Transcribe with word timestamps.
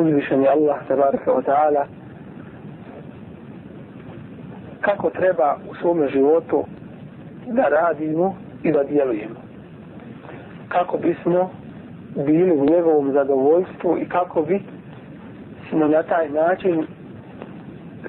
uzvišeni 0.00 0.48
Allah 0.48 0.76
tabaraka 0.88 1.30
wa 1.30 1.42
ta'ala 1.42 1.86
kako 4.80 5.10
treba 5.10 5.56
u 5.70 5.74
svome 5.74 6.08
životu 6.08 6.64
da 7.46 7.68
radimo 7.68 8.36
i 8.62 8.72
da 8.72 8.84
djelujemo. 8.84 9.40
Kako 10.68 10.98
bismo 10.98 11.50
bili 12.26 12.52
u 12.52 12.64
njegovom 12.64 13.12
zadovoljstvu 13.12 13.98
i 13.98 14.08
kako 14.08 14.42
bi 14.42 14.60
smo 15.68 15.86
na 15.88 16.02
taj 16.02 16.28
način 16.28 16.86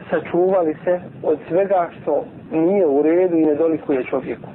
sačuvali 0.09 0.75
se 0.83 1.01
od 1.23 1.39
svega 1.49 1.89
što 2.01 2.25
nije 2.51 2.85
u 2.85 3.01
redu 3.01 3.37
i 3.37 3.45
ne 3.45 3.55
dolikuje 3.55 4.03
čovjeku. 4.03 4.49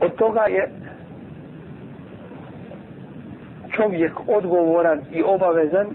Od 0.00 0.14
toga 0.14 0.40
je 0.40 0.70
čovjek 3.76 4.12
odgovoran 4.28 5.00
i 5.12 5.22
obavezan 5.22 5.86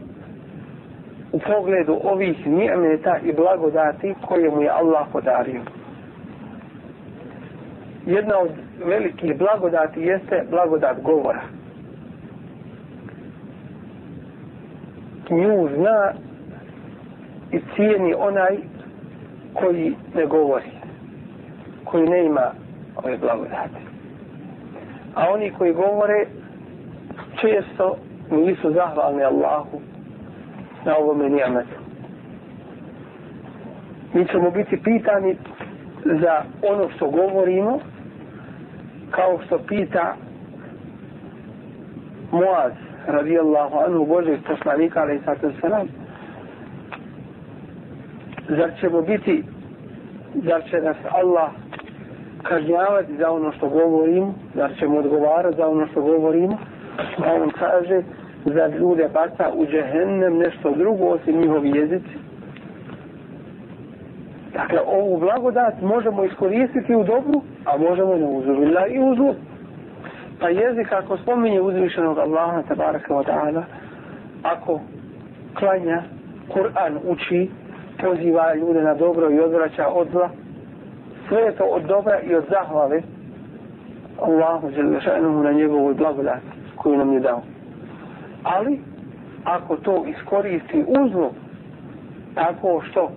u 1.31 1.39
pogledu 1.39 1.99
ovih 2.03 2.47
nijemeta 2.47 3.17
i 3.23 3.33
blagodati 3.33 4.13
koje 4.27 4.49
mu 4.49 4.61
je 4.61 4.69
Allah 4.69 5.07
podario. 5.11 5.61
Jedna 8.05 8.39
od 8.39 8.49
velikih 8.85 9.37
blagodati 9.37 10.01
jeste 10.01 10.43
blagodat 10.49 11.01
govora. 11.01 11.41
Nju 15.29 15.69
zna 15.75 16.13
i 17.51 17.59
cijeni 17.75 18.13
onaj 18.17 18.57
koji 19.53 19.95
ne 20.15 20.25
govori, 20.25 20.71
koji 21.85 22.09
ne 22.09 22.25
ima 22.25 22.51
ove 22.95 23.17
blagodati. 23.17 23.81
A 25.15 25.29
oni 25.29 25.51
koji 25.57 25.73
govore 25.73 26.25
često 27.41 27.95
nisu 28.31 28.71
zahvalni 28.73 29.23
Allahu 29.23 29.81
na 30.85 30.97
ovome 30.97 31.29
nijametu. 31.29 31.81
Mi 34.13 34.27
ćemo 34.27 34.51
biti 34.51 34.77
pitani 34.83 35.37
za 36.05 36.43
ono 36.71 36.89
što 36.95 37.09
govorimo 37.09 37.79
kao 39.11 39.39
što 39.45 39.59
pita 39.67 40.15
Muaz 42.31 42.73
radijallahu 43.07 43.77
anhu 43.87 44.05
Božeg 44.05 44.39
poslanika 44.47 45.01
ali 45.01 45.21
sato 45.25 45.51
salam 45.61 45.87
zar 48.49 48.71
ćemo 48.79 49.01
biti 49.01 49.43
zar 50.33 50.63
će 50.69 50.81
nas 50.81 50.97
Allah 51.11 51.51
kažnjavati 52.43 53.17
za 53.17 53.31
ono 53.31 53.51
što 53.51 53.69
govorimo 53.69 54.33
zar 54.55 54.71
ćemo 54.79 54.97
odgovarati 54.97 55.57
za 55.57 55.67
ono 55.67 55.87
što 55.87 56.01
govorimo 56.01 56.57
a 56.97 57.33
on 57.33 57.49
kaže 57.49 58.01
za 58.45 58.67
ljude 58.67 59.09
baca 59.13 59.51
u 59.55 59.65
džehennem 59.65 60.37
nešto 60.37 60.71
drugo 60.71 61.05
osim 61.05 61.41
njihovi 61.41 61.69
jezici. 61.69 62.17
Dakle 64.53 64.79
ovu 64.85 65.19
blagodat 65.19 65.81
možemo 65.81 66.23
iskoristiti 66.23 66.95
u 66.95 67.03
dobru 67.03 67.41
a 67.65 67.77
možemo 67.77 68.15
ne 68.15 68.25
uzubila 68.25 68.87
i 68.87 68.99
u 68.99 69.15
zlu 69.15 69.35
pa 70.39 70.49
jezik 70.49 70.91
ako 70.91 71.17
spominje 71.17 71.61
uzvišenog 71.61 72.17
Allaha 72.17 72.61
tabaraka 72.61 73.13
wa 73.13 73.23
ta'ala 73.23 73.63
ako 74.43 74.79
klanja 75.59 76.03
Kur'an 76.53 76.97
uči 77.07 77.49
poziva 78.01 78.55
ljude 78.55 78.81
na 78.81 78.93
dobro 78.93 79.31
i 79.31 79.39
odvraća 79.39 79.87
od 79.87 80.07
zla 80.11 80.29
sve 81.27 81.41
je 81.41 81.55
to 81.55 81.63
od 81.63 81.83
dobra 81.83 82.19
i 82.19 82.35
od 82.35 82.43
zahvale 82.49 83.01
Allahu 84.21 84.71
želešanuhu 84.75 85.43
na 85.43 85.51
njegovoj 85.51 85.93
blagodati 85.93 86.60
koju 86.81 86.97
nam 86.97 87.13
je 87.13 87.19
dao. 87.19 87.41
Ali, 88.43 88.79
ako 89.43 89.75
to 89.75 90.05
iskoristi 90.07 90.85
uzlo, 90.87 91.31
tako 92.35 92.81
što 92.89 93.11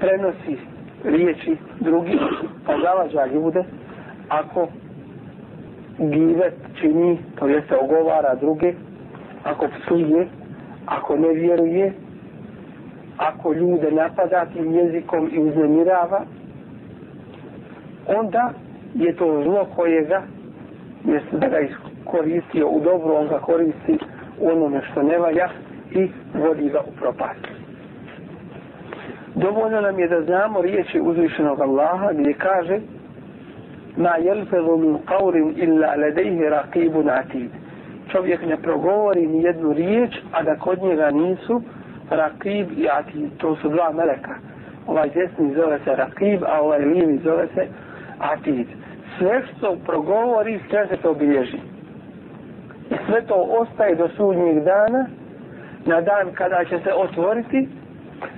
prenosi 0.00 0.56
riječi 1.04 1.56
drugi, 1.80 2.18
pa 2.66 2.72
zalađa 2.82 3.34
ljude, 3.34 3.64
ako 4.28 4.66
givet 5.98 6.54
čini, 6.80 7.18
to 7.38 7.46
jeste 7.46 7.76
ogovara 7.76 8.34
druge, 8.34 8.74
ako 9.44 9.68
psuje, 9.68 10.28
ako 10.86 11.16
ne 11.16 11.28
vjeruje, 11.28 11.92
ako 13.16 13.52
ljude 13.52 13.90
napada 13.90 14.46
tim 14.46 14.74
jezikom 14.74 15.30
i 15.32 15.38
uznemirava, 15.38 16.24
onda 18.06 18.50
je 18.94 19.16
to 19.16 19.42
zlo 19.42 19.66
koje 19.76 20.04
ga, 20.04 20.22
jeste 21.04 21.36
da 21.36 21.48
ga 21.48 21.58
koristio 22.10 22.68
u 22.68 22.80
dobro, 22.80 23.14
on 23.14 23.28
ga 23.28 23.38
koristi 23.38 23.98
u 24.40 24.48
onome 24.50 24.80
što 24.90 25.02
ne 25.02 25.18
valja 25.18 25.48
i 25.90 26.08
vodi 26.34 26.68
ga 26.68 26.80
u 26.80 26.92
propast. 27.00 27.58
Dovoljno 29.34 29.80
nam 29.80 29.98
je 29.98 30.08
da 30.08 30.22
znamo 30.22 30.60
riječi 30.62 31.00
uzvišenog 31.00 31.60
Allaha 31.60 32.12
gdje 32.12 32.32
kaže 32.34 32.80
ma 33.96 34.16
jelfezu 34.16 34.76
min 34.76 34.98
qavrin 35.06 35.52
illa 35.56 35.94
ledejhi 35.94 36.44
raqibun 36.44 37.10
atid. 37.10 37.50
Čovjek 38.12 38.46
ne 38.46 38.56
progovori 38.56 39.26
ni 39.26 39.42
jednu 39.42 39.72
riječ, 39.72 40.10
a 40.32 40.42
da 40.42 40.56
kod 40.56 40.82
njega 40.82 41.10
nisu 41.10 41.62
raqib 42.10 42.66
i 42.76 42.88
atid. 42.88 43.30
To 43.38 43.56
su 43.56 43.68
dva 43.68 43.92
meleka. 43.92 44.34
Ovaj 44.86 45.08
desni 45.08 45.54
zove 45.54 45.78
se 45.84 45.90
raqib, 45.90 46.44
a 46.46 46.62
ovaj 46.62 46.78
lijevi 46.78 47.18
zove 47.24 47.46
se 47.54 47.66
atid. 48.18 48.66
Sve 49.18 49.42
što 49.46 49.76
progovori, 49.86 50.60
sve 50.70 50.86
se 50.86 50.96
to 50.96 51.10
obilježi 51.10 51.58
sve 53.08 53.22
to 53.22 53.34
ostaje 53.34 53.94
do 53.94 54.08
sudnjeg 54.08 54.64
dana, 54.64 55.06
na 55.86 56.00
dan 56.00 56.32
kada 56.34 56.64
će 56.64 56.78
se 56.78 56.92
otvoriti, 56.94 57.68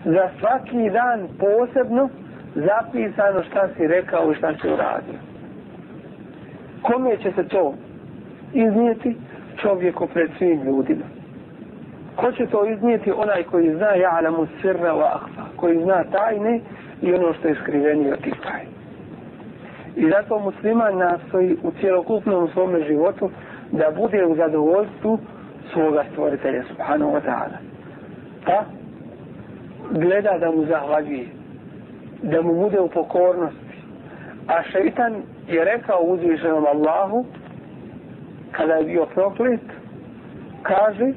za 0.04 0.28
svaki 0.40 0.90
dan 0.90 1.28
posebno 1.38 2.08
zapisano 2.54 3.42
šta 3.42 3.68
si 3.76 3.86
rekao 3.86 4.32
i 4.32 4.34
šta 4.34 4.52
si 4.54 4.68
uradio. 4.68 5.18
Kome 6.82 7.16
će 7.16 7.32
se 7.32 7.48
to 7.48 7.74
iznijeti? 8.52 9.16
Čovjeku 9.56 10.06
pred 10.06 10.30
svim 10.38 10.62
ljudima. 10.62 11.04
Ko 12.16 12.32
će 12.32 12.46
to 12.46 12.66
iznijeti? 12.66 13.12
Onaj 13.12 13.42
koji 13.42 13.74
zna 13.74 13.86
ja'lamu 13.86 14.46
sirra 14.60 14.94
wa 14.94 15.08
ahfa, 15.14 15.42
koji 15.56 15.82
zna 15.82 16.04
tajne 16.04 16.60
i 17.02 17.14
ono 17.14 17.32
što 17.34 17.48
je 17.48 17.54
skrivenio 17.62 18.16
tih 18.16 18.34
tajne. 18.42 18.70
I 19.96 20.10
zato 20.10 20.38
musliman 20.38 20.98
nastoji 20.98 21.56
u 21.62 21.70
cjelokupnom 21.80 22.48
svome 22.48 22.82
životu 22.82 23.30
da 23.71 23.91
bude 23.91 24.25
u 24.25 24.35
zadovoljstvu 24.35 25.19
svoga 25.73 26.03
stvoritelja 26.11 26.63
subhanahu 26.63 27.11
wa 27.11 27.21
ta'ala. 27.21 27.57
Pa 28.45 28.63
gleda 29.91 30.37
da 30.39 30.51
mu 30.51 30.65
zahvaljuje, 30.65 31.27
da 32.21 32.41
mu 32.41 32.53
bude 32.53 32.79
u 32.79 32.89
pokornosti. 32.89 33.75
A 34.47 34.63
šeitan 34.63 35.21
je 35.47 35.65
rekao 35.65 35.99
uzvišenom 36.01 36.65
Allahu, 36.65 37.25
kada 38.51 38.73
je 38.73 38.83
bio 38.83 39.05
proklet, 39.05 39.61
kaže 40.63 41.13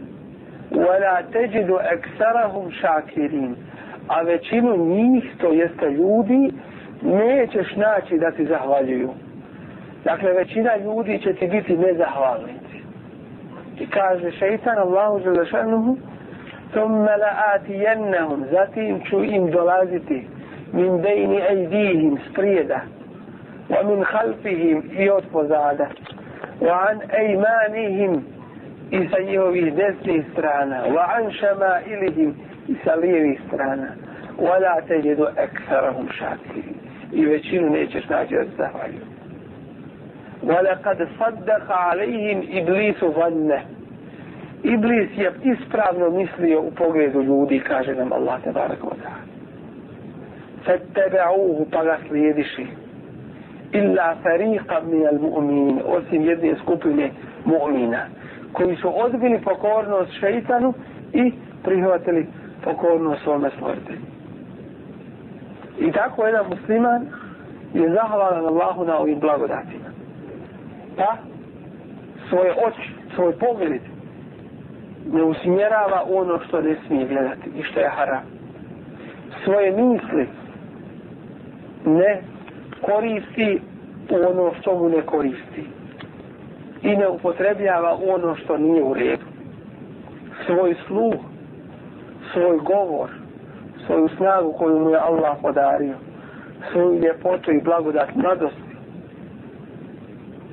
وَلَا 0.70 1.23
تَجِدُ 1.32 1.70
أَكْسَرَهُمْ 1.70 2.70
شَاكِرِينَ 2.81 3.55
A 4.08 4.23
većinu 4.23 4.76
njih, 4.76 5.25
to 5.40 5.52
jeste 5.52 5.90
ljudi, 5.90 6.52
nećeš 7.02 7.76
naći 7.76 8.19
da 8.19 8.31
ti 8.31 8.46
zahvaljuju. 8.46 9.11
Dakle, 10.03 10.33
većina 10.33 10.75
ljudi 10.75 11.19
će 11.19 11.33
ti 11.33 11.47
biti 11.47 11.77
nezahvalni. 11.77 12.53
I 13.79 13.88
kaže 13.88 14.31
šeitan 14.31 14.77
Allahu 14.77 15.19
želešanuhu, 15.19 15.97
ثُمَّ 16.73 17.05
لَآتِيَنَّهُمْ 17.23 18.51
Zatim 18.51 19.01
ću 19.09 19.23
im 19.23 19.51
dolaziti 19.51 20.27
min 20.73 21.01
bejni 21.01 21.41
ejdihim 21.50 22.17
sprijeda 22.29 22.81
wa 23.69 23.83
min 23.83 24.03
halfihim 24.03 24.91
i 24.97 25.09
od 25.09 25.23
pozada 25.31 25.88
wa 26.61 26.89
an 26.89 27.01
ejmanihim 27.19 28.25
i 28.91 29.09
sa 29.09 29.21
njihovih 29.23 29.73
desnih 29.75 30.25
strana 30.31 30.83
wa 30.88 31.05
an 31.15 31.31
šamailihim 31.31 32.35
i 32.67 32.75
sa 32.83 32.95
lijevih 32.95 33.41
strana 33.47 33.88
wa 34.38 34.61
la 34.61 34.81
teđedu 34.88 35.27
ekferahum 35.38 36.07
šakirim 36.17 36.75
i 37.11 37.25
većinu 37.25 37.69
nećeš 37.69 38.09
naći 38.09 38.38
od 38.38 38.47
zahvaljuju. 38.57 39.12
ولقد 40.43 41.08
صدق 41.20 41.73
عليهم 41.73 42.43
إبليس 42.52 43.05
ظنه 43.05 43.62
Iblis 44.64 45.08
je 45.17 45.32
ispravno 45.43 46.11
mislio 46.11 46.61
u 46.61 46.70
pogledu 46.70 47.23
ljudi, 47.23 47.61
kaže 47.61 47.94
nam 47.94 48.12
Allah 48.12 48.43
te 48.43 48.52
barak 48.52 48.82
wa 48.82 48.94
ta'ala. 49.02 49.23
Fattaba'uhu 50.64 51.67
pa 51.70 51.85
ga 51.85 51.99
slijediši. 52.08 52.67
Illa 53.73 54.17
fariqa 54.23 54.81
min 54.90 55.06
al 55.06 55.19
mu'minin, 55.20 55.81
osim 55.87 56.25
jedne 56.25 56.55
skupine 56.62 57.11
mu'mina, 57.44 58.02
koji 58.52 58.76
su 58.76 59.00
odbili 59.00 59.40
pokornost 59.44 60.12
šeitanu 60.20 60.75
i 61.12 61.32
prihvatili 61.64 62.26
pokornost 62.64 63.23
svome 63.23 63.50
stvoritelju. 63.50 64.00
I 65.79 65.93
tako 65.93 66.26
jedan 66.26 66.46
musliman 66.49 67.06
je 67.75 67.90
zahvalan 67.90 68.46
Allahu 68.46 68.85
na 68.85 68.99
ovim 68.99 69.20
blagodatima. 69.20 69.81
Pa 70.98 71.18
svoje 72.30 72.51
oči, 72.51 72.90
svoj 73.16 73.34
pogled 73.40 73.81
ne 75.12 75.24
usmjerava 75.24 76.04
ono 76.10 76.40
što 76.48 76.62
ne 76.62 76.75
smije 76.88 77.07
gledati 77.07 77.50
i 77.56 77.63
što 77.63 77.80
je 77.80 77.90
haram. 77.90 78.24
Svoje 79.44 79.72
misli 79.72 80.28
ne 81.86 82.22
koristi 82.81 83.62
u 84.10 84.16
ono 84.31 84.51
što 84.60 84.75
mu 84.80 84.90
ne 84.90 85.01
koristi. 85.01 85.63
I 86.81 86.96
ne 86.96 87.07
upotrebljava 87.07 87.98
ono 88.07 88.36
što 88.36 88.57
nije 88.57 88.84
u 88.84 88.94
redu. 88.94 89.25
Svoj 90.46 90.75
sluh, 90.88 91.16
svoj 92.34 92.57
govor, 92.57 93.10
svoju 93.86 94.10
snagu 94.18 94.54
koju 94.54 94.80
mu 94.80 94.89
je 94.89 94.98
Allah 94.98 95.38
podario, 95.42 95.96
svoju 96.72 97.00
ljepotu 97.00 97.51
i 97.51 97.62
blagodat 97.62 98.16
mladost 98.16 98.62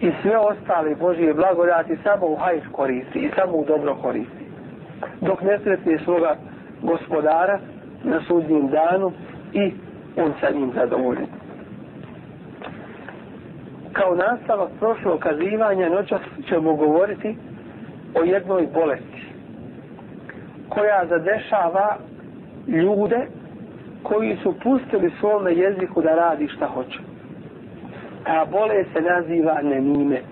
i 0.01 0.13
sve 0.23 0.39
ostale 0.39 0.95
Božije 0.95 1.35
blagodati 1.35 1.97
samo 2.03 2.27
u 2.27 2.37
hajr 2.37 2.63
koristi 2.73 3.19
i 3.19 3.31
samo 3.37 3.53
u 3.57 3.65
dobro 3.65 3.95
koristi 3.95 4.45
dok 5.21 5.43
ne 5.43 5.59
sretne 5.59 5.99
svoga 6.05 6.37
gospodara 6.83 7.59
na 8.05 8.21
sudnjem 8.29 8.69
danu 8.69 9.13
i 9.53 9.73
on 10.17 10.33
sa 10.41 10.51
njim 10.51 10.73
zadovoljen. 10.75 11.27
Kao 13.93 14.15
nastavak 14.15 14.69
prošlog 14.79 15.21
kazivanja 15.21 15.89
noćas 15.89 16.21
ćemo 16.49 16.75
govoriti 16.75 17.37
o 18.15 18.25
jednoj 18.25 18.67
bolesti 18.75 19.27
koja 20.69 21.07
zadešava 21.07 21.97
ljude 22.69 23.27
koji 24.03 24.37
su 24.43 24.55
pustili 24.63 25.13
svome 25.21 25.55
jeziku 25.55 26.03
da 26.03 26.15
radi 26.15 26.49
šta 26.49 26.67
hoće. 26.67 26.99
Ta 28.25 28.45
bolest 28.45 28.93
se 28.93 29.01
naziva 29.01 29.63
nemimet. 29.63 30.25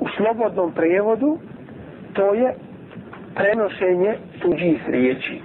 U 0.00 0.06
slobodnom 0.16 0.72
prevodu 0.72 1.38
to 2.12 2.34
je 2.34 2.54
prenošenje 3.34 4.14
tuđih 4.42 4.88
riječi. 4.88 5.40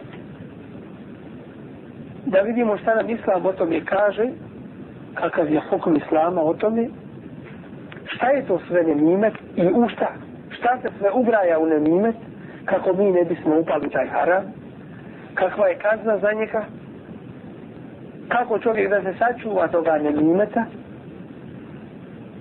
Da 2.25 2.39
vidimo 2.39 2.77
šta 2.77 2.95
nam 2.95 3.09
Islam 3.09 3.45
o 3.45 3.51
tome 3.51 3.85
kaže, 3.85 4.27
kakav 5.13 5.51
je 5.51 5.61
hukum 5.69 5.95
Islama 5.95 6.41
o 6.41 6.53
tome, 6.53 6.87
šta 8.05 8.29
je 8.29 8.45
to 8.47 8.59
sve 8.67 8.83
nemimet 8.83 9.33
i 9.55 9.65
u 9.67 9.89
šta? 9.89 10.13
Šta 10.49 10.77
se 10.81 10.89
sve 10.99 11.11
ubraja 11.11 11.59
u 11.59 11.65
nemimet, 11.65 12.15
kako 12.65 12.93
mi 12.93 13.11
ne 13.11 13.23
bismo 13.23 13.59
upali 13.59 13.89
taj 13.89 14.07
haram? 14.07 14.43
Kakva 15.33 15.67
je 15.67 15.75
kazna 15.75 16.17
za 16.17 16.31
njega? 16.31 16.65
Kako 18.27 18.59
čovjek 18.59 18.89
da 18.89 19.01
se 19.01 19.13
sačuva 19.19 19.67
toga 19.67 19.97
nemimeta? 19.97 20.65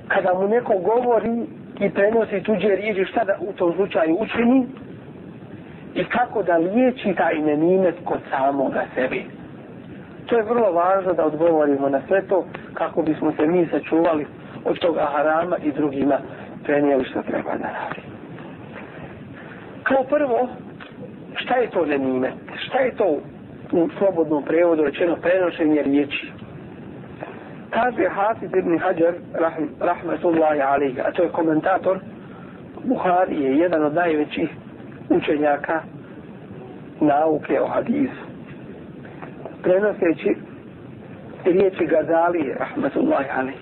Kada 0.08 0.34
mu 0.34 0.48
neko 0.48 0.78
govori 0.78 1.46
i 1.80 1.90
prenosi 1.90 2.42
tuđe 2.42 2.68
riječi, 2.68 3.04
šta 3.04 3.24
da 3.24 3.36
u 3.40 3.52
tom 3.52 3.72
slučaju 3.76 4.16
učini? 4.20 4.66
i 5.94 6.04
kako 6.04 6.42
da 6.42 6.56
liječi 6.56 7.14
taj 7.16 7.38
nemimet 7.38 7.94
kod 8.04 8.18
samoga 8.30 8.84
sebi. 8.94 9.24
To 10.26 10.36
je 10.36 10.42
vrlo 10.42 10.72
važno 10.72 11.12
da 11.12 11.24
odgovorimo 11.24 11.88
na 11.88 12.00
sve 12.08 12.22
to 12.28 12.44
kako 12.74 13.02
bismo 13.02 13.32
se 13.32 13.46
mi 13.46 13.66
sačuvali 13.66 14.26
od 14.64 14.78
toga 14.78 15.08
harama 15.12 15.56
i 15.58 15.72
drugima 15.72 16.18
prenijeli 16.64 17.04
što 17.04 17.22
treba 17.22 17.50
da 17.56 17.64
radi. 17.64 18.02
Kao 19.82 20.04
prvo, 20.04 20.48
šta 21.34 21.54
je 21.56 21.70
to 21.70 21.86
nemimet? 21.86 22.34
Šta 22.56 22.78
je 22.78 22.96
to 22.96 23.18
u 23.72 23.88
slobodnom 23.98 24.44
prevodu 24.44 24.84
rečeno 24.84 25.16
prenošenje 25.16 25.82
riječi? 25.82 26.32
Kaže 27.70 28.08
Hafiz 28.08 28.50
ibn 28.58 28.78
Hajar, 28.78 29.14
rahm, 29.32 29.64
rahmetullahi 29.80 30.60
alihi, 30.60 31.00
a 31.00 31.12
to 31.12 31.22
je 31.22 31.28
komentator 31.28 31.98
Buhari, 32.84 33.42
je 33.42 33.58
jedan 33.58 33.84
od 33.84 33.94
najvećih 33.94 34.48
učenjaka 35.08 35.82
nauke 37.00 37.60
o 37.60 37.66
hadisu. 37.66 38.22
Prenoseći 39.62 40.36
riječi 41.44 41.86
Gazalije, 41.86 42.56
rahmatullahi 42.58 43.28
ali. 43.36 43.52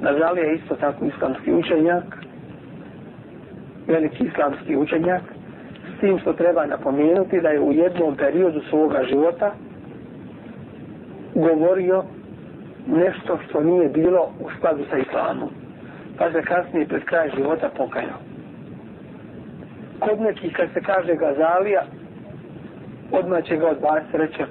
Gazalije 0.00 0.46
je 0.46 0.54
isto 0.54 0.76
tako 0.76 1.04
islamski 1.04 1.52
učenjak, 1.52 2.04
veliki 3.86 4.24
islamski 4.24 4.76
učenjak, 4.76 5.22
tim 6.04 6.18
što 6.18 6.32
treba 6.32 6.66
napomenuti 6.66 7.40
da 7.40 7.48
je 7.48 7.60
u 7.60 7.72
jednom 7.72 8.16
periodu 8.16 8.60
svoga 8.70 9.04
života 9.08 9.52
govorio 11.34 12.04
nešto 12.86 13.38
što 13.44 13.60
nije 13.60 13.88
bilo 13.88 14.28
u 14.40 14.50
skladu 14.58 14.84
sa 14.90 14.98
islamom. 14.98 15.48
Pa 16.18 16.32
se 16.32 16.42
kasnije 16.42 16.88
pred 16.88 17.04
kraj 17.04 17.30
života 17.36 17.70
pokajao 17.76 18.18
kod 20.00 20.20
nekih 20.20 20.56
kad 20.56 20.68
se 20.74 20.80
kaže 20.80 21.14
Gazalija, 21.14 21.82
odmah 23.12 23.44
će 23.44 23.56
ga 23.56 23.66
odbaciti, 23.68 24.18
reći 24.18 24.42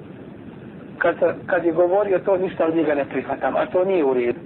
kad, 0.98 1.14
kad 1.46 1.64
je 1.64 1.72
govorio 1.72 2.18
to, 2.18 2.36
ništa 2.36 2.66
od 2.66 2.76
njega 2.76 2.94
ne 2.94 3.04
prihvatam, 3.04 3.56
a 3.56 3.66
to 3.66 3.84
nije 3.84 4.04
u 4.04 4.14
redu. 4.14 4.40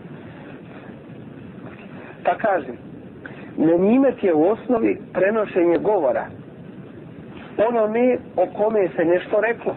Pa 2.24 2.34
kaže, 2.34 2.72
nenimet 3.56 4.24
je 4.24 4.34
u 4.34 4.48
osnovi 4.48 5.00
prenošenje 5.12 5.78
govora 5.78 6.26
onome 7.68 8.18
o 8.36 8.46
kome 8.46 8.88
se 8.96 9.04
nešto 9.04 9.40
reklo. 9.40 9.74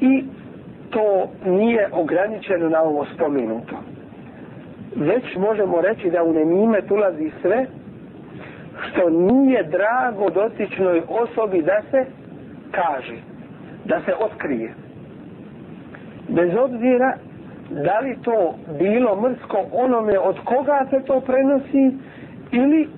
I 0.00 0.24
to 0.90 1.28
nije 1.44 1.88
ograničeno 1.92 2.68
na 2.68 2.82
ovo 2.82 3.06
spomenuto. 3.14 3.76
Već 4.96 5.36
možemo 5.36 5.80
reći 5.80 6.10
da 6.10 6.22
u 6.22 6.32
nemimet 6.32 6.90
ulazi 6.90 7.30
sve 7.42 7.66
što 8.82 9.10
nije 9.10 9.62
drago 9.62 10.30
dotičnoj 10.30 11.02
osobi 11.08 11.62
da 11.62 11.82
se 11.90 12.04
kaže, 12.70 13.16
da 13.84 14.00
se 14.04 14.12
otkrije. 14.20 14.74
Bez 16.28 16.50
obzira 16.58 17.16
da 17.70 17.98
li 17.98 18.16
to 18.22 18.54
bilo 18.78 19.20
mrsko 19.20 19.64
onome 19.72 20.18
od 20.18 20.36
koga 20.44 20.86
se 20.90 21.00
to 21.06 21.20
prenosi 21.20 21.96
ili 22.52 22.88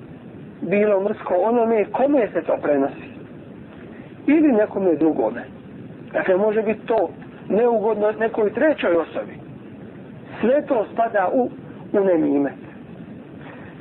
bilo 0.61 1.01
mrsko 1.01 1.35
onome 1.35 1.85
kome 1.85 2.29
se 2.33 2.43
to 2.43 2.57
prenosi. 2.63 3.18
Ili 4.29 4.53
nekome 4.53 4.95
drugome. 4.95 5.45
Dakle, 6.13 6.37
može 6.37 6.63
biti 6.63 6.87
to 6.87 7.11
neugodno 7.49 8.13
nekoj 8.13 8.53
trećoj 8.53 8.97
osobi. 8.97 9.33
Sve 10.41 10.67
to 10.67 10.87
spada 10.93 11.29
u, 11.33 11.51
u 11.93 12.05
nemime. 12.05 12.53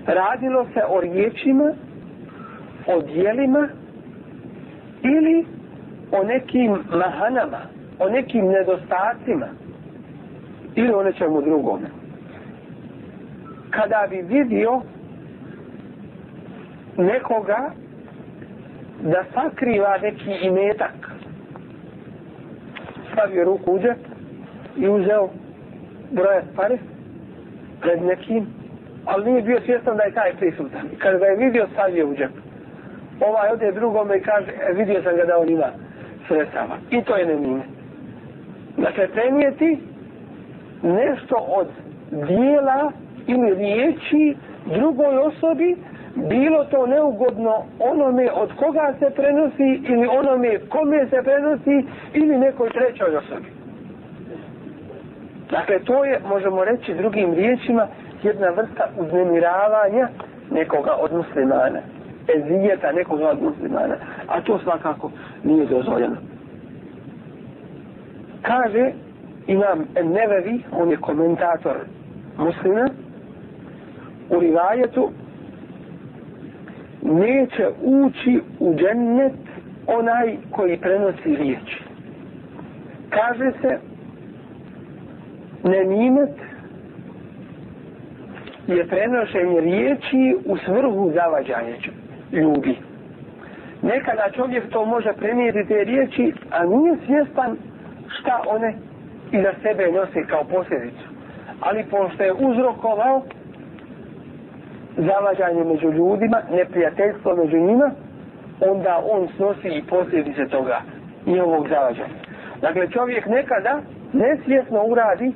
Radilo 0.06 0.66
se 0.74 0.82
o 0.90 1.02
riječima 1.02 1.74
o 2.88 3.02
dijelima 3.02 3.68
ili 5.04 5.46
o 6.12 6.24
nekim 6.24 6.78
mahanama, 6.92 7.62
o 8.00 8.10
nekim 8.10 8.46
nedostacima 8.48 9.48
ili 10.76 10.94
o 10.94 11.04
nečemu 11.04 11.42
drugome. 11.42 11.88
Kada 13.70 14.08
bi 14.10 14.22
vidio 14.22 14.82
nekoga 16.98 17.72
da 19.02 19.24
sakriva 19.34 19.98
neki 19.98 20.32
imetak, 20.42 20.96
stavio 23.12 23.44
ruku 23.44 23.72
u 23.72 23.80
džep 23.80 23.98
i 24.78 24.88
uzeo 24.88 25.30
broje 26.12 26.44
pare 26.56 26.78
pred 27.82 28.02
nekim, 28.02 28.48
ali 29.06 29.32
nije 29.32 29.42
bio 29.42 29.62
svjestan 29.66 29.98
da 29.98 30.04
je 30.04 30.14
taj 30.14 30.34
prisutan. 30.34 30.90
Kada 30.98 31.18
ga 31.18 31.26
je 31.26 31.36
vidio, 31.36 31.68
stavio 31.74 32.08
u 32.08 32.16
džep 32.16 32.32
ovaj 33.20 33.50
ode 33.52 33.72
drugome 33.72 34.18
i 34.18 34.22
kaže, 34.22 34.52
e, 34.52 34.74
vidio 34.74 35.04
sam 35.04 35.16
ga 35.16 35.26
da 35.26 35.38
on 35.38 35.50
ima 35.50 35.68
sredstava. 36.28 36.78
I 36.90 37.02
to 37.02 37.16
je 37.16 37.26
nemine. 37.26 37.64
Dakle, 38.78 39.08
prenijeti 39.08 39.80
nešto 40.84 41.36
od 41.36 41.68
dijela 42.12 42.92
ili 43.28 43.56
riječi 43.56 44.36
drugoj 44.66 45.18
osobi, 45.18 45.76
bilo 46.30 46.64
to 46.64 46.88
neugodno 46.88 47.64
onome 47.80 48.32
od 48.32 48.50
koga 48.56 48.94
se 49.00 49.10
prenosi 49.16 49.82
ili 49.94 50.08
onome 50.08 50.60
kome 50.70 51.08
se 51.10 51.22
prenosi 51.24 51.88
ili 52.14 52.38
nekoj 52.38 52.70
trećoj 52.70 53.16
osobi. 53.18 53.48
Dakle, 55.52 55.80
to 55.80 56.04
je, 56.04 56.20
možemo 56.30 56.66
reći 56.66 56.94
drugim 56.94 57.34
riječima, 57.34 57.88
jedna 58.24 58.48
vrsta 58.48 58.90
uznemiravanja 58.98 60.08
nekoga 60.52 60.92
od 61.00 61.14
muslimana. 61.14 61.80
Ezijeta 62.36 62.92
nekoga 62.92 63.30
od 63.30 63.42
muslimana. 63.42 63.96
A 64.28 64.42
to 64.42 64.60
svakako 64.64 65.12
nije 65.44 65.66
dozvoljeno. 65.66 66.16
Kaže 68.42 68.92
imam 69.48 69.88
Nevevi, 70.04 70.64
on 70.72 70.92
je 70.92 70.98
komentator 70.98 71.76
muslima, 72.38 72.90
u 74.30 74.40
rivajetu 74.40 75.12
neće 77.08 77.68
ući 77.82 78.40
u 78.60 78.76
džennet 78.76 79.34
onaj 79.88 80.38
koji 80.52 80.78
prenosi 80.78 81.36
riječ. 81.36 81.82
Kaže 83.10 83.52
se 83.62 83.80
nemimet 85.64 86.36
je 88.68 88.88
prenošenje 88.88 89.62
riječi 89.62 90.38
u 90.46 90.58
svrhu 90.58 91.12
zavađanja 91.14 91.76
ljudi. 92.32 92.78
Nekada 93.82 94.32
čovjek 94.36 94.70
to 94.70 94.86
može 94.86 95.14
prenijeti 95.14 95.68
te 95.68 95.84
riječi, 95.84 96.34
a 96.52 96.66
nije 96.66 96.96
svjestan 97.06 97.58
šta 98.08 98.42
one 98.48 98.74
i 99.32 99.38
iza 99.38 99.52
sebe 99.62 99.92
nose 99.92 100.28
kao 100.30 100.44
posljedicu. 100.44 101.04
Ali 101.62 101.86
pošto 101.92 102.24
je 102.24 102.34
uzrokovao 102.34 103.24
zavađanje 104.98 105.64
među 105.64 105.92
ljudima, 105.92 106.42
neprijateljstvo 106.52 107.36
među 107.36 107.58
njima, 107.58 107.92
onda 108.62 109.02
on 109.12 109.28
snosi 109.36 109.68
i 109.68 109.84
posljedice 109.90 110.48
toga 110.48 110.82
njihovog 111.26 111.68
zavađanja. 111.68 112.14
Dakle, 112.62 112.90
čovjek 112.90 113.26
nekada 113.26 113.82
nesvjesno 114.14 114.84
uradi 114.84 115.34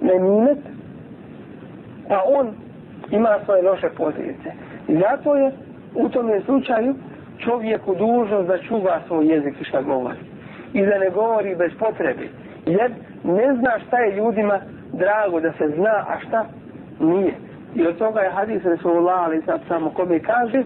nemimet, 0.00 0.58
pa 2.08 2.22
on 2.26 2.54
ima 3.10 3.38
svoje 3.44 3.62
loše 3.62 3.88
posljedice. 3.96 4.52
I 4.88 4.96
zato 4.96 5.34
je 5.34 5.52
u 5.94 6.08
tome 6.08 6.40
slučaju 6.40 6.94
čovjeku 7.38 7.94
dužnost 7.94 8.48
da 8.48 8.58
čuva 8.58 9.00
svoj 9.06 9.26
jezik 9.26 9.60
i 9.60 9.64
šta 9.64 9.82
govori. 9.82 10.18
I 10.72 10.86
da 10.86 10.98
ne 10.98 11.10
govori 11.10 11.56
bez 11.56 11.72
potrebe. 11.78 12.28
Jer 12.66 12.90
ne 13.24 13.54
zna 13.54 13.78
šta 13.86 13.98
je 13.98 14.16
ljudima 14.16 14.60
drago 14.92 15.40
da 15.40 15.52
se 15.52 15.68
zna, 15.76 16.04
a 16.08 16.18
šta 16.26 16.46
nije. 17.00 17.47
I 17.74 17.86
od 17.86 17.98
toga 17.98 18.20
je 18.20 18.30
hadis 18.30 18.64
Resulullah, 18.64 19.24
ali 19.24 19.42
sad 19.42 19.60
samo 19.68 19.90
kome 19.90 20.20
kaže, 20.20 20.62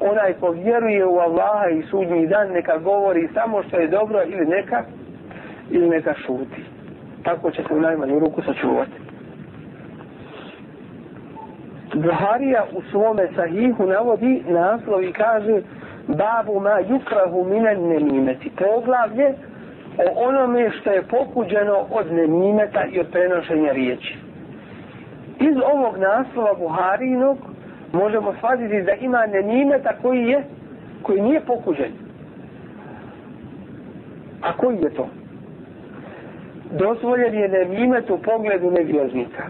onaj 0.00 0.32
ko 0.32 0.50
vjeruje 0.50 1.06
u 1.06 1.18
Allaha 1.18 1.68
i 1.68 1.82
sudnji 1.82 2.26
dan, 2.26 2.48
neka 2.48 2.78
govori 2.78 3.28
samo 3.34 3.62
što 3.62 3.76
je 3.76 3.88
dobro 3.88 4.22
ili 4.26 4.46
neka, 4.46 4.84
ili 5.70 5.88
neka 5.88 6.14
šuti. 6.14 6.64
Tako 7.22 7.50
će 7.50 7.62
se 7.62 7.74
u 7.74 7.80
najmanju 7.80 8.18
ruku 8.18 8.42
sačuvati. 8.42 9.04
Buharija 11.94 12.64
u 12.72 12.82
svome 12.90 13.28
sahihu 13.34 13.86
navodi 13.86 14.42
naslov 14.48 15.04
i 15.04 15.12
kaže 15.12 15.62
babu 16.06 16.60
ma 16.60 16.80
yukrahu 16.80 17.44
minan 17.44 17.88
nemimeti. 17.88 18.50
Poglavlje 18.58 19.34
o 19.98 20.28
onome 20.28 20.70
što 20.70 20.90
je 20.90 21.02
pokuđeno 21.02 21.86
od 21.90 22.12
nemimeta 22.12 22.84
i 22.84 23.00
od 23.00 23.06
prenošenja 23.12 23.72
riječi. 23.72 24.23
Iz 25.40 25.56
ovog 25.74 25.96
naslova 25.96 26.54
Buharinog 26.54 27.38
možemo 27.92 28.34
shvatiti 28.36 28.82
da 28.82 28.92
ima 28.92 29.26
nenimeta 29.26 29.92
koji 30.02 30.24
je 30.24 30.44
koji 31.02 31.22
nije 31.22 31.40
pokuđen. 31.40 31.92
A 34.42 34.56
koji 34.56 34.76
je 34.76 34.90
to? 34.90 35.08
Dozvoljen 36.78 37.34
je 37.34 37.48
nenimet 37.48 38.10
u 38.10 38.18
pogledu 38.18 38.70
nevjernika. 38.70 39.42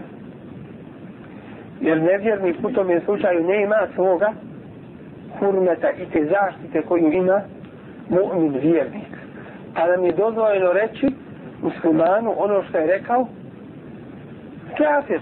Jer 1.81 2.01
nevjernik 2.01 2.55
u 2.63 2.71
tom 2.71 2.87
slučaju 3.05 3.47
ne 3.47 3.63
ima 3.63 3.87
svoga 3.95 4.33
hurmeta 5.39 5.91
i 5.91 6.05
te 6.05 6.25
zaštite 6.25 6.81
koju 6.81 7.11
ima 7.11 7.41
mu'min 8.09 8.59
vjernik. 8.61 9.11
Pa 9.75 9.87
nam 9.87 10.05
je 10.05 10.11
dozvoljeno 10.11 10.73
reći 10.73 11.07
muslimanu 11.61 12.33
ono 12.37 12.63
što 12.63 12.77
je 12.77 12.87
rekao 12.87 13.27
kafir 14.77 15.19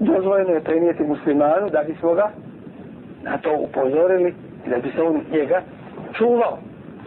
dozvoljeno 0.00 0.50
je 0.50 0.60
prenijeti 0.60 1.02
muslimanu 1.02 1.68
da 1.72 1.82
bi 1.82 1.94
svoga 2.00 2.30
na 3.22 3.38
to 3.38 3.56
upozorili 3.58 4.34
i 4.66 4.70
da 4.70 4.76
bi 4.76 4.90
se 4.90 5.02
on 5.02 5.20
njega 5.32 5.62
čuvao. 6.12 6.58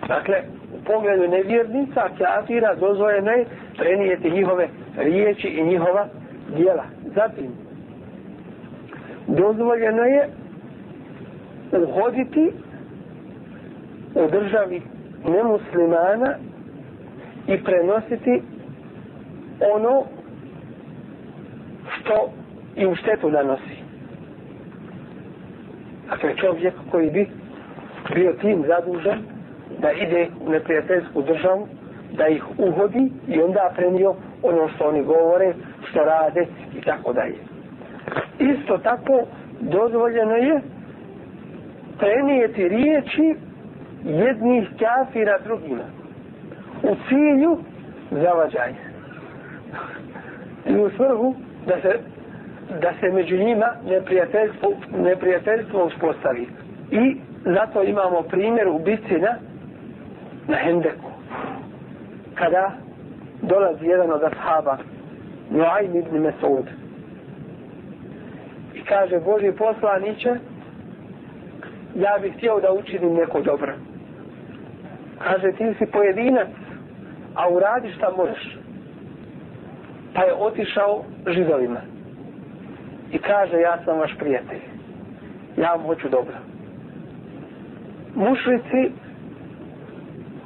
Dakle, 0.08 0.36
u 0.74 0.84
pogledu 0.86 1.28
nevjernica, 1.28 2.02
kafira, 2.18 2.76
dozvoljeno 2.76 3.32
je 3.32 3.46
prenijeti 3.78 4.32
njihove 4.32 4.68
riječi 4.98 5.48
i 5.48 5.64
njihova 5.64 6.08
dijela. 6.56 6.84
Zatim, 7.16 7.52
dozvoljeno 9.28 10.04
je 10.04 10.30
uhoditi 11.72 12.52
u 14.16 14.28
državi 14.32 14.82
nemuslimana 15.26 16.36
i 17.48 17.64
prenositi 17.64 18.42
ono 19.76 20.04
što 21.90 22.30
i 22.76 22.86
u 22.88 22.96
štetu 22.96 23.30
nanosi. 23.32 23.78
Dakle, 26.10 26.36
čovjek 26.36 26.74
koji 26.92 27.10
bi 27.12 27.28
bio 28.16 28.34
tim 28.34 28.64
zadužen 28.68 29.20
da 29.82 29.92
ide 29.92 30.28
u 30.46 30.50
neprijateljsku 30.50 31.22
državu, 31.22 31.68
da 32.18 32.28
ih 32.28 32.44
uhodi 32.58 33.12
i 33.28 33.42
onda 33.42 33.72
prenio 33.76 34.16
ono 34.44 34.68
što 34.76 34.88
oni 34.88 35.04
govore, 35.04 35.54
što 35.90 36.00
rade 36.00 36.46
i 36.78 36.82
tako 36.82 37.14
dalje. 37.14 37.36
Isto 38.40 38.78
tako 38.78 39.22
dozvoljeno 39.60 40.36
je 40.36 40.62
prenijeti 42.00 42.68
riječi 42.68 43.36
jednih 44.04 44.70
kafira 44.80 45.40
drugima 45.44 45.84
u 46.84 46.96
cilju 47.10 47.58
zavađanja. 48.12 48.92
I 50.66 50.76
u 50.76 50.90
svrhu 50.90 51.36
da 51.68 51.82
se 51.82 52.00
da 52.80 52.94
se 53.00 53.12
među 53.12 53.38
njima 53.38 53.68
neprijateljstvo, 53.90 54.70
neprijateljstvo 54.98 55.86
uspostavi. 55.86 56.48
I 56.92 57.16
zato 57.46 57.84
imamo 57.84 58.22
primjer 58.22 58.68
u 58.68 58.80
na, 59.22 59.36
na 60.48 60.58
Hendeku. 60.58 61.12
Kada 62.36 62.72
dolazi 63.42 63.86
jedan 63.86 64.12
od 64.12 64.24
ashaba, 64.24 64.78
Nuaym 65.50 65.96
ibn 65.96 66.18
Mesud, 66.18 66.66
i 68.74 68.84
kaže, 68.84 69.20
Boži 69.20 69.52
poslaniće, 69.52 70.30
ja 71.96 72.18
bih 72.22 72.34
htio 72.38 72.60
da 72.60 72.72
učinim 72.72 73.14
neko 73.14 73.42
dobro. 73.42 73.74
Kaže, 75.20 75.52
ti 75.52 75.74
si 75.78 75.86
pojedinac, 75.86 76.48
a 77.36 77.50
uradi 77.50 77.92
šta 77.92 78.10
možeš. 78.18 78.58
Pa 80.14 80.24
je 80.24 80.34
otišao 80.34 81.04
židovima 81.28 81.82
i 83.12 83.18
kaže 83.18 83.58
ja 83.60 83.78
sam 83.86 84.00
vaš 84.00 84.16
prijatelj. 84.20 84.62
Ja 85.58 85.72
vam 85.72 85.82
hoću 85.82 86.10
dobro. 86.10 86.36
Mušrici 88.16 88.92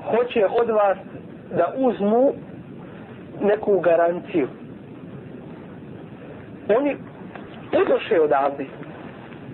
hoće 0.10 0.46
od 0.62 0.70
vas 0.70 0.98
da 1.58 1.74
uzmu 1.78 2.34
neku 3.42 3.80
garanciju. 3.80 4.48
Oni 6.78 6.96
udoše 7.82 8.22
odavde 8.22 8.66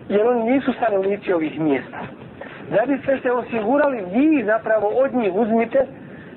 jer 0.09 0.27
oni 0.27 0.51
nisu 0.51 0.73
stanovnici 0.73 1.33
ovih 1.33 1.59
mjesta. 1.59 1.99
Da 2.71 2.85
bi 2.87 2.97
se 3.05 3.17
ste 3.19 3.31
osigurali 3.31 4.03
vi 4.13 4.43
zapravo 4.45 4.87
od 4.87 5.13
njih 5.13 5.33
uzmite 5.33 5.85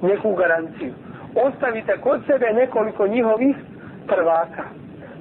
neku 0.03 0.35
garanciju. 0.35 0.93
Ostavite 1.35 1.97
kod 2.01 2.21
sebe 2.27 2.47
nekoliko 2.53 3.07
njihovih 3.07 3.57
prvaka. 4.07 4.65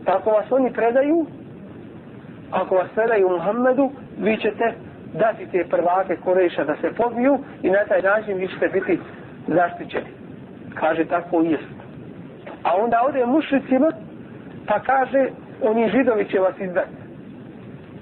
Tako 0.06 0.30
vas 0.30 0.52
oni 0.52 0.74
predaju 0.74 1.26
ako 2.54 2.76
vas 2.76 2.90
predaju 2.96 3.30
Muhammedu, 3.30 3.92
vi 4.18 4.38
ćete 4.38 4.74
dati 5.14 5.46
te 5.52 5.66
prvake 5.70 6.16
Koreša 6.16 6.64
da 6.64 6.76
se 6.82 6.94
pobiju 6.98 7.40
i 7.62 7.70
na 7.70 7.86
taj 7.88 8.02
način 8.02 8.38
vi 8.38 8.48
ćete 8.48 8.68
biti 8.68 9.00
zaštićeni. 9.48 10.12
Kaže 10.74 11.06
tako 11.06 11.42
i 11.42 11.52
jest. 11.52 11.74
A 12.64 12.76
onda 12.76 13.02
ode 13.08 13.26
mušicima 13.26 13.92
pa 14.68 14.80
kaže 14.80 15.30
oni 15.62 15.90
židovi 15.90 16.26
će 16.26 16.40
vas 16.40 16.60
izdati. 16.60 16.96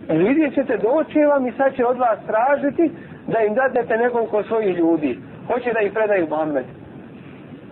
vidjet 0.09 0.53
ćete 0.53 0.77
doći 0.77 1.19
vam 1.19 1.47
i 1.47 1.51
sad 1.51 1.75
će 1.75 1.85
od 1.85 1.97
vas 1.97 2.19
tražiti 2.27 2.91
da 3.27 3.39
im 3.39 3.53
dadete 3.53 3.97
nekoliko 3.97 4.43
svojih 4.43 4.77
ljudi. 4.77 5.19
Hoće 5.47 5.73
da 5.73 5.79
ih 5.79 5.91
predaju 5.93 6.27
Muhammedu. 6.29 6.67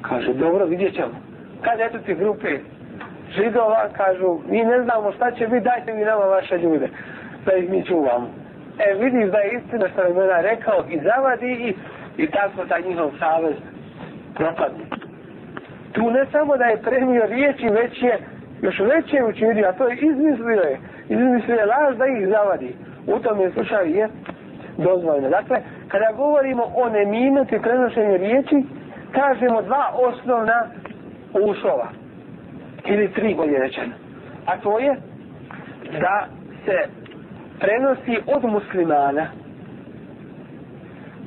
Kaže, 0.02 0.34
dobro, 0.34 0.66
vidjet 0.66 0.96
ćemo. 0.96 1.14
Kad 1.62 1.80
eto 1.80 1.98
ti 1.98 2.16
grupe 2.16 2.60
židova, 3.36 3.90
kažu, 3.98 4.40
mi 4.50 4.64
ne 4.64 4.82
znamo 4.84 5.12
šta 5.12 5.32
će 5.32 5.48
biti, 5.48 5.64
dajte 5.64 5.94
mi 5.94 6.06
nama 6.06 6.26
vaše 6.26 6.58
ljude, 6.58 6.90
da 7.46 7.54
ih 7.54 7.70
mi 7.70 7.86
čuvamo. 7.86 8.28
E, 8.80 8.94
vidiš 8.94 9.32
da 9.32 9.38
je 9.38 9.52
istina 9.58 9.88
što 9.90 10.02
je 10.02 10.14
mena 10.14 10.42
rekao 10.42 10.84
i 10.90 11.00
zavadi 11.00 11.52
i, 11.52 11.76
i 12.24 12.28
tako 12.28 12.66
taj 12.66 12.82
njihov 12.82 13.12
savez 13.20 13.56
propadne. 14.36 14.86
Tu 15.92 16.12
ne 16.12 16.26
samo 16.32 16.58
da 16.58 16.66
je 16.66 16.82
premio 16.82 17.26
riječi, 17.26 17.70
već 17.70 18.04
je 18.04 18.20
još 18.62 18.80
veće 18.80 19.24
učinio, 19.24 19.68
a 19.68 19.74
to 19.74 19.88
je 19.88 19.98
izmislio 20.02 20.62
je, 20.62 20.78
izmislio 21.10 21.56
je 21.56 21.66
laž 21.66 21.98
da 21.98 22.06
ih 22.06 22.28
zavadi. 22.28 22.76
U 23.08 23.20
tom 23.20 23.40
je 23.40 23.52
slušaj 23.52 23.92
je 23.92 24.10
dozvoljeno. 24.78 25.30
Dakle, 25.30 25.62
kada 25.88 26.12
govorimo 26.18 26.64
o 26.76 26.90
nemimetu 26.90 27.56
i 27.56 27.62
prenošenju 27.62 28.18
riječi, 28.18 28.64
kažemo 29.12 29.62
dva 29.62 29.92
osnovna 29.94 30.66
uslova. 31.34 31.88
Ili 32.86 33.14
tri 33.14 33.36
bolje 33.36 33.60
rečeno. 33.60 33.94
A 34.46 34.58
to 34.58 34.80
je 34.80 34.96
da 36.02 36.28
se 36.66 36.90
prenosi 37.60 38.18
od 38.28 38.44
muslimana 38.44 39.28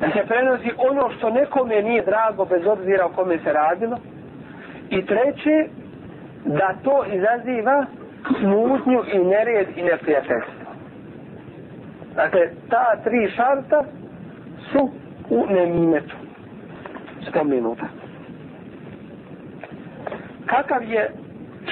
da 0.03 0.11
se 0.11 0.27
prenosi 0.29 0.71
ono 0.79 1.11
što 1.17 1.31
nekome 1.31 1.83
nije 1.83 2.03
drago 2.05 2.45
bez 2.45 2.67
obzira 2.67 3.07
o 3.07 3.09
kome 3.09 3.39
se 3.39 3.53
radilo 3.53 3.97
i 4.91 5.07
treće 5.07 5.67
da 6.45 6.75
to 6.85 7.05
izaziva 7.07 7.87
smutnju 8.41 9.03
i 9.13 9.19
nered 9.19 9.67
i 9.77 9.83
neprijateljstvo. 9.83 10.63
Dakle, 12.15 12.41
ta 12.71 12.97
tri 13.05 13.31
šarta 13.37 13.85
su 14.73 14.91
u 15.31 15.47
nemimetu 15.51 16.17
spomenuta. 17.29 17.87
Kakav 20.47 20.83
je 20.85 21.11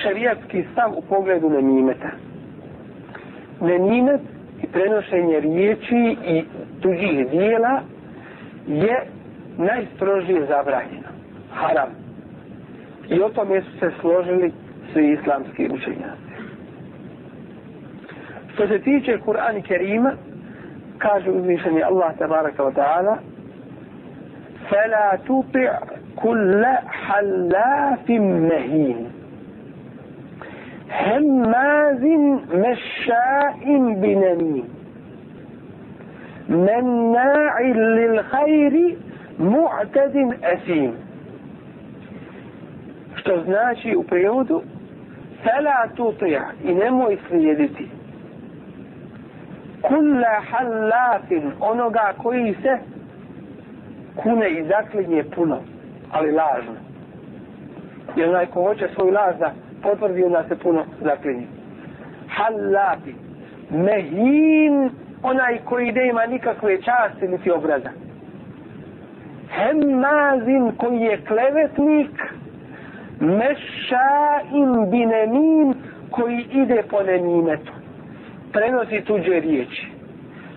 šerijatski 0.02 0.66
stav 0.72 0.92
u 0.98 1.02
pogledu 1.02 1.50
nemimeta? 1.50 2.10
Nemimet 3.62 4.22
i 4.64 4.68
prenošenje 4.68 5.40
riječi 5.40 6.18
i 6.28 6.44
tuđih 6.82 7.30
dijela 7.32 7.82
je 8.68 9.06
najstrožije 9.58 10.46
zabranjeno. 10.46 11.10
Haram. 11.54 11.90
I 13.10 13.22
o 13.22 13.30
tome 13.30 13.62
su 13.62 13.80
se 13.80 13.92
složili 14.02 14.52
svi 14.94 15.12
islamski 15.12 15.70
učenjaci. 15.72 16.36
Što 18.54 18.68
se 18.68 18.80
tiče 18.80 19.20
Kur'an 19.26 19.58
i 19.60 19.62
Kerima, 19.62 20.14
kaže 20.98 21.32
uzvišeni 21.32 21.84
Allah 21.84 22.18
tabaraka 22.18 22.64
wa 22.64 22.74
ta'ala 22.74 23.18
فلا 24.70 25.20
تطع 25.28 25.80
كل 26.16 26.66
حلاف 26.88 28.10
مهين 28.10 29.12
هماز 30.90 32.04
مشاء 32.54 33.64
بنميم 34.02 34.68
مناع 36.50 37.62
للخير 37.62 38.98
معتد 39.40 40.38
أثيم 40.44 40.94
što 43.16 43.44
znači 43.44 43.96
u 43.96 44.04
prijevodu 44.04 44.62
fela 45.44 45.88
tutija 45.96 46.52
i 46.64 46.74
nemoj 46.74 47.18
slijediti 47.28 47.90
kulla 49.82 50.42
hallafin 50.50 51.52
onoga 51.60 52.14
koji 52.24 52.56
se 52.62 52.78
kune 54.16 54.50
i 54.50 54.64
zaklinje 54.68 55.24
puno 55.36 55.58
ali 56.12 56.32
lažno 56.32 56.74
jer 58.16 58.30
onaj 58.30 58.46
ko 58.46 58.62
hoće 58.64 58.88
svoj 58.96 59.12
laž 59.12 59.36
da 59.40 59.52
potvrdi 59.83 60.25
onda 60.25 60.45
se 60.49 60.59
puno 60.59 60.85
zaklinje. 61.01 61.47
Hallafi 62.29 63.15
mehin 63.71 64.91
onaj 65.23 65.59
koji 65.65 65.93
ne 65.93 66.09
ima 66.09 66.27
nikakve 66.27 66.79
časti 66.83 67.29
niti 67.29 67.51
obraza. 67.51 67.91
Hemmazin 69.51 70.73
koji 70.77 71.01
je 71.01 71.25
klevetnik. 71.27 72.11
Mešaim 73.21 74.91
binemim 74.91 75.75
koji 76.11 76.47
ide 76.53 76.83
po 76.91 77.03
nemimetu 77.03 77.73
prenosi 78.53 79.01
tuđe 79.05 79.41
riječi. 79.41 79.87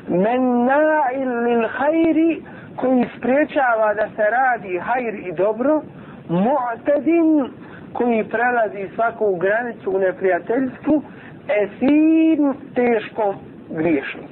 Menna'il 0.09 1.43
lil 1.43 1.67
hajri 1.67 2.41
koji 2.75 3.05
spriječava 3.17 3.93
da 3.93 4.07
se 4.15 4.23
radi 4.29 4.79
hajr 4.79 5.15
i 5.15 5.31
dobro. 5.31 5.81
Mu'tadin 6.29 7.49
koji 7.92 8.24
prelazi 8.24 8.94
svaku 8.94 9.36
granicu 9.36 9.90
u 9.90 9.98
neprijateljstvu 9.98 11.02
esin 11.48 12.54
teško 12.74 13.34
griješnik 13.70 14.30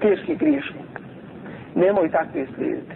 teški 0.00 0.36
griješnik 0.36 1.00
nemoj 1.74 2.10
takve 2.10 2.46
slijediti 2.54 2.94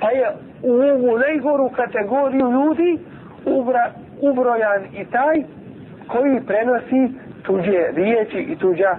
pa 0.00 0.10
je 0.10 0.28
u 0.62 0.72
ovu 0.72 1.18
najgoru 1.18 1.68
kategoriju 1.68 2.52
ljudi 2.52 2.98
ubra, 3.44 3.90
ubrojan 4.20 4.82
i 4.92 5.04
taj 5.04 5.42
koji 6.08 6.40
prenosi 6.46 7.14
tuđe 7.42 7.86
riječi 7.94 8.38
i 8.38 8.56
tuđa 8.56 8.96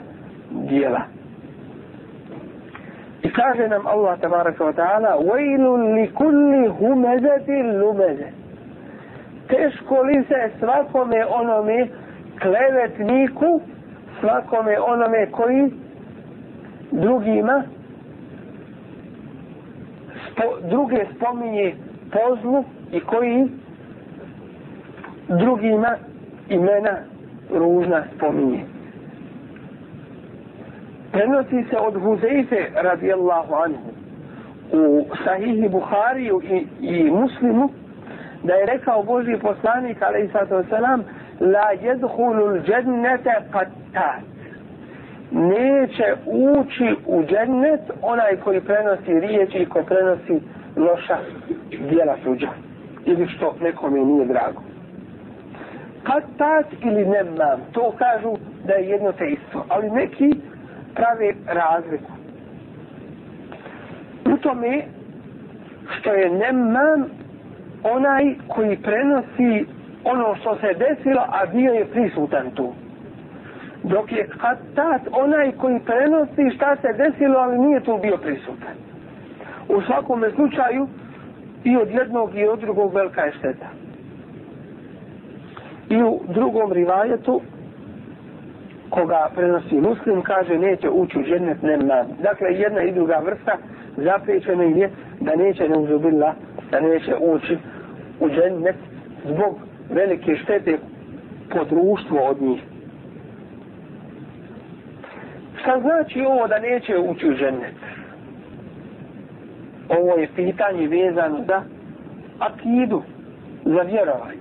dijela. 0.51 1.01
I 3.23 3.31
kaže 3.33 3.67
nam 3.67 3.87
Allah 3.87 4.19
tabaraka 4.19 4.63
wa 4.63 4.73
ta'ala 4.73 5.15
وَيْلٌ 5.15 5.63
لِكُلِّ 5.97 6.67
هُمَزَةِ 6.79 7.47
لُمَزَ 7.81 8.19
Teško 9.50 10.02
li 10.02 10.24
se 10.28 10.50
svakome 10.58 11.26
onome 11.26 11.86
klevetniku, 12.42 13.60
svakome 14.20 14.80
onome 14.80 15.30
koji 15.30 15.70
drugima 16.90 17.62
spo, 20.30 20.68
druge 20.70 21.06
spominje 21.16 21.74
pozlu 22.12 22.64
i 22.92 23.00
koji 23.00 23.48
drugima 25.28 25.96
imena 26.48 26.96
ružna 27.54 28.04
spominje. 28.16 28.64
Prenosi 31.12 31.64
se 31.70 31.76
od 31.78 32.02
Huzeife 32.02 32.68
radijallahu 32.74 33.54
anhu 33.54 33.90
u 34.72 35.06
sahihi 35.24 35.68
Buhariju 35.68 36.40
i, 36.44 36.66
i 36.80 37.10
muslimu 37.10 37.70
da 38.42 38.54
je 38.54 38.66
rekao 38.66 39.02
Boži 39.02 39.36
poslanik 39.42 40.02
ali 40.02 40.28
sallatu 40.32 40.68
selam, 40.68 41.04
la 41.40 41.70
jedhulu 41.82 42.46
l'đennete 42.46 43.34
qatat. 43.52 44.20
neće 45.30 46.14
ući 46.26 46.96
u 47.06 47.22
džennet 47.22 47.80
onaj 48.02 48.36
koji 48.44 48.60
prenosi 48.60 49.20
riječi 49.20 49.58
i 49.58 49.66
koji 49.66 49.84
prenosi 49.84 50.40
loša 50.76 51.18
dijela 51.90 52.16
suđa 52.24 52.48
ili 53.06 53.28
što 53.28 53.56
nekome 53.60 54.00
nije 54.00 54.26
drago 54.26 54.62
Qatat 56.04 56.66
ili 56.82 57.06
nemam, 57.06 57.60
to 57.72 57.94
kažu 57.98 58.36
da 58.66 58.72
je 58.72 58.88
jedno 58.88 59.12
te 59.12 59.26
isto. 59.30 59.64
Ali 59.68 59.90
neki 59.90 60.30
prave 60.94 61.34
razliku. 61.46 62.12
U 64.34 64.36
tome 64.36 64.82
što 65.90 66.12
je 66.12 66.30
nemam 66.30 67.04
onaj 67.82 68.34
koji 68.48 68.76
prenosi 68.76 69.66
ono 70.04 70.34
što 70.34 70.56
se 70.56 70.74
desilo, 70.78 71.20
a 71.28 71.46
bio 71.46 71.72
je 71.72 71.84
prisutan 71.84 72.50
tu. 72.50 72.72
Dok 73.82 74.12
je 74.12 74.28
katat 74.28 75.02
onaj 75.12 75.52
koji 75.52 75.80
prenosi 75.80 76.56
šta 76.56 76.76
se 76.76 76.92
desilo, 76.92 77.38
ali 77.38 77.58
nije 77.58 77.80
tu 77.80 77.98
bio 78.02 78.16
prisutan. 78.16 78.74
U 79.68 79.82
svakom 79.82 80.24
slučaju 80.34 80.88
i 81.64 81.76
od 81.76 81.90
jednog 81.90 82.36
i 82.36 82.46
od 82.46 82.60
drugog 82.60 82.94
velika 82.94 83.20
je 83.20 83.32
šteta. 83.32 83.66
I 85.88 86.02
u 86.02 86.20
drugom 86.28 86.72
rivajetu, 86.72 87.40
koga 88.90 89.30
prenosi 89.34 89.74
muslim, 89.74 90.22
kaže 90.22 90.58
neće 90.58 90.90
ući 90.90 91.18
u 91.18 91.22
džennet 91.22 91.62
nema. 91.62 92.04
Dakle, 92.22 92.54
jedna 92.54 92.82
i 92.82 92.92
druga 92.92 93.22
vrsta 93.24 93.56
zapriječena 93.96 94.64
je 94.64 94.90
da 95.20 95.36
neće 95.36 95.68
ne 95.68 95.78
uzubila, 95.78 96.34
da 96.70 96.80
neće 96.80 97.14
ući 97.20 97.58
u 98.20 98.28
džennet 98.28 98.76
zbog 99.24 99.58
velike 99.90 100.36
štete 100.36 100.78
po 101.50 101.64
društvu 101.64 102.18
od 102.22 102.42
njih. 102.42 102.62
Šta 105.60 105.80
znači 105.80 106.20
ovo 106.20 106.46
da 106.46 106.58
neće 106.58 106.98
ući 106.98 107.28
u 107.28 107.34
džennet? 107.34 107.74
Ovo 109.88 110.16
je 110.16 110.28
pitanje 110.36 110.88
vezano 110.88 111.44
za 111.46 111.62
akidu, 112.38 113.02
za 113.64 113.82
vjerovanje. 113.82 114.40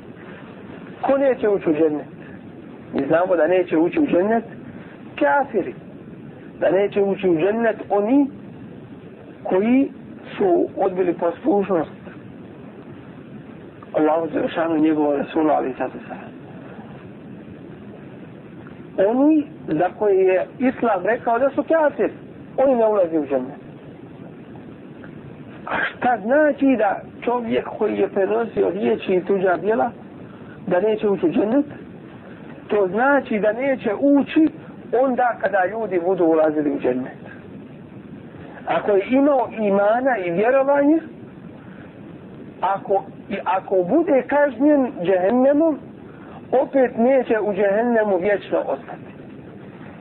Ko 1.01 1.17
neće 1.17 1.49
ući 1.49 1.69
u 1.69 1.73
džennet? 1.73 2.07
Mi 2.93 3.05
znamo 3.07 3.35
da 3.35 3.47
neće 3.47 3.77
ući 3.77 3.99
u 3.99 4.07
džennet 4.07 4.43
kafiri. 5.19 5.73
da 6.59 6.71
neće 6.71 7.01
ući 7.01 7.29
u 7.29 7.35
džennet 7.35 7.75
oni 7.89 8.27
koji 9.43 9.91
su 10.37 10.67
odbili 10.77 11.13
poslušnost 11.13 11.91
Allahu 13.93 14.27
Zeršanu 14.33 14.77
njegovu 14.77 15.17
Rasulu 15.17 15.49
ali 15.49 15.73
sad 15.77 15.91
se 15.91 16.29
Oni 19.07 19.47
za 19.67 19.89
koje 19.99 20.25
je 20.25 20.45
Islam 20.59 21.05
rekao 21.05 21.39
da 21.39 21.49
su 21.49 21.63
kafir, 21.63 22.11
oni 22.57 22.75
ne 22.75 22.87
ulazi 22.87 23.17
u 23.17 23.25
džennet. 23.25 23.59
A 25.65 25.75
šta 25.83 26.17
znači 26.23 26.75
da 26.77 27.01
čovjek 27.21 27.65
koji 27.77 27.97
je 27.97 28.09
prenosio 28.09 28.69
riječi 28.69 29.13
i 29.13 29.25
tuđa 29.25 29.57
djela, 29.57 29.91
da 30.67 30.81
neće 30.81 31.09
ući 31.09 31.25
u 31.25 31.31
džennet? 31.31 31.65
To 32.67 32.87
znači 32.87 33.39
da 33.39 33.53
neće 33.53 33.93
ući 33.99 34.47
onda 35.01 35.37
kada 35.41 35.65
ljudi 35.71 35.99
budu 36.05 36.25
ulazili 36.25 36.71
u 36.71 36.79
džennet. 36.79 37.28
Ako 38.69 38.91
je 38.91 39.05
imao 39.09 39.49
imana 39.59 40.17
i 40.17 40.31
vjerovanje, 40.31 40.99
ako, 42.61 43.03
i 43.29 43.37
ako 43.43 43.75
bude 43.83 44.23
kažnjen 44.27 44.91
džehennemom, 45.03 45.79
opet 46.61 46.97
neće 46.97 47.39
u 47.39 47.53
džehennemu 47.53 48.17
vječno 48.17 48.59
ostati. 48.59 49.09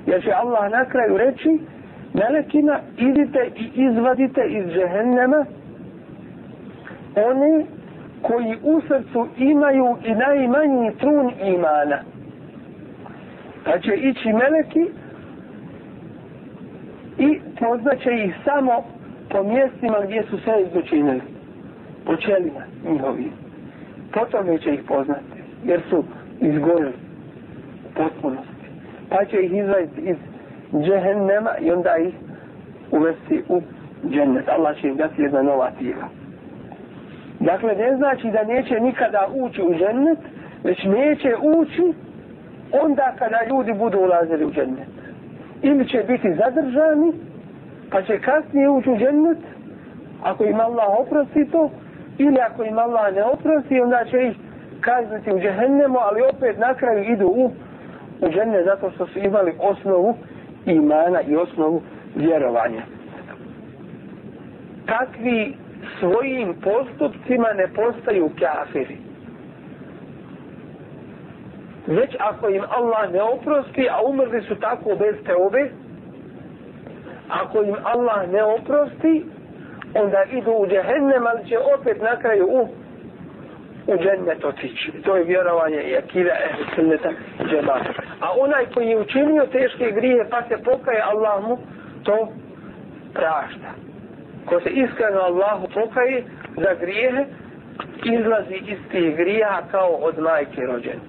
Jer 0.06 0.22
će 0.22 0.32
Allah 0.32 0.70
na 0.70 0.84
kraju 0.84 1.16
reći, 1.16 1.60
melekima, 2.14 2.80
idite 2.96 3.50
i 3.56 3.70
izvadite 3.74 4.40
iz 4.48 4.66
džehennema 4.66 5.44
oni 7.16 7.66
koji 8.22 8.58
u 8.62 8.80
srcu 8.80 9.28
imaju 9.36 9.96
i 10.04 10.14
najmanji 10.14 10.96
trun 11.00 11.32
imana. 11.44 11.98
Pa 13.64 13.78
će 13.78 13.94
ići 13.94 14.32
meleki 14.32 14.86
i 17.18 17.40
poznaće 17.60 18.10
ih 18.24 18.34
samo 18.44 18.84
po 19.30 19.42
mjestima 19.42 19.96
gdje 20.04 20.22
su 20.22 20.38
sve 20.38 20.62
izdočinili. 20.62 21.20
Po 22.06 22.16
čelima 22.16 22.60
njihovi. 22.90 23.30
Potom 24.12 24.46
neće 24.46 24.74
ih 24.74 24.80
poznati. 24.88 25.38
Jer 25.64 25.80
su 25.90 26.04
izgorili 26.40 26.92
potpunosti. 27.94 28.66
Pa 29.10 29.24
će 29.24 29.40
ih 29.40 29.52
izvajiti 29.52 30.00
iz 30.00 30.16
džehennema 30.82 31.50
i 31.60 31.70
onda 31.70 31.96
ih 31.96 32.14
uvesti 32.90 33.42
u 33.48 33.62
džennet. 34.10 34.48
Allah 34.48 34.76
će 34.80 34.88
im 34.88 34.96
dati 34.96 35.22
jedna 35.22 35.42
nova 35.42 35.70
tijela. 35.70 36.08
Dakle, 37.40 37.74
ne 37.74 37.96
znači 37.96 38.30
da 38.30 38.44
neće 38.44 38.80
nikada 38.80 39.28
ući 39.34 39.62
u 39.62 39.74
džennet, 39.74 40.18
već 40.64 40.84
neće 40.84 41.36
ući 41.42 41.92
onda 42.72 43.14
kada 43.18 43.38
ljudi 43.50 43.72
budu 43.72 43.98
ulazili 43.98 44.44
u 44.44 44.50
džennet. 44.50 44.97
Ili 45.62 45.88
će 45.88 46.04
biti 46.08 46.34
zadržani, 46.34 47.12
pa 47.90 48.02
će 48.02 48.18
kasnije 48.20 48.68
ući 48.68 48.90
u 48.90 48.96
džennet, 48.96 49.38
ako 50.22 50.44
im 50.44 50.60
Allah 50.60 50.88
oprosti 50.98 51.50
to, 51.52 51.70
ili 52.18 52.38
ako 52.40 52.64
im 52.64 52.78
Allah 52.78 53.14
ne 53.14 53.24
oprosti, 53.24 53.80
onda 53.80 54.04
će 54.10 54.18
ih 54.28 54.36
kazniti 54.80 55.32
u 55.32 55.40
džehennemu, 55.40 55.98
ali 55.98 56.22
opet 56.34 56.58
na 56.58 56.74
kraju 56.74 57.12
idu 57.12 57.26
u, 57.26 57.50
u 58.20 58.28
džennet 58.30 58.64
zato 58.64 58.90
što 58.90 59.06
su 59.06 59.18
imali 59.18 59.52
osnovu 59.58 60.14
imana 60.66 61.20
i 61.22 61.36
osnovu 61.36 61.82
vjerovanja. 62.16 62.82
Takvi 64.86 65.56
svojim 66.00 66.54
postupcima 66.62 67.48
ne 67.56 67.68
postaju 67.68 68.30
kafiri. 68.40 69.07
Već 71.88 72.16
ako 72.18 72.48
im 72.48 72.64
Allah 72.68 73.12
ne 73.12 73.22
oprosti, 73.22 73.88
a 73.90 74.02
umrli 74.02 74.42
su 74.42 74.54
tako 74.54 74.94
bez 74.94 75.14
teobe, 75.26 75.70
ako 77.28 77.62
im 77.62 77.76
Allah 77.84 78.28
ne 78.32 78.42
oprosti, 78.42 79.24
onda 79.94 80.22
idu 80.32 80.50
u 80.50 80.66
džehennem, 80.66 81.26
ali 81.26 81.48
će 81.48 81.58
opet 81.78 82.02
na 82.02 82.16
kraju 82.16 82.46
u, 82.46 82.68
u 83.86 83.96
džennet 83.96 84.44
otići. 84.44 84.92
To 85.04 85.16
je 85.16 85.24
vjerovanje 85.24 85.82
i 85.82 85.96
akida 85.96 86.32
ehli 86.44 86.64
sunneta 86.74 87.10
džemata. 87.50 87.92
A 88.20 88.32
onaj 88.38 88.66
koji 88.74 88.88
je 88.88 89.00
učinio 89.00 89.46
teške 89.46 89.90
grije 89.90 90.26
pa 90.30 90.42
se 90.42 90.62
pokaje 90.64 91.02
Allah 91.02 91.44
mu, 91.44 91.58
to 92.04 92.28
prašta 93.14 93.88
ko 94.48 94.60
se 94.60 94.70
iskreno 94.70 95.20
Allahu 95.20 95.68
pokaje 95.74 96.24
za 96.56 96.74
grijehe, 96.80 97.24
izlazi 98.04 98.54
iz 98.54 98.78
tih 98.90 99.16
grija 99.16 99.62
kao 99.70 99.90
od 99.90 100.18
majke 100.18 100.60
rođen. 100.66 101.00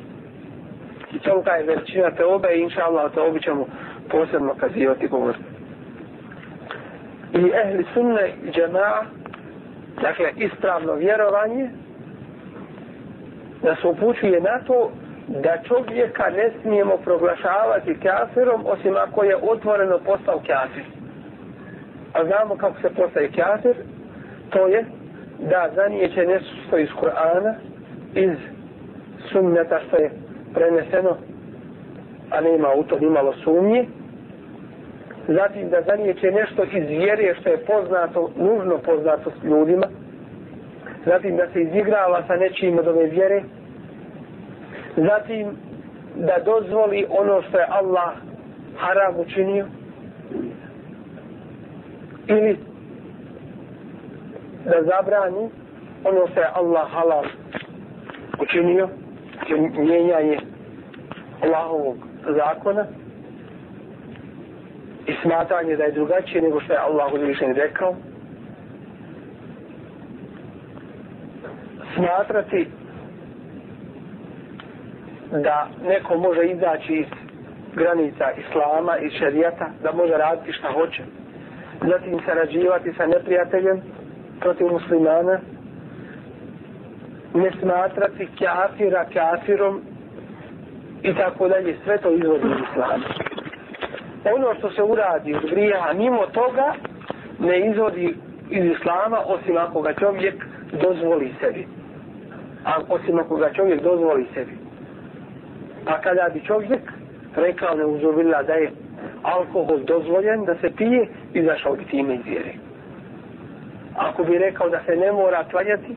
I 1.13 1.19
tolika 1.19 1.52
je 1.52 1.63
veličina 1.63 2.12
te 2.12 2.26
obe 2.26 2.48
i 2.56 2.62
inša 2.62 2.84
Allah 2.84 3.12
o 3.17 3.28
obi 3.28 3.41
ćemo 3.41 3.65
posebno 4.12 4.54
kazivati 4.60 5.08
govor. 5.08 5.36
I 7.34 7.52
ehli 7.63 7.86
sunne 7.93 8.30
i 8.43 8.52
džema'a, 8.52 9.04
dakle 10.02 10.32
ispravno 10.36 10.93
vjerovanje, 10.93 11.69
da 13.63 13.76
se 13.76 13.88
upućuje 13.88 14.41
na 14.41 14.60
to 14.67 14.91
da 15.28 15.58
čovjeka 15.67 16.30
ne 16.30 16.52
smijemo 16.62 16.98
proglašavati 16.98 18.00
kafirom 18.04 18.65
osim 18.65 18.95
ako 18.98 19.24
je 19.24 19.36
otvoreno 19.41 19.98
postao 20.06 20.41
kafir. 20.48 20.84
A 22.13 22.26
znamo 22.26 22.58
kako 22.58 22.82
se 22.82 22.89
postaje 22.95 23.32
kafir, 23.32 23.76
to 24.50 24.67
je 24.67 24.86
da 25.39 25.69
zanijeće 25.76 26.26
nešto 26.26 26.78
iz 26.78 26.89
Kur'ana, 27.02 27.54
iz 28.13 28.32
sunneta 29.32 29.80
što 29.88 29.98
je 29.98 30.12
preneseno, 30.53 31.17
a 32.31 32.41
nema 32.41 32.73
u 32.73 32.83
to 32.83 32.99
nimalo 32.99 33.33
sumnje. 33.43 33.85
Zatim 35.27 35.69
da 35.69 35.81
zanijeće 35.81 36.31
nešto 36.31 36.63
iz 36.63 36.88
vjere 36.88 37.35
što 37.39 37.49
je 37.49 37.65
poznato, 37.65 38.31
nužno 38.38 38.77
poznato 38.77 39.31
s 39.31 39.43
ljudima. 39.43 39.88
Zatim 41.05 41.38
da 41.38 41.47
se 41.53 41.62
izigrava 41.62 42.23
sa 42.27 42.35
nečim 42.35 42.79
od 42.79 42.88
ove 42.88 43.05
vjere. 43.05 43.43
Zatim 44.97 45.47
da 46.15 46.38
dozvoli 46.45 47.05
ono 47.09 47.41
što 47.41 47.57
je 47.57 47.65
Allah 47.69 48.13
haram 48.77 49.19
učinio 49.19 49.65
ili 52.27 52.57
da 54.65 54.83
zabrani 54.83 55.49
ono 56.03 56.27
što 56.31 56.39
je 56.39 56.49
Allah 56.53 56.91
halal 56.91 57.23
učinio 58.41 58.89
Znači, 59.39 59.54
mijenjanje 59.82 60.38
Allahovog 61.43 61.97
zakona 62.28 62.86
i 65.08 65.13
smatranje 65.21 65.75
da 65.75 65.84
je 65.84 65.91
drugačije 65.91 66.41
nego 66.41 66.60
što 66.62 66.73
je 66.73 66.80
Allah 66.80 67.13
uzvišen 67.13 67.56
rekao. 67.56 67.95
Smatrati 71.95 72.67
da 75.32 75.67
neko 75.88 76.17
može 76.17 76.43
izaći 76.45 76.93
iz 76.93 77.08
granica 77.75 78.32
Islama 78.32 78.97
i 78.97 79.10
šarijata, 79.10 79.69
da 79.84 79.91
može 79.91 80.13
raditi 80.13 80.54
šta 80.54 80.71
hoće. 80.71 81.04
Zatim 81.89 82.19
sarađivati 82.25 82.93
sa 82.97 83.06
neprijateljem 83.06 83.82
protiv 84.39 84.67
muslimana, 84.67 85.39
ne 87.33 87.51
smatrati 87.61 88.27
kafira 88.39 89.05
kafirom 89.13 89.81
i 91.03 91.13
tako 91.13 91.47
dalje, 91.47 91.75
sve 91.83 91.97
to 91.97 92.11
izvodi 92.11 92.47
islam. 92.71 93.01
Ono 94.35 94.55
što 94.57 94.69
se 94.71 94.83
uradi 94.83 95.35
od 95.35 95.49
grija, 95.49 95.93
mimo 95.93 96.25
toga, 96.25 96.73
ne 97.39 97.69
izvodi 97.69 98.15
iz 98.49 98.65
islama, 98.65 99.19
osim 99.25 99.57
ako 99.57 99.81
ga 99.81 99.93
čovjek 99.93 100.45
dozvoli 100.81 101.33
sebi. 101.39 101.67
A 102.65 102.79
osim 102.89 103.19
ako 103.19 103.35
ga 103.35 103.53
čovjek 103.53 103.83
dozvoli 103.83 104.25
sebi. 104.33 104.57
Pa 105.85 106.01
kada 106.01 106.29
bi 106.33 106.41
čovjek 106.45 106.81
rekao 107.35 107.75
ne 107.75 107.85
uzovila 107.85 108.43
da 108.43 108.53
je 108.53 108.71
alkohol 109.23 109.79
dozvoljen 109.79 110.45
da 110.45 110.55
se 110.55 110.71
pije, 110.77 111.07
izašao 111.33 111.75
bi 111.75 111.85
time 111.85 112.15
iz 112.15 112.25
vjere. 112.25 112.53
Ako 113.95 114.23
bi 114.23 114.37
rekao 114.37 114.69
da 114.69 114.79
se 114.85 114.95
ne 114.95 115.11
mora 115.11 115.43
klanjati, 115.51 115.95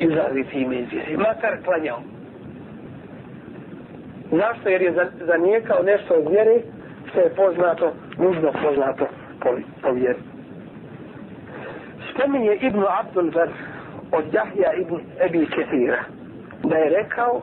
izašao 0.00 0.34
bi 0.34 0.44
time. 0.44 0.86
Makar 1.16 1.64
klanjao. 1.64 2.02
Zašto? 4.30 4.68
Jer 4.68 4.82
je 4.82 4.94
zanijekao 5.26 5.82
nešto 5.82 6.14
od 6.14 6.28
vjere 6.30 6.60
što 7.10 7.20
je 7.20 7.34
poznato, 7.34 7.92
nužno 8.18 8.52
poznato 8.62 9.06
po, 9.40 9.48
po 9.82 9.92
vjeri. 9.92 10.18
Spominje 12.12 12.54
Ibnu 12.60 12.86
Abdul 13.00 13.30
Bar 13.30 13.48
od 14.12 14.24
Jahja 14.34 14.72
Ibn 14.72 15.00
Ebi 15.20 15.46
Ketira 15.46 16.04
da 16.62 16.76
je 16.76 16.90
rekao 16.90 17.42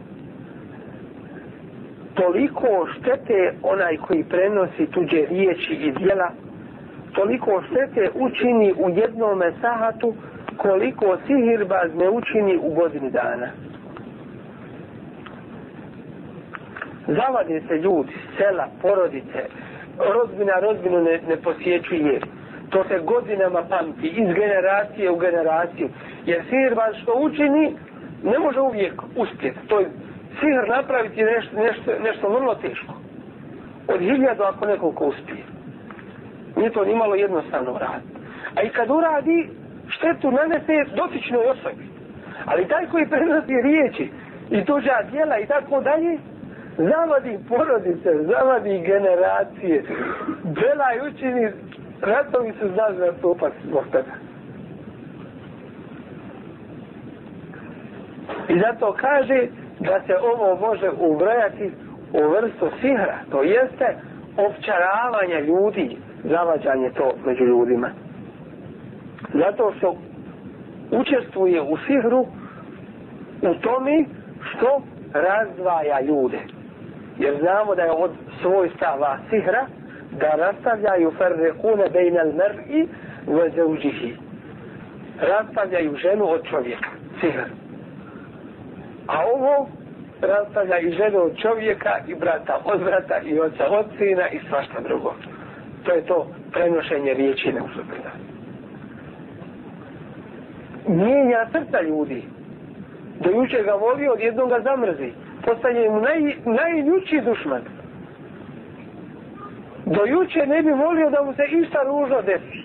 toliko 2.13 2.87
štete 2.97 3.53
onaj 3.63 3.97
koji 3.97 4.23
prenosi 4.23 4.85
tuđe 4.91 5.25
riječi 5.29 5.73
i 5.73 5.91
djela, 5.91 6.31
toliko 7.13 7.63
štete 7.69 8.09
učini 8.15 8.73
u 8.73 8.89
jednom 8.89 9.41
sahatu 9.61 10.13
koliko 10.61 11.17
sihirbaz 11.27 11.95
ne 11.95 12.09
učini 12.09 12.59
u 12.61 12.73
godini 12.73 13.11
dana. 13.11 13.47
Zavade 17.07 17.61
se 17.67 17.77
ljudi, 17.77 18.13
sela, 18.37 18.67
porodice, 18.81 19.41
rodbina 19.97 20.59
rodbinu 20.59 21.01
ne, 21.01 21.19
ne 21.27 21.37
posjećuje. 21.37 22.19
To 22.69 22.83
se 22.83 22.99
godinama 22.99 23.63
pamti, 23.69 24.07
iz 24.07 24.27
generacije 24.35 25.11
u 25.11 25.17
generaciju. 25.17 25.89
Jer 26.25 26.43
sihirbaz 26.49 26.95
što 27.01 27.13
učini, 27.15 27.75
ne 28.23 28.39
može 28.39 28.59
uvijek 28.59 28.93
uspjeti. 29.15 29.67
To 29.67 29.79
je 29.79 29.89
sihr 30.39 30.67
napraviti 30.67 31.23
nešto, 31.23 31.55
nešto, 31.55 31.91
nešto 32.03 32.29
vrlo 32.29 32.55
teško. 32.55 32.93
Od 33.87 33.99
hiljadu 33.99 34.43
ako 34.43 34.65
nekoliko 34.65 35.05
uspije. 35.05 35.43
Nije 36.55 36.69
to 36.71 36.85
nimalo 36.85 37.15
jednostavno 37.15 37.77
raditi. 37.77 38.19
A 38.55 38.63
i 38.63 38.69
kad 38.69 38.89
uradi, 38.89 39.49
štetu 39.89 40.31
nanese 40.31 40.85
dotičnoj 40.95 41.45
osobi. 41.45 41.83
Ali 42.45 42.67
taj 42.67 42.85
koji 42.91 43.09
prenosi 43.09 43.61
riječi 43.63 44.11
i 44.49 44.65
tuđa 44.65 44.97
djela 45.11 45.39
i 45.39 45.45
tako 45.45 45.81
dalje, 45.81 46.17
zavadi 46.77 47.39
porodice, 47.49 48.09
zavadi 48.23 48.83
generacije. 48.85 49.83
Bela 50.43 50.87
i 50.95 51.07
učini, 51.07 51.51
ratovi 52.01 52.53
su 52.59 52.67
znaš 52.73 52.95
da 52.95 53.13
su 53.21 53.31
opas 53.31 53.53
zbog 53.63 53.83
toga. 53.91 54.13
I 58.49 58.59
zato 58.59 58.93
kaže 58.93 59.47
da 59.79 60.01
se 60.07 60.13
ovo 60.21 60.67
može 60.67 60.89
ubrojati 60.99 61.71
u 62.13 62.29
vrstu 62.29 62.69
sihra. 62.81 63.17
To 63.31 63.43
jeste 63.43 63.97
općaravanje 64.37 65.41
ljudi, 65.41 65.97
zavađanje 66.23 66.89
to 66.89 67.13
među 67.25 67.43
ljudima. 67.43 67.89
Zato 69.33 69.73
što 69.77 69.95
učestvuje 70.91 71.61
u 71.61 71.77
sihru 71.77 72.25
u 73.41 73.55
tome 73.61 74.05
što 74.41 74.81
razdvaja 75.13 76.01
ljude. 76.01 76.39
Jer 77.17 77.37
znamo 77.39 77.75
da 77.75 77.81
je 77.81 77.91
od 77.91 78.11
svojstava 78.41 79.17
sihra 79.29 79.65
da 80.11 80.29
rastavljaju 80.29 81.11
ferrekune 81.17 81.89
bejnal 81.93 82.27
mer'i 82.27 82.87
ve 83.27 83.49
zauđihi. 83.49 84.15
Rastavljaju 85.21 85.95
ženu 85.95 86.29
od 86.29 86.43
čovjeka. 86.49 86.89
Sihr. 87.19 87.41
A 89.07 89.25
ovo 89.35 89.69
rastavlja 90.21 90.79
i 90.79 90.91
ženu 90.91 91.19
od 91.19 91.37
čovjeka 91.37 91.99
i 92.07 92.15
brata 92.15 92.61
od 92.65 92.83
brata 92.83 93.19
i 93.25 93.39
oca 93.39 93.69
od 93.69 93.85
sina 93.97 94.29
i 94.29 94.39
svašta 94.49 94.81
drugo. 94.81 95.13
To 95.83 95.91
je 95.91 96.05
to 96.05 96.27
prenošenje 96.51 97.13
riječi 97.13 97.53
neuzubina. 97.53 98.28
Mijenja 100.89 101.47
srca 101.51 101.81
ljudi. 101.81 102.23
Do 103.19 103.29
juče 103.29 103.63
ga 103.63 103.73
volio, 103.73 104.11
odjednom 104.13 104.49
ga 104.49 104.59
zamrzi. 104.59 105.11
Postaje 105.45 105.89
mu 105.89 106.01
naj, 106.01 106.35
najljuči 106.45 107.21
dušman. 107.21 107.61
Do 109.85 110.05
juče 110.05 110.45
ne 110.47 110.61
bi 110.61 110.71
volio 110.71 111.09
da 111.09 111.23
mu 111.23 111.33
se 111.33 111.43
išta 111.51 111.83
ružno 111.83 112.21
desi. 112.21 112.63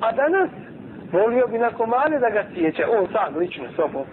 A 0.00 0.12
danas 0.12 0.50
volio 1.12 1.46
bi 1.46 1.58
na 1.58 1.70
komane 1.70 2.18
da 2.18 2.30
ga 2.30 2.44
sjeće. 2.54 2.84
On 2.98 3.06
sam, 3.12 3.36
lično, 3.36 3.64
sobom. 3.76 4.04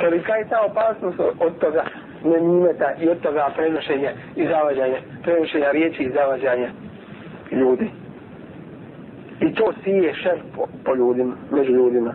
Kolika 0.00 0.34
je 0.34 0.48
ta 0.48 0.60
opasnost 0.70 1.20
od 1.20 1.58
toga 1.58 1.84
nemimeta 2.24 2.94
i 3.00 3.08
od 3.08 3.20
toga 3.20 3.48
prenošenja 3.56 4.10
i 4.36 4.46
zavađanja, 4.46 4.98
prenošenja 5.22 5.70
riječi 5.70 6.02
i 6.02 6.10
zavađanja 6.10 6.70
ljudi. 7.50 7.90
I 9.40 9.54
to 9.54 9.72
sije 9.84 10.14
šer 10.14 10.38
po, 10.56 10.66
po 10.84 10.94
ljudima, 10.94 11.34
među 11.50 11.72
ljudima. 11.72 12.14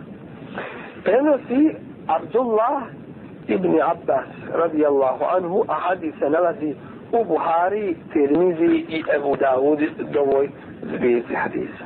Prenosi 1.04 1.74
Abdullah 2.06 2.82
ibn 3.48 3.80
Abbas 3.82 4.28
radijallahu 4.54 5.24
anhu, 5.36 5.64
a 5.68 5.74
hadis 5.74 6.14
se 6.18 6.30
nalazi 6.30 6.74
u 7.12 7.24
Buhari, 7.24 7.96
Tirmizi 8.12 8.84
i 8.88 9.02
Ebu 9.16 9.36
Dawud 9.36 9.88
dovoj 10.12 10.48
zbirci 10.82 11.34
hadisa. 11.34 11.84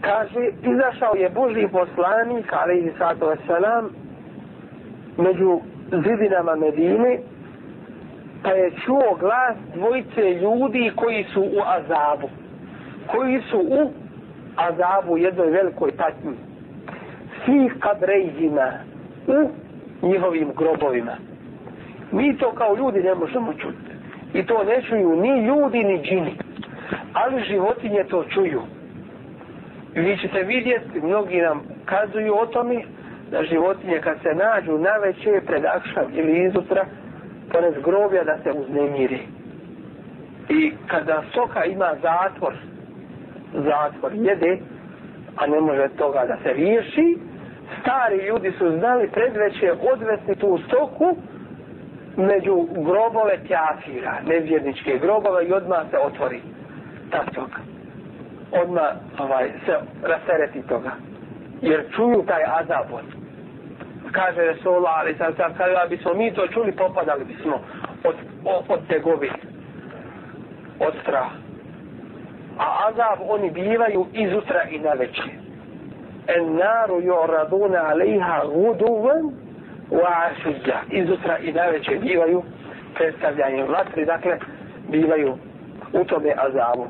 Kaže, 0.00 0.50
izašao 0.62 1.14
je 1.14 1.30
Boži 1.30 1.68
poslanik, 1.72 2.52
alaihi 2.52 2.92
sallatu 2.98 3.24
wasalam, 3.24 3.88
među 5.16 5.60
zidinama 5.90 6.56
Medine, 6.56 7.18
pa 8.42 8.50
je 8.50 8.70
čuo 8.84 9.16
glas 9.20 9.56
dvojice 9.74 10.34
ljudi 10.42 10.92
koji 10.96 11.24
su 11.24 11.40
u 11.40 11.60
azabu. 11.66 12.28
Koji 13.06 13.42
su 13.50 13.58
u 13.58 13.90
azabu 14.56 15.18
jednoj 15.18 15.50
velikoj 15.50 15.90
patnji. 15.96 16.36
Svi 17.44 17.70
kabrejzima 17.80 18.72
u 19.26 19.50
njihovim 20.06 20.52
grobovima. 20.56 21.16
Mi 22.12 22.36
to 22.38 22.52
kao 22.52 22.76
ljudi 22.76 23.00
ne 23.00 23.14
možemo 23.14 23.52
čuti. 23.52 23.90
I 24.34 24.46
to 24.46 24.64
ne 24.64 24.82
čuju 24.82 25.16
ni 25.16 25.44
ljudi 25.44 25.84
ni 25.84 26.02
džini. 26.02 26.34
Ali 27.12 27.44
životinje 27.44 28.04
to 28.04 28.24
čuju. 28.24 28.62
I 29.94 30.00
vi 30.00 30.16
ćete 30.16 30.42
vidjeti, 30.42 31.00
mnogi 31.00 31.40
nam 31.40 31.62
kazuju 31.84 32.34
o 32.34 32.46
tome, 32.46 32.82
da 33.30 33.44
životinje 33.44 34.00
kad 34.00 34.18
se 34.22 34.34
nađu 34.34 34.78
na 34.78 34.90
veće 34.90 35.40
pred 35.46 35.64
akšam 35.64 36.04
ili 36.14 36.44
izutra, 36.44 36.86
pored 37.52 37.74
grobja 37.84 38.24
da 38.24 38.38
se 38.42 38.52
uznemiri. 38.52 39.20
I 40.48 40.72
kada 40.86 41.22
soka 41.34 41.64
ima 41.64 41.94
zatvor, 42.02 42.54
zatvor 43.52 44.12
jede, 44.14 44.58
a 45.36 45.46
ne 45.46 45.60
može 45.60 45.88
toga 45.88 46.24
da 46.28 46.36
se 46.42 46.52
riješi, 46.52 47.18
stari 47.80 48.26
ljudi 48.26 48.52
su 48.58 48.78
znali 48.78 49.08
predveće 49.08 49.72
odvesti 49.92 50.34
tu 50.34 50.58
stoku 50.68 51.16
među 52.16 52.66
grobove 52.70 53.38
kafira, 53.48 54.14
nevjerničke 54.26 54.98
grobove 54.98 55.46
i 55.46 55.52
odmah 55.52 55.90
se 55.90 55.98
otvori 55.98 56.40
ta 57.10 57.24
stoka. 57.32 57.60
Odmah 58.52 58.90
ovaj, 59.18 59.50
se 59.66 59.72
rastereti 60.02 60.62
toga. 60.68 60.90
Jer 61.62 61.84
čuju 61.96 62.24
taj 62.26 62.42
azabot. 62.44 63.04
Kaže 64.12 64.40
Resulullah, 64.40 64.94
ali 64.96 65.14
sam 65.14 65.34
sam 65.36 65.54
kada 65.54 65.86
bismo 65.88 66.14
mi 66.14 66.34
to 66.34 66.46
čuli, 66.46 66.72
popadali 66.72 67.24
bismo 67.24 67.60
od, 68.04 68.14
od, 68.44 68.64
od 68.68 68.80
tegovi, 68.88 69.30
od 70.80 70.94
straha. 71.02 71.49
A 72.60 72.88
azab 72.88 73.18
oni 73.28 73.50
bivaju 73.50 74.06
izutra 74.12 74.62
i 74.70 74.78
na 74.78 74.92
večer. 74.92 75.30
En 76.26 76.56
naru 76.56 77.00
ju'raduna 77.00 77.80
alejha 77.90 78.42
guduvan 78.44 79.32
wa 79.90 80.10
ašidja. 80.26 80.80
Izutra 80.90 81.38
i 81.38 81.52
na 81.52 81.66
večer 81.66 81.98
bivaju 81.98 82.42
predstavljanje 82.94 83.64
vatri, 83.64 84.04
dakle, 84.04 84.38
bivaju 84.88 85.36
u 85.92 86.04
tome 86.04 86.34
azabu. 86.36 86.86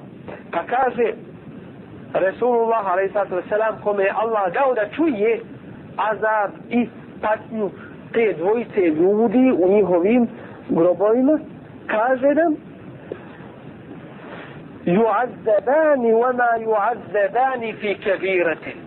Pa 0.52 0.62
kaže 0.66 1.12
Resulullah 2.14 2.86
a.s. 2.86 3.82
kome 3.84 4.04
je 4.04 4.14
Allah 4.16 4.52
dao 4.52 4.74
da 4.74 4.88
čuje 4.96 5.40
azab 5.96 6.50
i 6.70 6.88
patnju 7.22 7.70
te 8.12 8.34
dvojice 8.38 8.80
ljudi 8.80 9.52
u 9.58 9.68
njihovim 9.68 10.28
grobovima, 10.68 11.38
kaže 11.86 12.34
nam 12.34 12.69
yu'azzabani 14.86 16.12
wa 16.12 16.32
ma 16.32 16.50
yu'azzabani 16.58 17.72
fi 17.80 17.94
kabiratin. 17.94 18.78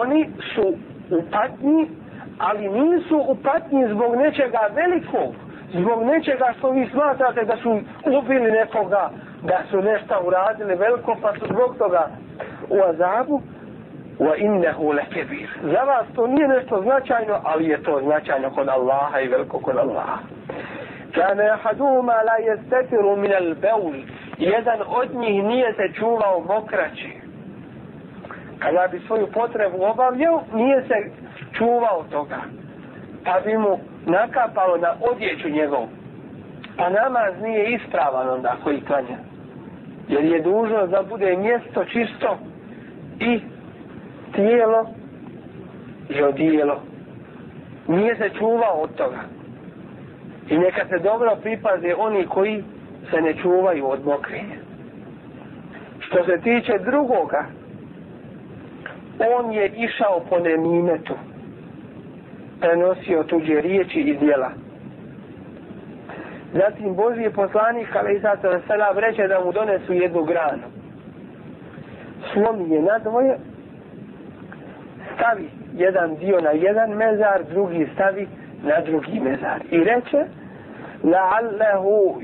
Oni 0.00 0.30
su 0.54 0.74
u 1.10 1.22
patnji, 1.30 1.90
ali 2.38 2.68
nisu 2.68 3.16
u 3.16 3.36
patnji 3.42 3.88
zbog 3.88 4.16
nečega 4.16 4.60
velikog, 4.74 5.34
zbog 5.74 6.02
nečega 6.04 6.54
što 6.58 6.70
vi 6.70 6.88
smatrate 6.92 7.44
da 7.44 7.56
su 7.56 7.80
ubili 8.18 8.50
nekoga, 8.50 9.10
da 9.42 9.60
su 9.70 9.82
nešto 9.82 10.20
uradili 10.26 10.74
veliko, 10.74 11.16
pa 11.22 11.32
su 11.32 11.46
zbog 11.46 11.76
toga 11.78 12.08
u 12.68 12.82
azabu, 12.88 13.42
wa 14.18 14.34
innehu 14.36 14.92
lekebir. 14.92 15.48
Za 15.62 15.82
vas 15.82 16.06
to 16.14 16.26
nije 16.26 16.48
nešto 16.48 16.82
značajno, 16.82 17.40
ali 17.44 17.68
je 17.68 17.82
to 17.82 18.00
značajno 18.04 18.50
kod 18.50 18.68
Allaha 18.68 19.20
i 19.20 19.28
veliko 19.28 19.58
kod 19.58 19.76
Allaha. 19.76 20.18
Kana 21.14 21.42
yahaduhuma 21.42 22.22
la 22.24 22.36
yastatiru 22.48 23.16
min 23.16 23.32
al-bawl. 23.32 23.94
Jedan 24.42 24.80
od 24.86 25.14
njih 25.14 25.44
nije 25.44 25.72
se 25.72 25.92
čuvao 25.98 26.40
mokraći. 26.40 27.10
Kada 28.58 28.88
bi 28.90 29.00
svoju 29.06 29.26
potrebu 29.32 29.84
obavljao, 29.84 30.42
nije 30.54 30.82
se 30.82 31.10
čuvao 31.52 32.04
toga. 32.10 32.40
Pa 33.24 33.40
bi 33.40 33.58
mu 33.58 33.78
nakapalo 34.06 34.76
na 34.76 34.94
odjeću 35.10 35.48
njegovu. 35.48 35.88
Pa 36.76 36.90
namaz 36.90 37.34
nije 37.42 37.74
ispravan 37.74 38.28
onda 38.28 38.56
koji 38.64 38.80
klanja. 38.80 39.18
Jer 40.08 40.24
je 40.24 40.42
dužno 40.42 40.86
da 40.86 41.02
bude 41.02 41.36
mjesto 41.36 41.84
čisto 41.84 42.38
i 43.20 43.40
tijelo 44.34 44.86
i 46.08 46.22
odijelo. 46.22 46.82
Nije 47.88 48.16
se 48.16 48.30
čuvao 48.38 48.80
od 48.82 48.94
toga. 48.94 49.20
I 50.48 50.58
neka 50.58 50.86
se 50.88 50.98
dobro 50.98 51.36
pripaze 51.42 51.94
oni 51.98 52.26
koji 52.26 52.64
se 53.10 53.20
ne 53.20 53.34
čuvaju 53.42 53.86
od 53.86 54.04
mokrenja. 54.04 54.56
Što 56.00 56.24
se 56.24 56.40
tiče 56.42 56.78
drugoga, 56.78 57.46
on 59.36 59.52
je 59.52 59.68
išao 59.68 60.20
po 60.30 60.38
nemimetu, 60.38 61.14
prenosio 62.60 63.22
tuđe 63.22 63.60
riječi 63.60 64.00
i 64.00 64.16
dijela. 64.16 64.50
Zatim 66.52 66.94
Božji 66.94 67.30
poslanik, 67.30 67.96
ali 67.96 68.16
i 68.16 68.20
sato 68.20 68.60
selam, 68.66 68.98
reče 68.98 69.28
da 69.28 69.44
mu 69.44 69.52
donesu 69.52 69.92
jednu 69.92 70.22
granu. 70.24 70.62
Slomi 72.32 72.74
je 72.74 72.82
na 72.82 72.98
dvoje, 72.98 73.38
stavi 75.14 75.48
jedan 75.74 76.16
dio 76.16 76.40
na 76.40 76.50
jedan 76.50 76.90
mezar, 76.90 77.42
drugi 77.50 77.88
stavi 77.94 78.28
na 78.62 78.80
drugi 78.80 79.20
mezar. 79.20 79.60
I 79.70 79.84
reče, 79.84 80.24
la'allahu 81.04 82.14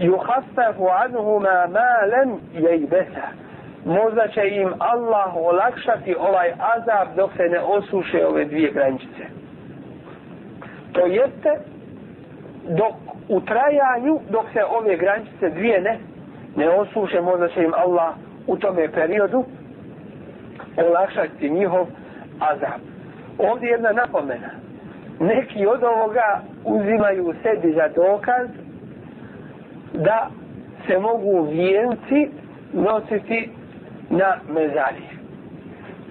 يخفف 0.00 0.80
عنهما 0.80 1.66
anhuma 1.66 2.06
لم 2.06 2.40
jejbesa. 2.54 3.26
Možda 3.84 4.28
će 4.28 4.48
im 4.48 4.74
Allah 4.78 5.36
olakšati 5.36 6.14
ovaj 6.14 6.52
azab 6.58 7.16
dok 7.16 7.30
se 7.36 7.42
ne 7.42 7.60
osuše 7.60 8.26
ove 8.26 8.44
dvije 8.44 8.70
grančice. 8.72 9.24
To 10.92 11.06
jeste 11.06 11.60
dok 12.68 12.94
u 13.28 13.40
trajanju, 13.40 14.20
dok 14.30 14.44
se 14.52 14.64
ove 14.64 14.96
grančice 14.96 15.50
dvije 15.50 15.80
ne, 15.80 15.98
ne 16.56 16.70
osuše, 16.70 17.20
možda 17.20 17.48
će 17.48 17.62
im 17.62 17.72
Allah 17.74 18.14
u 18.46 18.56
tome 18.56 18.92
periodu 18.92 19.44
olakšati 20.76 21.50
njihov 21.50 21.86
azab. 22.40 22.80
Ovdje 23.38 23.68
jedna 23.68 23.92
napomena. 23.92 24.50
Neki 25.20 25.66
od 25.66 25.82
ovoga 25.82 26.40
uzimaju 26.64 27.34
sebi 27.42 27.72
za 27.72 27.88
dokaz 27.88 28.48
da 29.92 30.30
se 30.86 30.98
mogu 30.98 31.42
vijenci 31.42 32.30
nositi 32.72 33.50
na 34.10 34.36
mezari. 34.48 35.04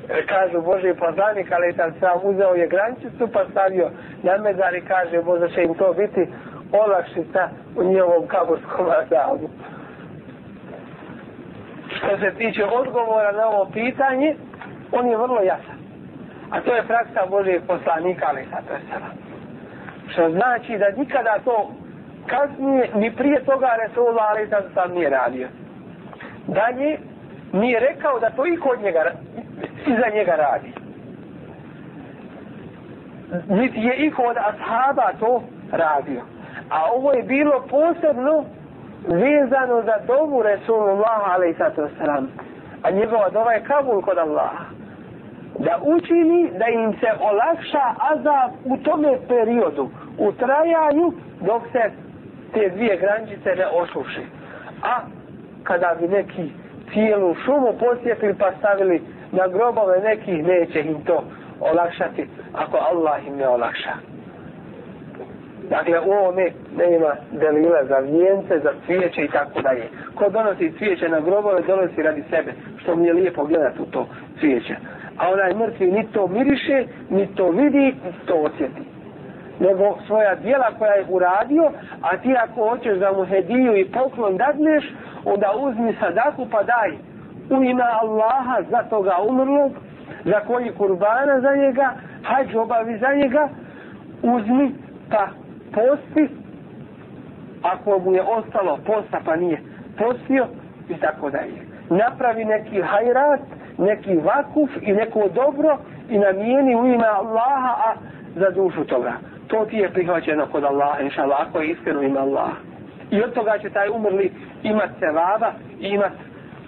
E, 0.10 0.26
kažu 0.26 0.62
Bože 0.62 0.93
poslanik, 0.93 1.52
ali 1.52 1.74
tam 1.74 1.91
sam 2.00 2.19
uzeo 2.24 2.54
je 2.54 2.67
grančicu 2.67 3.28
pa 3.34 3.45
stavio 3.52 3.89
na 4.24 4.38
mezari, 4.38 4.82
kaže 4.82 5.22
Bože 5.22 5.50
će 5.50 5.63
im 5.63 5.74
to 5.74 5.93
biti 5.93 6.28
olakšica 6.72 7.50
u 7.76 7.84
njegovom 7.84 8.28
kaburskom 8.28 8.86
azabu. 8.89 9.50
Što 11.98 12.17
se 12.17 12.32
tiče 12.38 12.65
odgovora 12.65 13.32
na 13.32 13.48
ovo 13.48 13.69
pitanje, 13.74 14.36
on 14.91 15.08
je 15.08 15.17
vrlo 15.17 15.41
jasan. 15.41 15.78
A 16.51 16.62
to 16.62 16.75
je 16.75 16.83
praksa 16.83 17.25
Božijeg 17.29 17.62
poslanika, 17.67 18.25
ali 18.29 18.47
sad 18.51 18.67
to 18.67 18.73
je 18.73 18.79
sada. 18.91 19.05
Što 20.12 20.29
znači 20.29 20.77
da 20.77 20.89
nikada 20.97 21.39
to 21.45 21.71
kasnije, 22.27 22.89
ni 22.95 23.15
prije 23.15 23.43
toga 23.45 23.67
Resulullah, 23.88 24.25
ali 24.29 24.49
sad 24.49 24.63
sam 24.73 24.91
nije 24.91 25.09
radio. 25.09 25.47
Dalje, 26.47 26.97
nije 27.53 27.79
rekao 27.79 28.19
da 28.19 28.29
to 28.29 28.45
i 28.45 28.57
kod 28.57 28.81
njega, 28.81 29.12
iza 29.88 30.09
njega 30.13 30.35
radi. 30.35 30.73
Niti 33.47 33.79
je 33.79 33.95
i 33.95 34.12
kod 34.12 34.38
ashaba 34.38 35.12
to 35.19 35.43
radio. 35.71 36.21
A 36.69 36.91
ovo 36.91 37.13
je 37.13 37.23
bilo 37.23 37.65
posebno 37.69 38.45
vezano 39.07 39.83
za 39.85 39.97
dovu 40.07 40.43
Resulullah, 40.43 41.21
ali 41.25 41.53
sad 41.53 41.75
to 41.75 41.88
sam. 42.05 42.27
A 42.83 42.91
njegova 42.91 43.29
dova 43.29 43.53
je 43.53 43.63
kabul 43.63 44.01
kod 44.01 44.17
Allaha 44.17 44.79
da 45.60 45.80
učini 45.84 46.52
da 46.60 46.67
im 46.67 46.93
se 46.93 47.08
olakša 47.22 47.86
azab 48.12 48.52
u 48.65 48.78
tome 48.78 49.17
periodu, 49.28 49.89
u 50.17 50.32
trajanju, 50.32 51.13
dok 51.41 51.62
se 51.72 51.91
te 52.54 52.69
dvije 52.69 52.98
grančice 52.98 53.50
ne 53.56 53.67
osuši. 53.67 54.22
A 54.84 55.00
kada 55.63 55.95
bi 56.00 56.08
neki 56.08 56.52
cijelu 56.93 57.36
šumu 57.45 57.74
posjetili 57.80 58.34
pa 58.39 58.52
stavili 58.60 59.02
na 59.32 59.48
grobove 59.48 60.00
nekih, 60.00 60.43
neće 60.45 60.80
im 60.80 61.02
to 61.06 61.24
olakšati 61.60 62.28
ako 62.54 62.78
Allah 62.78 63.28
im 63.28 63.36
ne 63.38 63.48
olakša. 63.48 63.93
Dakle, 65.69 66.00
u 66.00 66.12
ovome 66.12 66.52
nema 66.78 67.15
delila 67.32 67.86
za 67.86 67.98
vijence, 67.98 68.60
za 68.63 68.72
cvijeće 68.86 69.22
i 69.22 69.28
tako 69.28 69.62
dalje. 69.62 69.84
Ko 70.15 70.30
donosi 70.30 70.74
cvijeće 70.78 71.10
na 71.10 71.19
grobove, 71.19 71.62
donosi 71.62 72.02
radi 72.04 72.24
sebe, 72.30 72.54
što 72.78 72.95
mi 72.95 73.08
je 73.08 73.13
lijepo 73.13 73.45
gledati 73.45 73.82
u 73.82 73.86
to 73.86 74.08
cvijeće 74.39 74.76
a 75.19 75.29
onaj 75.32 75.53
mrtvi 75.53 75.91
ni 75.91 76.08
to 76.13 76.27
miriše, 76.27 76.86
ni 77.10 77.27
to 77.36 77.49
vidi, 77.49 77.86
ni 77.86 78.13
to 78.25 78.36
osjeti. 78.36 78.82
Nego 79.60 79.97
svoja 80.08 80.36
dijela 80.36 80.71
koja 80.77 80.91
je 80.93 81.05
uradio, 81.10 81.71
a 82.01 82.17
ti 82.17 82.36
ako 82.43 82.69
hoćeš 82.69 82.97
da 82.97 83.12
mu 83.13 83.25
hediju 83.25 83.77
i 83.77 83.91
poklon 83.91 84.38
dadneš, 84.38 84.84
onda 85.25 85.53
uzmi 85.60 85.95
sadaku 85.99 86.47
pa 86.51 86.63
daj 86.63 86.91
u 87.49 87.63
ime 87.63 87.84
Allaha 88.01 88.62
za 88.71 88.84
toga 88.89 89.15
umrlog, 89.29 89.71
za 90.25 90.39
koji 90.47 90.71
kurbana 90.71 91.41
za 91.41 91.55
njega, 91.55 91.93
hađ 92.23 92.55
obavi 92.55 92.97
za 92.97 93.13
njega, 93.13 93.49
uzmi 94.23 94.71
pa 95.12 95.27
posti, 95.73 96.29
ako 97.63 97.99
mu 97.99 98.13
je 98.13 98.21
ostalo 98.21 98.79
posta 98.86 99.19
pa 99.25 99.36
nije 99.36 99.62
postio 99.97 100.47
i 100.89 100.93
tako 100.93 101.29
dalje. 101.29 101.62
Napravi 101.89 102.45
neki 102.45 102.82
hajrat, 102.82 103.39
neki 103.79 104.15
vakuf 104.15 104.69
i 104.81 104.93
neko 104.93 105.29
dobro 105.35 105.77
i 106.09 106.17
namijeni 106.17 106.75
u 106.75 106.85
ime 106.85 107.07
Allaha 107.07 107.75
a 107.85 107.93
za 108.35 108.49
dušu 108.49 108.83
toga. 108.83 109.13
To 109.47 109.65
ti 109.65 109.77
je 109.77 109.89
prihvaćeno 109.89 110.45
kod 110.51 110.63
Allaha, 110.63 111.01
inša 111.01 111.21
Allah, 111.21 111.37
ako 111.47 111.61
je 111.61 111.69
iskreno 111.69 112.01
ime 112.01 112.19
Allaha. 112.19 112.55
I 113.11 113.21
od 113.21 113.33
toga 113.33 113.57
će 113.61 113.69
taj 113.69 113.89
umrli 113.89 114.31
imat 114.63 114.89
sevaba 114.99 115.51
i 115.79 115.87
imat 115.87 116.11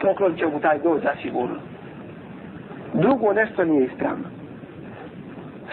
poklon 0.01 0.35
će 0.35 0.45
mu 0.45 0.59
taj 0.59 0.79
doći 0.79 1.03
za 1.03 1.11
sigurno. 1.21 1.55
Drugo 2.93 3.33
nešto 3.33 3.63
nije 3.63 3.85
ispravno. 3.85 4.25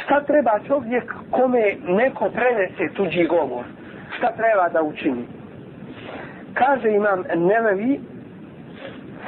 Šta 0.04 0.20
treba 0.20 0.58
čovjek 0.66 1.14
kome 1.30 1.74
neko 1.88 2.30
prenese 2.30 2.94
tuđi 2.94 3.26
govor? 3.26 3.64
Šta 4.18 4.32
treba 4.32 4.68
da 4.68 4.82
učini? 4.82 5.24
Kaže 6.54 6.90
imam 6.90 7.24
Nevevi, 7.36 8.00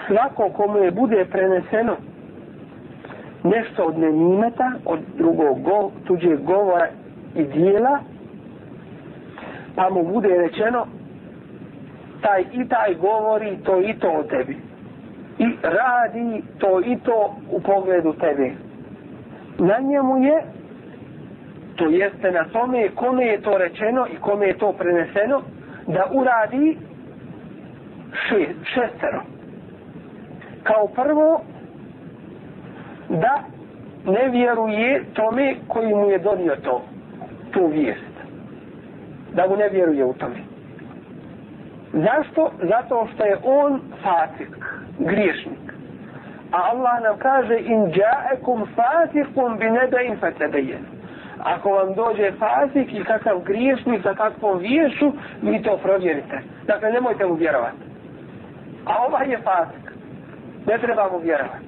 svako 0.07 0.49
komu 0.49 0.79
je 0.79 0.91
bude 0.91 1.25
preneseno 1.25 1.97
nešto 3.45 3.85
od 3.85 3.99
nemimeta, 3.99 4.73
od 4.85 5.01
drugog 5.17 5.63
go, 5.63 5.91
tuđeg 6.07 6.41
govora 6.41 6.89
i 7.35 7.45
dijela, 7.45 7.99
pa 9.75 9.91
mu 9.91 10.05
bude 10.05 10.29
rečeno 10.29 10.87
taj 12.23 12.45
i 12.53 12.69
taj 12.69 12.95
govori 12.95 13.59
to 13.65 13.81
i 13.81 13.95
to 13.95 14.11
o 14.11 14.23
tebi. 14.23 14.57
I 15.39 15.47
radi 15.63 16.43
to 16.59 16.81
i 16.81 16.99
to 17.05 17.37
u 17.51 17.61
pogledu 17.61 18.13
tebe. 18.13 18.51
Na 19.59 19.79
njemu 19.79 20.25
je, 20.25 20.43
to 21.77 21.87
jeste 21.87 22.31
na 22.31 22.45
tome 22.45 22.89
kome 22.89 23.25
je 23.25 23.41
to 23.41 23.59
rečeno 23.59 24.07
i 24.07 24.17
kome 24.17 24.47
je 24.47 24.59
to 24.59 24.73
preneseno, 24.73 25.43
da 25.87 26.07
uradi 26.13 26.79
šest, 28.29 28.59
šestero 28.65 29.23
kao 30.63 30.87
prvo 30.87 31.41
da 33.09 33.41
ne 34.05 34.29
vjeruje 34.29 35.05
tome 35.15 35.55
koji 35.69 35.95
mu 35.95 36.11
je 36.11 36.19
donio 36.19 36.57
to, 36.57 36.83
tu 37.53 37.67
vijest. 37.67 38.11
Da 39.35 39.47
mu 39.49 39.57
ne 39.57 39.69
vjeruje 39.69 40.05
u 40.05 40.13
tome. 40.13 40.37
Zašto? 41.93 42.51
Zato 42.63 43.09
što 43.15 43.25
je 43.25 43.37
on 43.45 43.81
fatik, 44.03 44.57
griješnik. 44.99 45.71
A 46.53 46.59
Allah 46.73 47.03
nam 47.03 47.19
kaže 47.19 47.59
in 47.59 47.93
ja'akum 47.93 48.67
fatikum 48.75 49.59
bi 49.59 49.71
nedain 49.71 50.17
fatebejen. 50.21 50.85
Ako 51.45 51.71
vam 51.71 51.95
dođe 51.95 52.33
fasik 52.39 52.93
i 52.93 53.05
kakav 53.05 53.39
griješnik 53.41 54.03
sa 54.03 54.15
kakvom 54.15 54.59
viješu, 54.59 55.13
vi 55.43 55.63
to 55.63 55.77
provjerite. 55.83 56.41
Dakle, 56.67 56.93
nemojte 56.93 57.27
mu 57.27 57.35
vjerovati. 57.35 57.77
A 58.87 59.07
ovaj 59.07 59.31
je 59.31 59.39
fasik 59.39 59.80
ne 60.71 60.79
trebamo 60.79 61.19
vjerovati. 61.19 61.67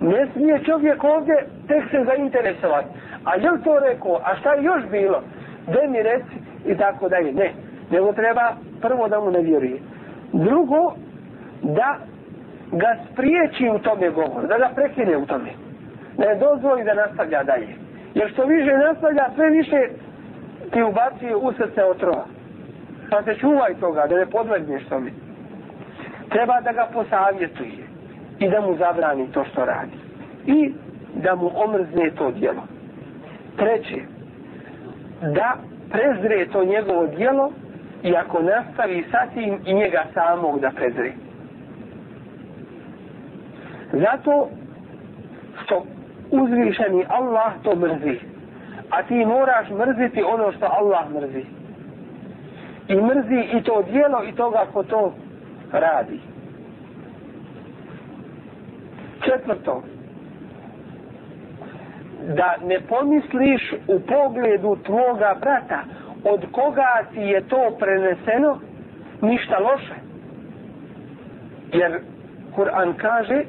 Ne 0.00 0.26
smije 0.32 0.64
čovjek 0.64 1.04
ovdje 1.04 1.46
tek 1.68 1.90
se 1.90 2.04
zainteresovati. 2.04 2.88
A 3.24 3.34
je 3.34 3.50
to 3.64 3.78
rekao? 3.78 4.20
A 4.24 4.36
šta 4.36 4.54
je 4.54 4.64
još 4.64 4.82
bilo? 4.90 5.22
Gde 5.66 5.86
mi 5.88 6.02
reci? 6.02 6.36
I 6.66 6.76
tako 6.76 7.08
dalje. 7.08 7.32
Ne. 7.32 7.52
Nego 7.90 8.12
treba 8.12 8.52
prvo 8.80 9.08
da 9.08 9.20
mu 9.20 9.30
ne 9.30 9.40
vjeruje. 9.40 9.78
Drugo, 10.32 10.94
da 11.62 11.96
ga 12.72 12.96
spriječi 13.12 13.70
u 13.74 13.78
tome 13.78 14.10
govor. 14.10 14.46
Da 14.48 14.58
ga 14.58 14.70
prekine 14.74 15.16
u 15.16 15.26
tome. 15.26 15.50
Ne 16.18 16.34
dozvoli 16.34 16.84
da 16.84 16.94
nastavlja 16.94 17.42
dalje. 17.42 17.68
Jer 18.14 18.30
što 18.32 18.44
više 18.44 18.72
nastavlja, 18.76 19.24
sve 19.34 19.50
više 19.50 19.80
ti 20.72 20.82
ubaci 20.82 21.34
u 21.42 21.52
srce 21.52 21.84
otrova. 21.84 22.24
Pa 23.10 23.22
se 23.22 23.34
čuvaj 23.34 23.74
toga, 23.80 24.06
da 24.08 24.16
ne 24.16 24.26
podlegneš 24.26 24.88
tome. 24.88 25.10
Treba 26.28 26.60
da 26.60 26.72
ga 26.72 26.88
posavjetuje 26.92 27.89
i 28.40 28.48
da 28.48 28.60
mu 28.60 28.76
zabrani 28.76 29.32
to 29.32 29.44
što 29.44 29.64
radi. 29.64 29.96
I 30.46 30.72
da 31.14 31.34
mu 31.34 31.50
omrzne 31.54 32.10
to 32.10 32.30
djelo. 32.30 32.62
Treće, 33.56 34.00
da 35.20 35.56
prezre 35.90 36.46
to 36.52 36.64
njegovo 36.64 37.06
djelo 37.06 37.52
i 38.02 38.16
ako 38.16 38.42
nastavi 38.42 39.04
sa 39.10 39.26
tim 39.34 39.58
i 39.66 39.74
njega 39.74 40.04
samog 40.14 40.60
da 40.60 40.70
prezre. 40.70 41.12
Zato 43.92 44.48
što 45.62 45.84
uzvišeni 46.30 47.04
Allah 47.08 47.52
to 47.62 47.76
mrzi. 47.76 48.18
a 48.90 49.02
ti 49.02 49.24
moraš 49.24 49.68
mrziti 49.70 50.22
ono 50.22 50.52
što 50.52 50.66
Allah 50.66 51.10
mrzi. 51.10 51.44
I 52.88 52.94
mrzi 52.94 53.58
i 53.58 53.62
to 53.62 53.82
dijelo 53.82 54.24
i 54.24 54.32
toga 54.32 54.66
ko 54.72 54.82
to 54.82 55.12
radi. 55.72 56.20
Četvrto, 59.24 59.82
da 62.36 62.56
ne 62.66 62.80
pomisliš 62.80 63.72
u 63.88 64.00
pogledu 64.00 64.76
tvoga 64.86 65.36
brata 65.40 65.84
od 66.24 66.46
koga 66.52 67.02
ti 67.14 67.20
je 67.20 67.48
to 67.48 67.76
preneseno 67.78 68.58
ništa 69.22 69.58
loše. 69.58 69.94
Jer 71.72 72.00
Kur'an 72.56 72.94
kaže 72.96 73.44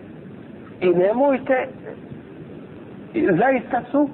i 0.81 0.89
nemojte 0.89 1.67
zaista 3.13 3.81
su 3.91 4.09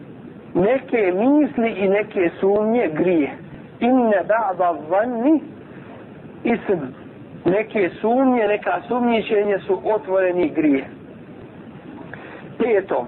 neke 0.53 1.13
misli 1.15 1.69
i 1.69 1.89
neke 1.89 2.29
sumnje 2.39 2.89
grije. 2.93 3.31
Inne 3.79 4.23
ba'da 4.27 4.75
vanni 4.89 5.41
ism. 6.43 6.81
Neke 7.45 7.89
sumnje, 8.01 8.47
neka 8.47 8.81
sumnjičenje 8.87 9.59
su 9.59 9.81
otvoreni 9.83 10.49
grije. 10.49 10.96
Peto, 12.57 13.07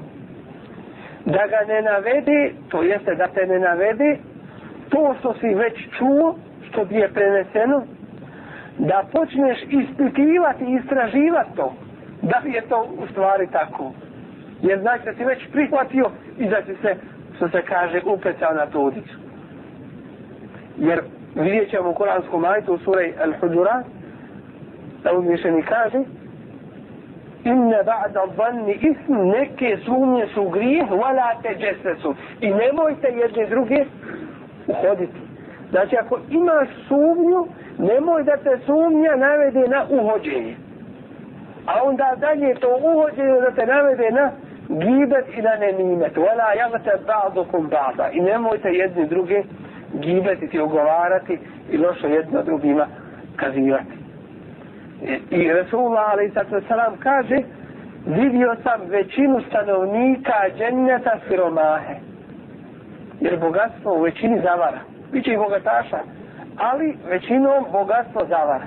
da 1.25 1.47
ga 1.47 1.73
ne 1.73 1.81
navede, 1.81 2.51
to 2.69 2.83
jeste 2.83 3.15
da 3.15 3.27
te 3.27 3.47
ne 3.47 3.59
navede, 3.59 4.17
to 4.89 5.15
što 5.19 5.33
si 5.33 5.53
već 5.53 5.89
čuo, 5.97 6.35
što 6.69 6.85
bi 6.85 6.95
je 6.95 7.13
preneseno, 7.13 7.83
da 8.77 9.03
počneš 9.11 9.57
ispitivati 9.69 10.63
i 10.65 10.75
istraživati 10.75 11.55
to, 11.55 11.73
da 12.21 12.41
li 12.43 12.51
je 12.51 12.61
to 12.61 12.87
u 13.03 13.07
stvari 13.11 13.47
tako. 13.51 13.91
Jer 14.61 14.79
znači 14.79 15.05
da 15.05 15.13
si 15.13 15.25
već 15.25 15.39
prihvatio 15.51 16.11
i 16.37 16.47
da 16.47 16.61
si 16.65 16.75
se, 16.81 16.95
što 17.35 17.49
se 17.49 17.61
kaže, 17.61 18.01
upecao 18.05 18.53
na 18.53 18.65
tu 18.65 18.81
udicu. 18.81 19.15
Jer 20.77 21.01
vidjet 21.35 21.69
ćemo 21.69 21.89
u 21.89 21.93
Koranskom 21.93 22.41
majtu 22.41 22.73
u 22.73 22.77
suraj 22.77 23.13
Al-Hudurat, 23.23 23.83
da 25.03 25.13
uzvišeni 25.13 25.63
kaže, 25.63 25.97
inne 27.51 27.79
ba'da 27.83 28.23
vanni 28.37 28.73
ism 28.73 29.13
neke 29.37 29.77
sumnje 29.85 30.25
su 30.33 30.49
grijeh 30.49 30.89
wala 30.89 31.29
te 31.41 31.55
džesesu. 31.59 32.15
I 32.41 32.49
nemojte 32.53 33.07
jedne 33.07 33.45
druge 33.45 33.85
uhoditi. 34.67 35.19
Znači 35.71 35.97
ako 35.97 36.19
imaš 36.29 36.69
sumnju 36.87 37.47
nemoj 37.77 38.23
da 38.23 38.37
te 38.37 38.57
sumnja 38.65 39.15
navede 39.15 39.67
na 39.67 39.85
uhođenje. 39.89 40.55
A 41.65 41.83
onda 41.83 42.15
dalje 42.17 42.55
to 42.55 42.69
uhođenje 42.83 43.41
da 43.41 43.51
te 43.51 43.65
navede 43.65 44.11
na 44.11 44.31
gibet 44.69 45.25
i 45.37 45.41
na 45.41 45.55
nemimet. 45.55 46.15
Wala 46.15 46.57
javate 46.57 46.91
ba'dukum 47.07 47.69
ba'da. 47.69 48.09
I 48.13 48.21
nemojte 48.21 48.69
jedne 48.69 49.05
druge 49.05 49.43
gibetiti, 49.93 50.59
ugovarati 50.59 51.39
i 51.71 51.77
lošo 51.77 52.07
jedno 52.07 52.43
drugima 52.43 52.87
kazivati 53.35 53.98
i 55.31 55.51
Resulullah 55.53 56.13
a.s. 56.13 56.99
kaže 56.99 57.37
vidio 58.05 58.55
sam 58.63 58.81
većinu 58.89 59.41
stanovnika 59.49 60.33
dženneta 60.57 61.19
siromahe. 61.27 61.95
Jer 63.19 63.39
bogatstvo 63.39 63.93
u 63.93 64.01
većini 64.01 64.41
zavara. 64.43 64.79
Biće 65.11 65.33
i 65.33 65.37
bogataša 65.37 65.99
ali 66.57 66.97
većinom 67.09 67.65
bogatstvo 67.71 68.21
zavara. 68.29 68.65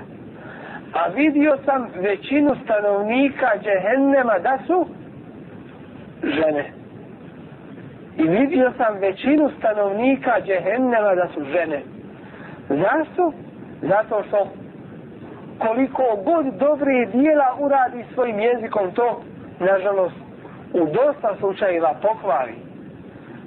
A 0.93 1.07
vidio 1.07 1.57
sam 1.65 1.87
većinu 1.95 2.55
stanovnika 2.63 3.47
džehennema 3.63 4.39
da 4.39 4.59
su 4.67 4.87
žene. 6.23 6.71
I 8.17 8.23
vidio 8.23 8.71
sam 8.77 8.97
većinu 8.99 9.49
stanovnika 9.57 10.31
džehennema 10.45 11.15
da 11.15 11.27
su 11.33 11.45
žene. 11.45 11.81
Zašto? 12.69 13.31
zato 13.83 14.23
što 14.27 14.47
koliko 15.67 16.03
god 16.25 16.45
dobre 16.45 17.05
dijela 17.05 17.57
uradi 17.59 18.05
svojim 18.13 18.39
jezikom 18.39 18.91
to, 18.91 19.21
nažalost, 19.59 20.15
u 20.73 20.85
dosta 20.85 21.35
slučajeva 21.39 21.93
pokvari. 22.01 22.53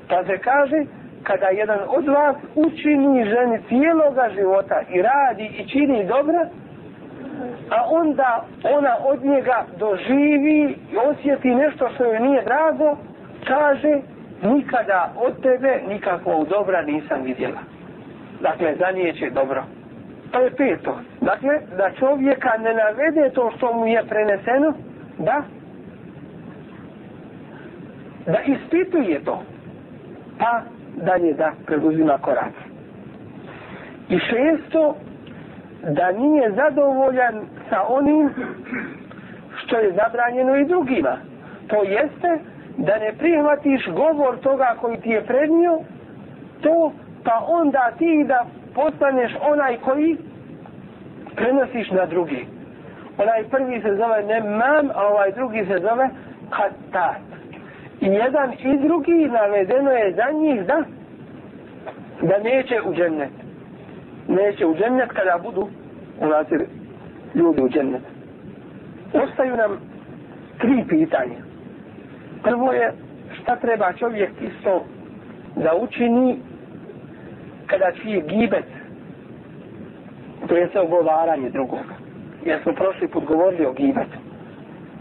Pa 0.09 0.25
se 0.25 0.39
kaže, 0.39 0.85
kada 1.23 1.47
jedan 1.47 1.79
od 1.89 2.07
vas 2.09 2.37
učini 2.55 3.25
ženi 3.25 3.59
cijeloga 3.69 4.31
života 4.35 4.83
i 4.91 5.03
radi 5.03 5.45
i 5.59 5.69
čini 5.69 6.07
dobro, 6.07 6.39
a 7.71 7.89
onda 7.91 8.45
ona 8.77 8.97
od 9.05 9.25
njega 9.25 9.65
doživi 9.79 10.79
i 10.93 10.97
osjeti 10.97 11.55
nešto 11.55 11.89
što 11.95 12.05
joj 12.05 12.21
nije 12.21 12.43
drago, 12.43 12.97
kaže, 13.47 14.01
nikada 14.43 15.13
od 15.17 15.43
tebe 15.43 15.81
nikakvog 15.89 16.49
dobra 16.49 16.83
nisam 16.83 17.23
vidjela. 17.23 17.61
Dakle, 18.41 18.75
za 18.79 18.91
nije 18.91 19.13
će 19.13 19.31
dobro. 19.31 19.65
To 20.31 20.41
je 20.41 20.51
peto. 20.51 20.99
Dakle, 21.21 21.61
da 21.77 21.91
čovjeka 21.99 22.51
ne 22.59 22.75
navede 22.75 23.31
to 23.35 23.51
što 23.57 23.73
mu 23.73 23.87
je 23.87 24.05
preneseno, 24.09 24.73
da 25.19 25.43
da 28.27 28.39
ispituje 28.41 29.25
to, 29.25 29.43
pa 30.39 30.63
dalje 30.97 31.33
da 31.33 31.53
preduzima 31.67 32.19
korak. 32.19 32.53
I 34.09 34.19
šesto, 34.19 34.97
da 35.83 36.13
nije 36.13 36.53
zadovoljan 36.53 37.41
sa 37.71 37.83
onim 37.89 38.31
što 39.57 39.77
je 39.79 39.93
zabranjeno 39.93 40.57
i 40.57 40.65
drugima. 40.65 41.17
To 41.69 41.83
jeste 41.83 42.39
da 42.77 42.99
ne 42.99 43.13
prihvatiš 43.19 43.89
govor 43.89 44.39
toga 44.39 44.77
koji 44.81 44.97
ti 45.01 45.09
je 45.11 45.25
prednio, 45.27 45.79
to 46.63 46.93
pa 47.25 47.45
onda 47.49 47.91
ti 47.99 48.25
da 48.29 48.47
postaneš 48.77 49.33
onaj 49.53 49.77
koji 49.77 50.17
prenosiš 51.37 51.91
na 51.91 52.07
drugi. 52.07 52.47
Onaj 53.19 53.45
prvi 53.51 53.81
se 53.81 53.97
zove 53.97 54.23
nemam, 54.23 54.91
a 54.95 55.07
ovaj 55.07 55.33
drugi 55.33 55.65
se 55.67 55.79
zove 55.79 56.09
katat. 56.51 57.23
I 58.01 58.07
jedan 58.07 58.53
i 58.53 58.79
drugi 58.87 59.29
navedeno 59.33 59.91
je 59.91 60.15
za 60.15 60.31
njih 60.41 60.67
da 60.67 60.83
da 62.23 62.39
neće 62.39 62.81
u 62.87 62.95
džennet. 62.95 63.31
Neće 64.29 64.67
u 64.67 64.75
džennet 64.75 65.11
kada 65.11 65.39
budu 65.43 65.69
ulazili 66.21 66.67
ljudi 67.35 67.63
u 67.63 67.69
džennet. 67.69 68.03
Ostaju 69.13 69.57
nam 69.57 69.81
tri 70.59 70.85
pitanja. 70.89 71.41
Prvo 72.43 72.73
je 72.73 72.93
šta 73.43 73.57
treba 73.57 73.93
čovjek 73.93 74.31
isto 74.41 74.85
da 75.57 75.75
učini 75.81 76.39
kada 77.67 77.93
čije 78.03 78.21
gibet 78.21 78.65
to 80.49 80.57
je 80.57 80.69
se 80.69 80.81
ogovaranje 80.81 81.51
drugoga. 81.51 81.95
Jer 82.45 82.63
smo 82.63 82.73
prošli 82.73 83.09
put 83.09 83.25
govorili 83.25 83.67
o 83.67 83.73
gibetu. 83.73 84.19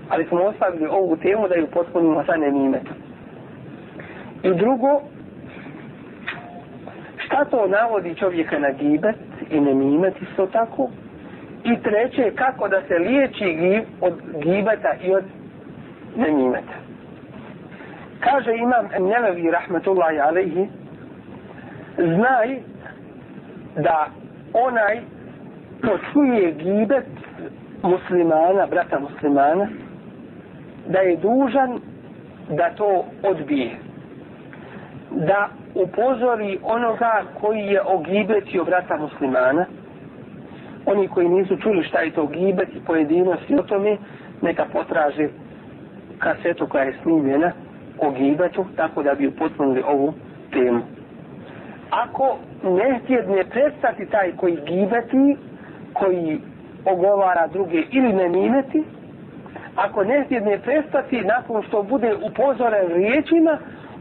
Ali 0.10 0.26
smo 0.26 0.44
ostavili 0.44 0.88
ovu 0.88 1.18
temu 1.18 1.48
da 1.48 1.56
ju 1.56 1.68
potpunimo 1.68 2.24
sa 2.26 2.36
nemimetom. 2.36 2.96
I 4.44 4.54
drugo, 4.54 5.02
šta 7.18 7.46
to 7.46 7.68
navodi 7.68 8.16
čovjeka 8.16 8.60
na 8.60 8.72
gibet 8.72 9.16
i 9.50 9.60
nemimet 9.60 10.22
isto 10.22 10.46
tako? 10.46 10.90
I 11.64 11.78
treće, 11.84 12.32
kako 12.36 12.68
da 12.68 12.82
se 12.88 12.94
liječi 12.94 13.84
od 14.02 14.14
gibeta 14.44 14.94
i 15.04 15.14
od 15.14 15.24
nemimeta. 16.16 16.74
Kaže 18.20 18.56
imam 18.56 18.90
Nelevi 19.00 19.52
rahmetullahi 19.52 20.20
alaihi, 20.20 20.68
znaj 21.98 22.60
da 23.76 24.08
onaj 24.54 25.02
ko 25.82 25.98
čuje 26.14 26.52
gibet 26.52 27.06
muslimana, 27.84 28.66
brata 28.66 29.00
muslimana, 29.00 29.68
da 30.88 31.00
je 31.00 31.18
dužan 31.18 31.80
da 32.50 32.70
to 32.70 33.06
odbije. 33.24 33.72
Da 35.12 35.50
upozori 35.76 36.60
onoga 36.64 37.24
koji 37.42 37.60
je 37.60 37.82
ogibetio 37.82 38.64
brata 38.64 38.98
muslimana, 38.98 39.66
oni 40.86 41.08
koji 41.08 41.30
nisu 41.30 41.58
čuli 41.58 41.84
šta 41.84 42.00
je 42.00 42.12
to 42.12 42.28
gibet 42.28 42.70
i 42.76 42.86
pojedinosti 42.86 43.56
o 43.56 43.64
tome, 43.64 43.98
neka 44.42 44.66
potraže 44.74 45.28
kasetu 46.20 46.68
koja 46.68 46.84
je 46.84 46.96
snimljena 47.04 47.52
o 48.00 48.12
gibetu, 48.12 48.66
tako 48.76 49.04
da 49.04 49.14
bi 49.14 49.28
upotpunili 49.28 49.84
ovu 49.88 50.14
temu. 50.52 50.82
Ako 52.04 52.38
ne 52.64 53.00
htjedne 53.00 53.44
prestati 53.44 54.06
taj 54.06 54.32
koji 54.38 54.58
gibeti, 54.66 55.38
koji 55.94 56.40
ogovara 56.86 57.48
druge 57.48 57.84
ili 57.92 58.14
ne 58.14 58.30
mimeti, 58.30 58.84
ako 59.76 60.04
ne 60.04 60.24
htjedne 60.26 60.60
prestati 60.60 61.22
nakon 61.22 61.64
što 61.64 61.84
bude 61.84 62.16
upozoren 62.16 62.88
riječima, 62.88 63.58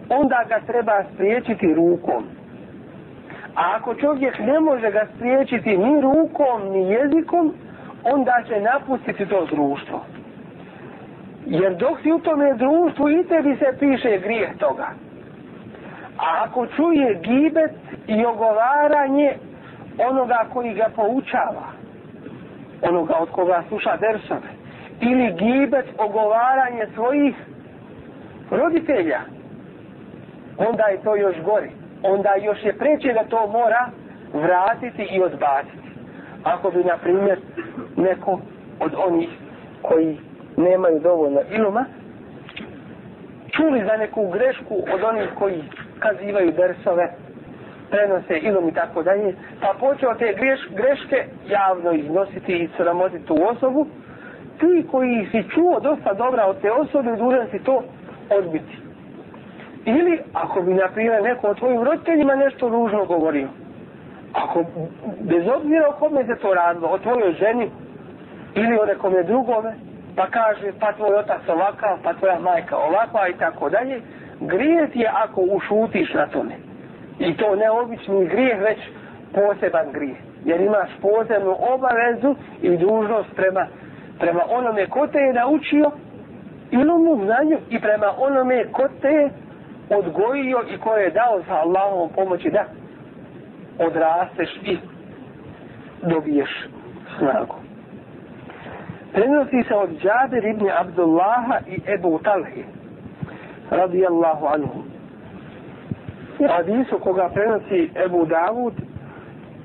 onda 0.09 0.45
ga 0.49 0.61
treba 0.67 1.05
spriječiti 1.15 1.75
rukom. 1.75 2.25
A 3.55 3.77
ako 3.77 3.95
čovjek 3.95 4.39
ne 4.39 4.61
može 4.61 4.91
ga 4.91 5.07
spriječiti 5.17 5.77
ni 5.77 6.01
rukom, 6.01 6.69
ni 6.73 6.91
jezikom, 6.91 7.55
onda 8.05 8.43
će 8.49 8.61
napustiti 8.61 9.27
to 9.27 9.47
društvo. 9.47 10.05
Jer 11.47 11.75
dok 11.75 12.01
si 12.03 12.13
u 12.13 12.19
tome 12.19 12.55
društvu 12.55 13.11
i 13.11 13.25
tebi 13.25 13.57
se 13.57 13.77
piše 13.79 14.19
grijeh 14.19 14.57
toga. 14.59 14.89
A 16.19 16.45
ako 16.45 16.67
čuje 16.67 17.21
gibet 17.23 17.84
i 18.07 18.25
ogovaranje 18.25 19.35
onoga 20.11 20.47
koji 20.53 20.75
ga 20.75 20.89
poučava, 20.97 21.67
onoga 22.83 23.15
od 23.21 23.31
koga 23.31 23.63
sluša 23.69 23.97
dersove, 23.97 24.49
ili 25.01 25.33
gibet 25.33 25.87
ogovaranje 25.99 26.87
svojih 26.95 27.35
roditelja, 28.51 29.21
onda 30.59 30.85
je 30.85 31.03
to 31.03 31.17
još 31.17 31.37
gori. 31.45 31.71
Onda 32.03 32.35
još 32.43 32.65
je 32.65 32.79
preće 32.79 33.13
da 33.13 33.25
to 33.25 33.47
mora 33.47 33.89
vratiti 34.33 35.03
i 35.03 35.23
odbaciti. 35.23 35.89
Ako 36.45 36.71
bi, 36.71 36.85
na 36.85 36.97
primjer, 36.97 37.39
neko 37.97 38.41
od 38.81 38.93
onih 38.97 39.29
koji 39.83 40.19
nemaju 40.57 41.01
dovoljno 41.01 41.41
iluma, 41.51 41.85
čuli 43.51 43.85
za 43.85 43.97
neku 43.97 44.31
grešku 44.31 44.75
od 44.95 45.03
onih 45.03 45.29
koji 45.39 45.63
kazivaju 45.99 46.53
dersove, 46.53 47.13
prenose 47.95 48.39
ilom 48.39 48.69
i 48.69 48.75
tako 48.75 49.03
dalje, 49.03 49.35
pa 49.61 49.75
počeo 49.81 50.15
te 50.15 50.35
greš, 50.39 50.61
greške 50.71 51.25
javno 51.49 51.93
iznositi 51.93 52.53
i 52.53 52.69
sramotiti 52.77 53.27
tu 53.27 53.37
osobu, 53.53 53.87
ti 54.59 54.87
koji 54.91 55.29
si 55.31 55.51
čuo 55.55 55.81
dosta 55.81 56.15
dobra 56.15 56.47
od 56.47 56.61
te 56.61 56.71
osobe, 56.73 57.17
dužan 57.17 57.47
si 57.51 57.59
to 57.59 57.83
odbiti. 58.31 58.79
Ili, 59.85 60.21
ako 60.33 60.63
bi, 60.63 60.75
na 60.75 60.89
primjer, 60.89 61.23
neko 61.23 61.49
o 61.49 61.55
tvojim 61.55 61.83
roditeljima 61.83 62.35
nešto 62.35 62.69
ružno 62.69 63.05
govorio, 63.05 63.49
ako, 64.33 64.65
bez 65.21 65.49
obzira 65.57 65.89
o 65.89 65.99
kome 65.99 66.25
se 66.25 66.37
to 66.37 66.55
radilo, 66.55 66.89
o 66.89 66.99
tvojoj 66.99 67.33
ženi, 67.33 67.71
ili 68.55 68.79
o 68.79 68.87
nekome 68.87 69.23
drugome, 69.23 69.75
pa 70.17 70.27
kaže, 70.27 70.73
pa 70.81 70.93
tvoj 70.93 71.15
otac 71.15 71.49
ovakav, 71.49 71.99
pa 72.03 72.15
tvoja 72.15 72.39
majka 72.39 72.77
ovakva 72.77 73.29
i 73.29 73.39
tako 73.39 73.71
dalje, 73.71 74.01
grijet 74.41 74.97
je 74.97 75.11
ako 75.15 75.41
ušutiš 75.41 76.15
na 76.15 76.27
tome. 76.27 76.64
I 77.19 77.37
to 77.37 77.57
ne 77.57 77.71
obični 77.71 78.27
grijeh, 78.27 78.61
već 78.61 78.79
poseban 79.35 79.93
grijeh. 79.93 80.17
Jer 80.45 80.61
imaš 80.61 80.91
posebnu 81.03 81.57
obavezu 81.75 82.35
i 82.63 82.77
dužnost 82.77 83.29
prema, 83.37 83.67
prema 84.19 84.41
onome 84.51 84.87
ko 84.87 85.07
te 85.07 85.19
je 85.19 85.33
naučio 85.33 85.91
ilomu 86.71 87.25
znanju 87.25 87.59
i 87.71 87.81
prema 87.81 88.07
onome 88.19 88.65
ko 88.73 88.89
te 89.03 89.09
je 89.09 89.31
odgojio 89.91 90.65
i 90.75 90.79
ko 90.79 90.97
je 90.97 91.11
dao 91.11 91.43
sa 91.49 91.55
Allahom 91.55 92.11
pomoći 92.15 92.51
da 92.51 92.65
odrasteš 93.79 94.49
i 94.63 94.79
dobiješ 96.03 96.51
snagu. 97.19 97.55
Prenosi 99.13 99.63
se 99.69 99.75
od 99.75 99.91
Džabir 99.91 100.45
ibn 100.45 100.71
Abdullaha 100.79 101.59
i 101.67 101.81
Ebu 101.95 102.21
Talhi 102.25 102.65
radijallahu 103.71 104.47
anhu. 106.47 106.57
Hadisu 106.57 106.99
koga 107.01 107.29
prenosi 107.29 107.91
Ebu 108.05 108.27
Davud 108.27 108.75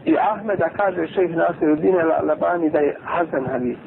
i 0.06 0.18
Ahmeda 0.18 0.70
kaže 0.70 1.08
šejh 1.08 1.36
Nasir 1.36 1.70
Udin 1.72 1.96
al-Labani 2.00 2.70
da 2.72 2.80
je 2.80 2.96
Hasan 3.04 3.46
hadis. 3.46 3.78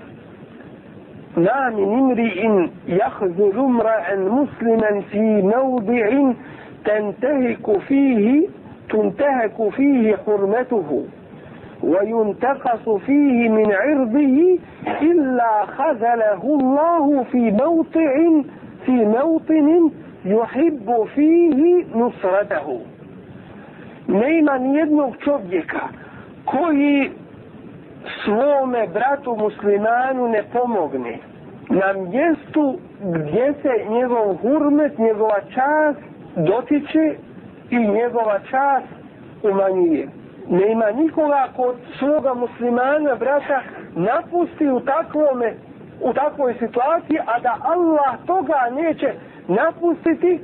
ما 1.37 1.69
من 1.71 1.89
امرئ 1.99 2.69
يخذل 2.89 3.59
امرأ 3.59 4.17
مسلما 4.17 5.01
في 5.11 5.43
موضع 5.43 6.33
تنتهك 6.85 7.79
فيه 7.89 8.49
تنتهك 8.91 9.69
فيه 9.69 10.17
حرمته 10.27 11.05
وينتقص 11.83 12.89
فيه 13.07 13.49
من 13.49 13.73
عرضه 13.73 14.59
إلا 15.03 15.65
خذله 15.67 16.43
الله 16.61 17.23
في 17.33 17.51
موطع 17.51 18.13
في 18.87 18.93
موطن 18.93 19.91
juhibbu 20.25 21.07
fihi 21.15 21.87
nusratahu. 21.95 22.81
Ne 24.09 24.39
ima 24.39 24.59
nijednog 24.59 25.17
čovjeka 25.25 25.89
koji 26.45 27.11
svome 28.25 28.87
bratu 28.93 29.37
muslimanu 29.37 30.29
ne 30.29 30.43
pomogne 30.53 31.19
na 31.69 31.93
mjestu 31.93 32.79
gdje 33.01 33.55
se 33.63 33.91
njegov 33.91 34.35
hurmet, 34.35 34.99
njegova 34.99 35.41
čas 35.55 35.97
dotiče 36.37 37.15
i 37.71 37.79
njegova 37.79 38.39
čas 38.51 38.83
umanjuje. 39.43 40.09
neimam 40.49 40.97
nikoga 40.97 41.49
kod 41.57 41.77
svoga 41.99 42.35
muslimana 42.35 43.15
brata 43.15 43.63
napusti 43.95 44.69
u 44.69 44.81
takvome 44.81 45.55
u 46.03 46.13
takvoj 46.13 46.55
situaciji, 46.59 47.19
a 47.27 47.41
da 47.41 47.57
Allah 47.63 48.27
toga 48.27 48.71
neće 48.73 49.13
napustiti 49.49 50.41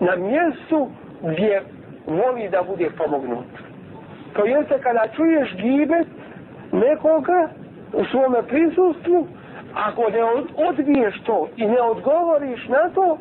na 0.00 0.16
mjestu 0.16 0.88
gdje 1.22 1.62
voli 2.06 2.48
da 2.48 2.62
bude 2.62 2.90
pomognut. 2.98 3.46
To 4.32 4.44
jeste 4.44 4.78
kada 4.82 5.04
čuješ 5.16 5.56
gibet 5.56 6.06
nekoga 6.72 7.48
u 7.92 8.04
svome 8.04 8.42
prisustvu, 8.42 9.26
ako 9.74 10.02
ne 10.10 10.24
odbiješ 10.68 11.22
to 11.26 11.48
i 11.56 11.66
ne 11.66 11.80
odgovoriš 11.80 12.68
na 12.68 12.90
to, 12.94 13.18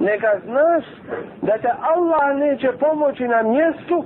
neka 0.00 0.38
znaš 0.44 0.84
da 1.42 1.58
te 1.58 1.68
Allah 1.80 2.36
neće 2.36 2.72
pomoći 2.72 3.28
na 3.28 3.42
mjestu 3.42 4.04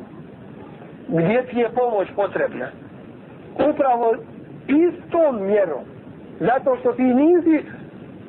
gdje 1.08 1.46
ti 1.46 1.58
je 1.58 1.68
pomoć 1.68 2.08
potrebna. 2.16 2.66
Upravo 3.70 4.14
istom 4.66 5.46
mjerom. 5.46 5.95
Zato 6.40 6.76
što 6.80 6.92
ti 6.92 7.02
nisi 7.02 7.64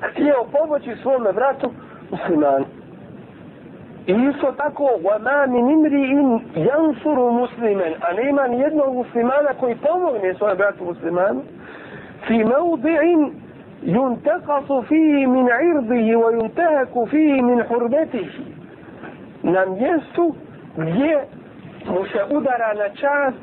htio 0.01 0.36
pomoći 0.51 0.95
svome 1.01 1.32
vratu 1.32 1.72
muslimanu. 2.12 2.66
I 4.08 4.14
isto 4.30 4.51
tako, 4.51 4.84
وَمَا 5.03 5.45
مِنْ 5.47 5.66
إِمْرِئٍ 5.76 6.12
يَنْصُرُ 6.55 7.18
مُسْلِمًا 7.32 7.89
A 8.01 8.14
nema 8.14 8.47
ni 8.47 8.60
jednog 8.60 8.95
muslimana 8.95 9.49
koji 9.60 9.76
pomogne 9.76 10.34
svoje 10.34 10.55
bratu 10.55 10.84
muslimanu. 10.86 11.41
فِي 12.28 12.43
مَوْضِعٍ 12.43 13.01
يُنْتَقَصُ 13.84 14.72
فِيهِ 14.89 15.26
مِنْ 15.26 15.49
عِرْضِهِ 15.49 16.16
وَيُنْتَهَكُ 16.16 17.03
فِيهِ 17.12 17.41
مِنْ 17.41 17.64
حُرْبَتِهِ 17.64 18.30
Na 19.43 19.66
mjestu 19.66 20.36
gdje 20.78 21.18
mu 21.86 22.05
se 22.05 22.36
udara 22.36 22.74
na 22.74 22.89
čas 22.89 23.34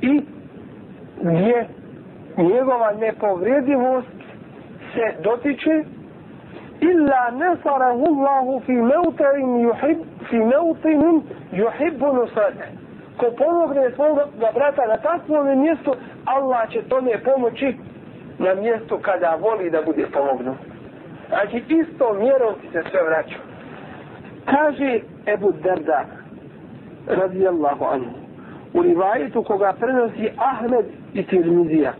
i 0.00 0.22
gdje 1.22 1.66
njegova 2.42 2.92
nepovredivost 2.92 4.08
se 4.94 5.22
dotiče. 5.22 5.84
Illa 6.80 7.30
nasarahu 7.30 8.04
Allahu 8.06 8.62
fi 8.66 8.72
mautin 8.72 9.66
yuhib 9.66 9.98
fi 10.30 10.38
mautin 10.38 11.22
yuhib 11.52 12.14
nusara 12.14 12.66
ko 13.16 13.26
pomogne 13.38 13.90
svoga 13.94 14.24
brata 14.54 14.86
na 14.86 14.96
takvom 14.96 15.60
mjestu 15.60 15.94
Allah 16.24 16.70
će 16.70 16.82
tome 16.82 17.18
pomoći 17.24 17.76
na 18.38 18.54
mjestu 18.54 18.98
kada 19.02 19.38
voli 19.40 19.70
da 19.70 19.82
bude 19.82 20.06
pomognu. 20.12 20.54
Znači 21.28 21.64
isto 21.68 22.12
mjerom 22.12 22.54
ti 22.60 22.68
se 22.72 22.82
sve 22.90 23.02
vraća 23.02 23.36
kaže 24.50 25.00
Ebu 25.26 25.52
Darda 25.62 26.04
radijallahu 27.06 27.84
anhu 27.84 28.10
u 28.74 28.82
rivajetu 28.82 29.42
koga 29.42 29.72
prenosi 29.80 30.30
Ahmed 30.36 30.84
i 31.14 31.26
Tirmizija 31.26 31.92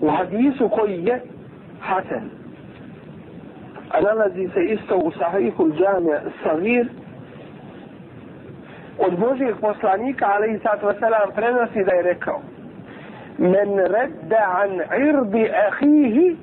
u 0.00 0.10
hadisu 0.10 0.68
koji 0.68 1.04
je 1.04 1.22
Hasan. 1.80 2.30
A 3.90 4.00
nalazi 4.00 4.48
se 4.54 4.64
isto 4.64 4.96
u 4.96 5.12
sahihu 5.18 5.70
džamija 5.70 6.20
Savir. 6.42 6.88
Od 8.98 9.18
Božijeg 9.18 9.54
poslanika, 9.60 10.26
ali 10.34 10.54
i 10.54 10.58
sad 10.58 10.82
vaselam, 10.82 11.30
prenosi 11.34 11.84
da 11.84 11.92
je 11.92 12.02
rekao 12.02 12.40
Men 13.38 13.78
redda 13.78 14.62
an 14.62 15.00
irbi 15.08 15.50
ahihi 15.68 16.36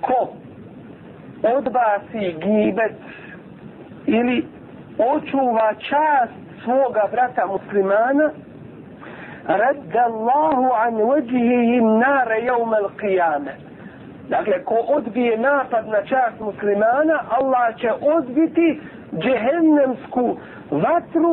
ko 0.00 0.32
odbaci 1.56 2.34
gibet 2.38 2.96
ili 4.06 4.44
očuva 4.98 5.74
čast 5.74 6.32
svoga 6.64 7.08
brata 7.12 7.46
muslimana 7.46 8.30
رد 9.48 9.96
Allahu 9.96 10.72
an 10.72 10.94
vajhihi 10.94 11.80
nare 11.80 12.44
يوم 12.46 12.74
القيامة 12.74 13.52
Dakle, 14.28 14.64
ko 14.64 14.74
odbije 14.74 15.38
napad 15.38 15.88
na 15.88 16.02
čast 16.02 16.40
muslimana, 16.40 17.20
Allah 17.30 17.76
će 17.80 17.90
odbiti 18.16 18.80
džehennemsku 19.18 20.36
vatru 20.70 21.32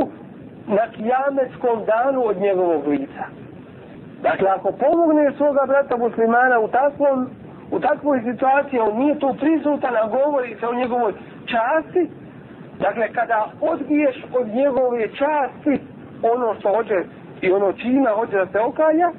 na 0.68 0.88
kijametskom 0.92 1.86
danu 1.86 2.26
od 2.26 2.38
njegovog 2.38 2.88
lica. 2.88 3.24
Dakle, 4.22 4.50
ako 4.50 4.72
pomogne 4.72 5.32
svoga 5.38 5.66
brata 5.68 5.98
muslimana 5.98 6.60
u 6.60 6.68
takvom 6.68 7.30
u 7.72 7.80
takvoj 7.80 8.22
situaciji, 8.32 8.80
on 8.80 8.98
nije 8.98 9.20
tu 9.20 9.36
prisutan, 9.40 9.96
a 9.96 10.08
govori 10.08 10.56
se 10.60 10.68
o 10.68 10.74
njegovoj 10.74 11.14
časti, 11.46 12.10
dakle, 12.80 13.14
kada 13.14 13.52
odbiješ 13.62 14.26
od 14.40 14.48
njegove 14.48 15.08
časti 15.08 15.80
ono 16.24 16.56
što 16.60 16.76
hoće 16.76 17.04
i 17.42 17.52
ono 17.52 17.74
čina 17.74 18.10
hoće 18.12 18.36
da 18.38 18.46
se 18.46 18.60
okalja, 18.60 19.12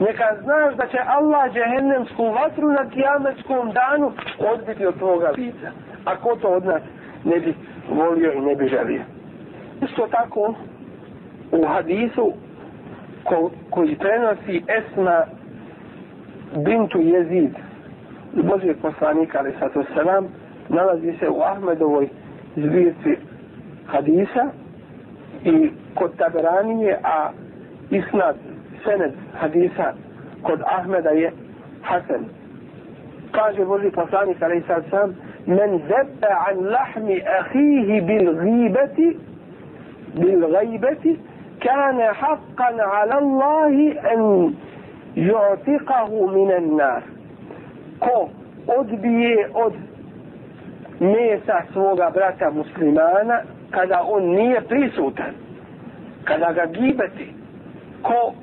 neka 0.00 0.24
znaš 0.42 0.74
da 0.74 0.86
će 0.86 0.98
Allah 1.06 1.52
džehennemsku 1.52 2.24
vatru 2.24 2.68
na 2.68 2.90
kijametskom 2.90 3.72
danu 3.72 4.12
odbiti 4.52 4.86
od 4.86 4.98
tvoga 4.98 5.30
lica. 5.36 5.70
A 6.04 6.16
ko 6.16 6.36
to 6.36 6.48
od 6.48 6.64
nas 6.64 6.82
ne 7.24 7.40
bi 7.40 7.54
volio 7.90 8.32
i 8.32 8.40
ne 8.40 8.54
bi 8.54 8.68
želio. 8.68 9.02
Isto 9.82 10.06
tako 10.10 10.54
u 11.52 11.66
hadisu 11.66 12.32
ko, 13.24 13.50
koji 13.70 13.96
prenosi 13.96 14.64
Esma 14.68 15.24
bintu 16.56 16.98
Jezid 17.00 17.54
Božijeg 18.32 18.76
poslanika 18.82 19.38
ali 19.38 19.54
sato 19.58 19.84
selam 19.94 20.26
nalazi 20.68 21.12
se 21.20 21.28
u 21.28 21.40
Ahmedovoj 21.42 22.08
zbirci 22.56 23.16
hadisa 23.86 24.46
i 25.44 25.70
kod 25.94 26.16
Taberanije 26.16 26.98
a 27.04 27.30
إسناد 27.92 28.36
سند 28.84 29.14
حديثا 29.40 29.94
قد 30.44 30.62
أحمد 30.62 31.06
أي 31.06 31.32
حسن. 31.82 32.22
قال 33.32 33.64
بولي 33.64 33.90
فصانك 33.90 34.42
عليه 34.42 34.62
السلام 34.70 35.14
من 35.46 35.80
ذب 35.88 36.24
عن 36.24 36.56
لحم 36.56 37.18
أخيه 37.26 38.00
بالغيبة 38.00 39.16
بالغيبة 40.14 41.16
كان 41.60 42.02
حقا 42.02 42.82
على 42.82 43.18
الله 43.18 43.92
أن 44.12 44.54
يعتقه 45.16 46.26
من 46.26 46.50
النار. 46.50 47.02
كو 48.00 48.28
odbije 48.68 49.48
od 49.54 49.72
ميسا 51.00 51.62
svoga 51.72 52.10
brata 52.10 52.50
muslimana 52.50 53.40
kada 53.70 54.02
on 54.02 54.22
nije 54.22 54.60
prisutan 54.60 55.34
kada 56.24 56.52
ga 56.52 56.66
gibati 56.66 57.34
ko 58.02 58.34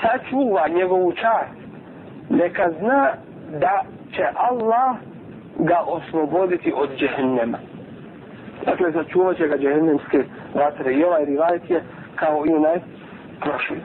sačuva 0.00 0.68
njegovu 0.68 1.12
čast 1.12 1.58
neka 2.30 2.70
zna 2.80 3.12
da 3.60 3.84
će 4.16 4.24
Allah 4.34 4.96
ga 5.58 5.78
osloboditi 5.86 6.72
od 6.76 6.90
džehennema 6.96 7.58
dakle 8.64 8.92
sačuvat 8.92 9.36
će 9.36 9.48
ga 9.48 9.56
džehennemske 9.58 10.24
vatre 10.54 10.94
i 10.94 11.04
ovaj 11.04 11.24
rivajt 11.24 11.70
je 11.70 11.82
kao 12.16 12.44
i 12.46 12.54
onaj 12.54 12.80
prošli. 13.40 13.80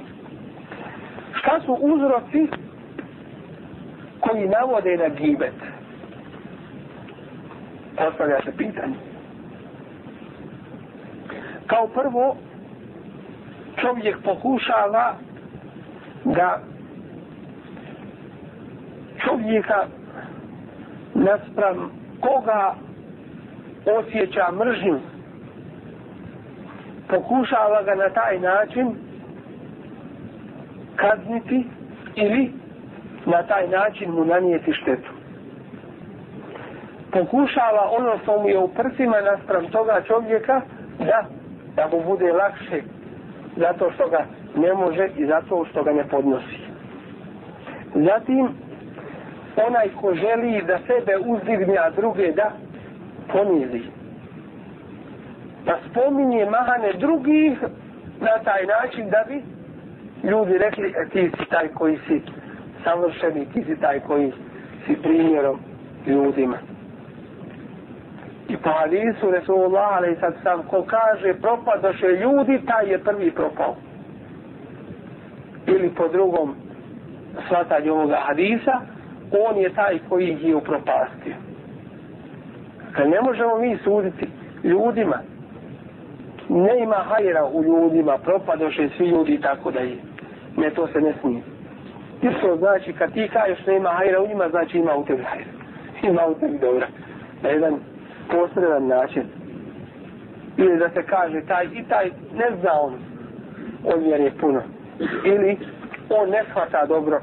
Šta 1.34 1.60
su 1.66 1.74
uzroci 1.74 2.48
koji 4.20 4.48
navode 4.48 4.98
na 4.98 5.10
gibet? 5.10 5.54
Postavlja 7.98 8.42
se 8.46 8.58
pitanje. 8.58 8.96
Kao 11.68 11.88
prvo, 11.88 12.36
čovjek 13.82 14.18
pokušava 14.24 15.14
da 16.26 16.60
čovjeka 19.26 19.86
naspram 21.14 21.92
koga 22.22 22.74
osjeća 24.00 24.52
mržnju 24.52 25.00
pokušava 27.10 27.84
ga 27.84 27.96
na 27.96 28.10
taj 28.10 28.40
način 28.40 28.96
kazniti 30.96 31.66
ili 32.16 32.52
na 33.26 33.44
taj 33.44 33.68
način 33.68 34.12
mu 34.12 34.26
nanijeti 34.26 34.74
štetu. 34.74 35.12
Pokušava 37.12 37.90
ono 37.92 38.18
što 38.24 38.42
mu 38.42 38.50
je 38.50 38.58
u 38.58 38.68
prsima 38.68 39.22
naspram 39.22 39.66
toga 39.66 40.02
čovjeka 40.08 40.62
da, 41.00 41.24
da 41.76 41.88
mu 41.92 42.04
bude 42.04 42.32
lakše 42.34 42.82
zato 43.60 43.92
što 43.92 44.10
ga 44.10 44.26
ne 44.56 44.74
može 44.74 45.10
i 45.18 45.26
zato 45.26 45.66
što 45.72 45.84
ga 45.84 45.92
ne 45.94 46.04
podnosi. 46.04 46.60
Zatim, 47.96 48.50
onaj 49.68 49.90
ko 50.02 50.14
želi 50.16 50.62
da 50.68 50.78
sebe 50.88 51.18
uzdigne, 51.26 51.78
a 51.78 51.90
druge 51.90 52.32
da 52.32 52.52
ponizi 53.34 53.82
da 55.66 55.72
pa 55.72 55.90
spominje 55.90 56.46
mahane 56.46 56.94
drugih 56.94 57.58
na 58.22 58.44
taj 58.44 58.66
način 58.66 59.10
da 59.10 59.24
bi 59.28 59.44
ljudi 60.30 60.58
rekli 60.58 60.88
e, 60.98 61.10
ti 61.10 61.32
si 61.38 61.50
taj 61.50 61.68
koji 61.68 61.98
si 62.08 62.22
savršeni, 62.84 63.46
ti 63.54 63.64
si 63.64 63.82
taj 63.82 64.00
koji 64.00 64.32
si 64.86 64.96
primjerom 65.04 65.60
ljudima. 66.08 66.58
I 68.50 68.58
po 68.58 68.70
hadisu 68.70 69.32
Resulullah, 69.32 69.98
ali 69.98 70.16
sad 70.20 70.34
sam 70.44 70.64
ko 70.64 70.84
kaže 70.84 71.34
propadoše 71.34 72.08
ljudi, 72.08 72.62
taj 72.66 72.92
je 72.92 73.00
prvi 73.00 73.32
propao. 73.32 73.76
Ili 75.68 75.90
po 75.90 76.08
drugom 76.08 76.56
shvatanju 77.48 77.94
ovoga 77.94 78.18
hadisa, 78.28 78.80
on 79.50 79.58
je 79.58 79.74
taj 79.74 80.00
koji 80.10 80.30
ih 80.30 80.44
je 80.44 80.56
upropastio. 80.56 81.36
Kad 82.92 83.10
ne 83.10 83.22
možemo 83.22 83.58
mi 83.58 83.78
suditi 83.84 84.28
ljudima, 84.64 85.18
ne 86.50 86.84
ima 86.84 86.96
hajera 86.96 87.46
u 87.46 87.64
ljudima, 87.64 88.18
propadoše 88.18 88.90
svi 88.98 89.08
ljudi 89.08 89.34
i 89.34 89.42
tako 89.42 89.72
da 89.72 89.80
je. 89.80 89.98
Ne, 90.58 90.70
to 90.70 90.88
se 90.88 91.02
ne 91.02 91.14
smije. 91.22 91.42
Isto 92.22 92.56
znači, 92.56 92.94
kad 92.94 93.14
ti 93.14 93.30
kažeš 93.34 93.66
ne 93.66 93.78
ima 93.78 93.90
hajera 93.90 94.22
u 94.22 94.28
njima, 94.28 94.50
znači 94.50 94.78
ima 94.78 94.96
u 94.96 95.06
tebi 95.06 95.24
hajera. 95.24 95.52
Ima 96.04 96.22
u 96.28 96.34
tebi 96.34 96.58
dobra. 96.58 96.88
Na 97.44 97.50
jedan 97.50 97.80
posredan 98.32 98.88
način. 98.88 99.24
Ili 100.58 100.78
da 100.78 100.90
se 100.90 101.04
kaže, 101.04 101.42
taj 101.48 101.66
i 101.66 101.84
taj 101.90 102.06
ne 102.34 102.58
zna 102.62 102.72
on, 102.82 102.94
on 103.84 104.04
je 104.04 104.32
puno. 104.42 104.62
Ili 105.26 105.58
on 106.10 106.30
ne 106.30 106.44
shvata 106.50 106.86
dobro. 106.86 107.22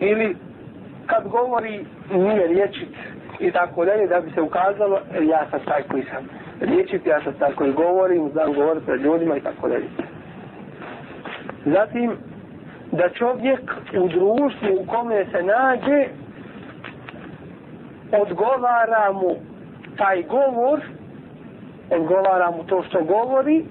Ili 0.00 0.36
kad 1.06 1.28
govori 1.28 1.84
nije 2.12 2.46
riječit 2.46 2.94
i 3.40 3.50
tako 3.50 3.84
dalje, 3.84 4.06
da 4.06 4.20
bi 4.20 4.30
se 4.30 4.40
ukazalo, 4.40 5.00
e, 5.14 5.24
ja 5.24 5.46
sam 5.50 5.60
taj 5.64 5.82
koji 5.82 6.02
sam 6.02 6.28
riječit, 6.60 7.06
ja 7.06 7.20
sam 7.24 7.32
taj 7.38 7.52
koji 7.52 7.72
govorim, 7.72 8.30
znam 8.32 8.52
govoriti 8.52 8.86
pred 8.86 9.00
ljudima 9.00 9.36
i 9.36 9.40
tako 9.40 9.68
dalje. 9.68 9.86
Zatim, 11.64 12.16
da 12.92 13.08
čovjek 13.08 13.60
u 14.00 14.08
društvu 14.08 14.68
u 14.80 14.86
kome 14.86 15.24
se 15.24 15.42
nađe, 15.42 16.08
odgovara 18.20 19.12
mu 19.12 19.34
taj 19.96 20.22
govor, 20.22 20.80
odgovara 21.90 22.50
mu 22.50 22.64
to 22.64 22.82
što 22.82 23.04
govori, 23.04 23.64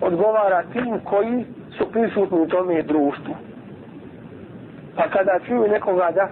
odgovara 0.00 0.62
tim 0.72 1.00
koji 1.04 1.44
su 1.78 1.92
prisutni 1.92 2.40
u 2.40 2.48
tome 2.48 2.82
društvu. 2.82 3.34
Pa 4.96 5.08
kada 5.08 5.38
čuju 5.46 5.68
nekoga 5.68 6.10
da 6.14 6.28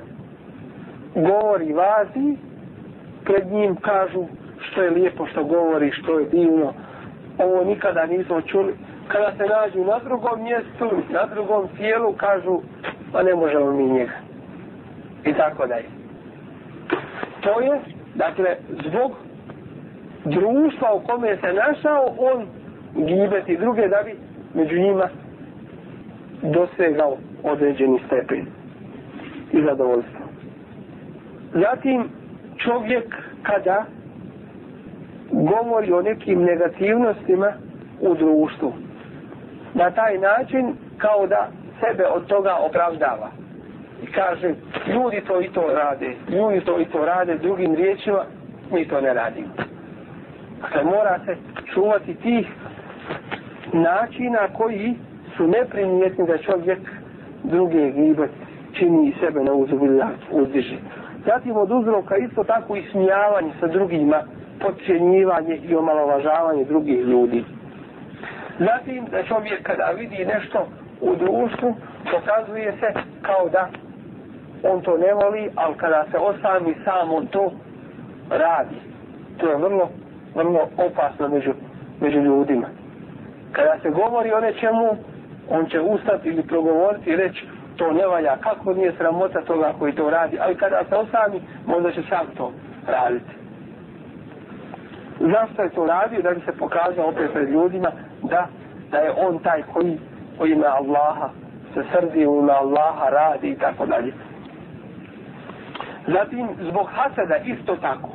govori 1.15 1.73
vazi, 1.73 2.37
pred 3.25 3.47
njim 3.53 3.77
kažu 3.77 4.25
što 4.61 4.83
je 4.83 4.91
lijepo 4.91 5.27
što 5.27 5.45
govori, 5.45 5.93
što 5.93 6.19
je 6.19 6.27
divno. 6.27 6.73
Ovo 7.39 7.65
nikada 7.65 8.07
nismo 8.07 8.41
čuli. 8.41 8.75
Kada 9.09 9.33
se 9.37 9.45
nađu 9.47 9.85
na 9.85 9.99
drugom 9.99 10.43
mjestu, 10.43 10.91
na 11.11 11.27
drugom 11.27 11.69
tijelu, 11.77 12.13
kažu, 12.13 12.61
pa 13.13 13.23
ne 13.23 13.35
možemo 13.35 13.73
mi 13.73 13.85
njega. 13.85 14.13
I 15.25 15.33
tako 15.33 15.67
dalje. 15.67 15.89
To 17.41 17.61
je, 17.61 17.81
dakle, 18.19 18.57
zbog 18.89 19.13
društva 20.25 20.95
u 20.95 21.01
kome 21.01 21.37
se 21.37 21.53
našao, 21.53 22.15
on 22.19 22.47
gibeti 23.07 23.57
druge 23.57 23.89
da 23.89 24.03
bi 24.05 24.15
među 24.55 24.79
njima 24.79 25.09
dosegao 26.43 27.17
određeni 27.43 28.01
stepen 28.07 28.47
i 29.53 29.63
zadovoljstvo. 29.63 30.21
Zatim 31.53 32.09
čovjek 32.57 33.15
kada 33.43 33.85
govori 35.31 35.93
o 35.93 36.03
nekim 36.03 36.43
negativnostima 36.43 37.53
u 38.01 38.15
društvu. 38.15 38.73
Na 39.75 39.91
taj 39.91 40.19
način 40.19 40.75
kao 40.99 41.27
da 41.27 41.49
sebe 41.81 42.07
od 42.07 42.27
toga 42.27 42.57
opravdava. 42.61 43.31
I 44.03 44.07
kaže, 44.07 44.55
ljudi 44.95 45.21
to 45.27 45.41
i 45.41 45.49
to 45.49 45.63
rade, 45.75 46.15
ljudi 46.29 46.61
to 46.61 46.81
i 46.81 46.85
to 46.85 47.05
rade, 47.05 47.35
drugim 47.35 47.75
riječima, 47.75 48.25
mi 48.73 48.89
to 48.89 49.01
ne 49.01 49.15
radimo. 49.15 49.49
Dakle, 50.61 50.85
mora 50.85 51.19
se 51.27 51.37
čuvati 51.75 52.15
tih 52.15 52.47
načina 53.73 54.49
koji 54.57 54.95
su 55.37 55.47
neprimjetni 55.47 56.27
da 56.27 56.39
čovjek 56.39 56.79
druge 57.45 57.91
gibe 57.91 58.29
čini 58.73 59.15
sebe 59.21 59.45
na 59.45 59.53
uzbilja 59.53 60.09
uzdiži. 60.31 60.77
Zatim 61.27 61.57
od 61.57 61.71
uzroka 61.71 62.17
isto 62.17 62.45
tako 62.45 62.77
i 62.77 62.83
smijavanje 62.91 63.53
sa 63.61 63.67
drugima, 63.67 64.23
podcjenjivanje 64.61 65.57
i 65.57 65.75
omalovažavanje 65.75 66.65
drugih 66.65 67.01
ljudi. 67.01 67.45
Zatim 68.59 69.05
da 69.11 69.23
čovjek 69.23 69.63
kada 69.63 69.91
vidi 69.99 70.25
nešto 70.25 70.67
u 71.01 71.17
društvu, 71.17 71.75
pokazuje 72.13 72.73
se 72.81 73.01
kao 73.23 73.49
da 73.49 73.69
on 74.63 74.83
to 74.83 74.97
ne 74.97 75.15
voli, 75.15 75.51
ali 75.55 75.75
kada 75.77 76.05
se 76.11 76.19
osami 76.19 76.75
sam 76.85 77.13
on 77.13 77.27
to 77.27 77.53
radi. 78.31 78.77
To 79.39 79.51
je 79.51 79.57
vrlo, 79.57 79.89
vrlo 80.35 80.69
opasno 80.77 81.29
među, 81.29 81.53
među 82.01 82.19
ljudima. 82.19 82.67
Kada 83.53 83.79
se 83.83 83.91
govori 83.91 84.33
o 84.33 84.41
nečemu, 84.41 84.97
on 85.51 85.67
će 85.67 85.81
ustati 85.81 86.29
ili 86.29 86.43
progovoriti 86.43 87.11
i 87.11 87.17
reći 87.17 87.47
to 87.77 87.93
ne 87.93 88.07
valja, 88.07 88.37
kako 88.37 88.73
nije 88.73 88.93
sramota 88.99 89.41
toga 89.41 89.73
koji 89.79 89.93
to 89.93 90.11
radi, 90.11 90.39
ali 90.41 90.57
kada 90.57 90.83
se 90.89 90.97
osami, 90.97 91.41
možda 91.67 91.93
će 91.93 92.03
sam 92.09 92.27
to 92.37 92.53
raditi. 92.87 93.39
Zašto 95.21 95.63
je 95.63 95.71
to 95.71 95.87
radio? 95.87 96.23
Da 96.23 96.31
bi 96.31 96.41
se 96.41 96.53
pokazao 96.59 97.09
opet 97.09 97.33
pred 97.33 97.51
ljudima 97.51 97.91
da, 98.23 98.47
da 98.91 98.99
je 98.99 99.13
on 99.17 99.39
taj 99.39 99.63
koji 99.73 99.99
u 100.41 100.47
ime 100.47 100.67
Allaha 100.67 101.29
se 101.75 101.83
srdi, 101.93 102.27
u 102.27 102.39
ime 102.39 102.53
Allaha 102.53 103.09
radi 103.09 103.49
i 103.49 103.59
tako 103.59 103.87
dalje. 103.87 104.13
Zatim, 106.13 106.49
zbog 106.71 106.87
hasada 106.91 107.37
isto 107.37 107.77
tako, 107.77 108.09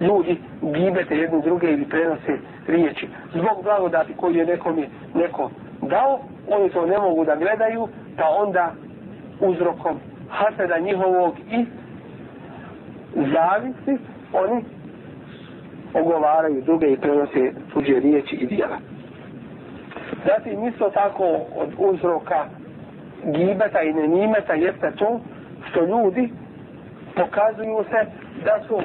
ljudi 0.00 0.38
gibete 0.62 1.16
jedni 1.16 1.42
druge 1.42 1.72
ili 1.72 1.84
prenose 1.88 2.38
riječi. 2.66 3.08
Zbog 3.34 3.62
blagodati 3.62 4.16
koju 4.16 4.36
je 4.36 4.46
nekom 4.46 4.78
je 4.78 4.88
neko 5.14 5.50
dao, 5.82 6.20
oni 6.48 6.70
to 6.70 6.86
ne 6.86 6.98
mogu 6.98 7.24
da 7.24 7.36
gledaju, 7.36 7.88
pa 8.16 8.24
onda 8.28 8.72
uzrokom 9.40 10.00
hasada 10.28 10.78
njihovog 10.78 11.34
i 11.50 11.64
zavisi, 13.14 14.02
oni 14.32 14.64
ogovaraju 15.94 16.62
druge 16.62 16.92
i 16.92 16.96
prenose 16.96 17.52
tuđe 17.72 18.00
riječi 18.00 18.36
i 18.36 18.46
dijela. 18.46 18.78
Zatim 20.26 20.68
isto 20.68 20.90
tako 20.90 21.24
od 21.56 21.68
uzroka 21.78 22.44
gibeta 23.24 23.82
i 23.82 23.92
nenimeta 23.92 24.54
jeste 24.54 24.92
to 24.98 25.20
što 25.70 25.84
ljudi 25.84 26.30
pokazuju 27.20 27.84
se 27.90 28.06
da 28.44 28.60
su 28.68 28.82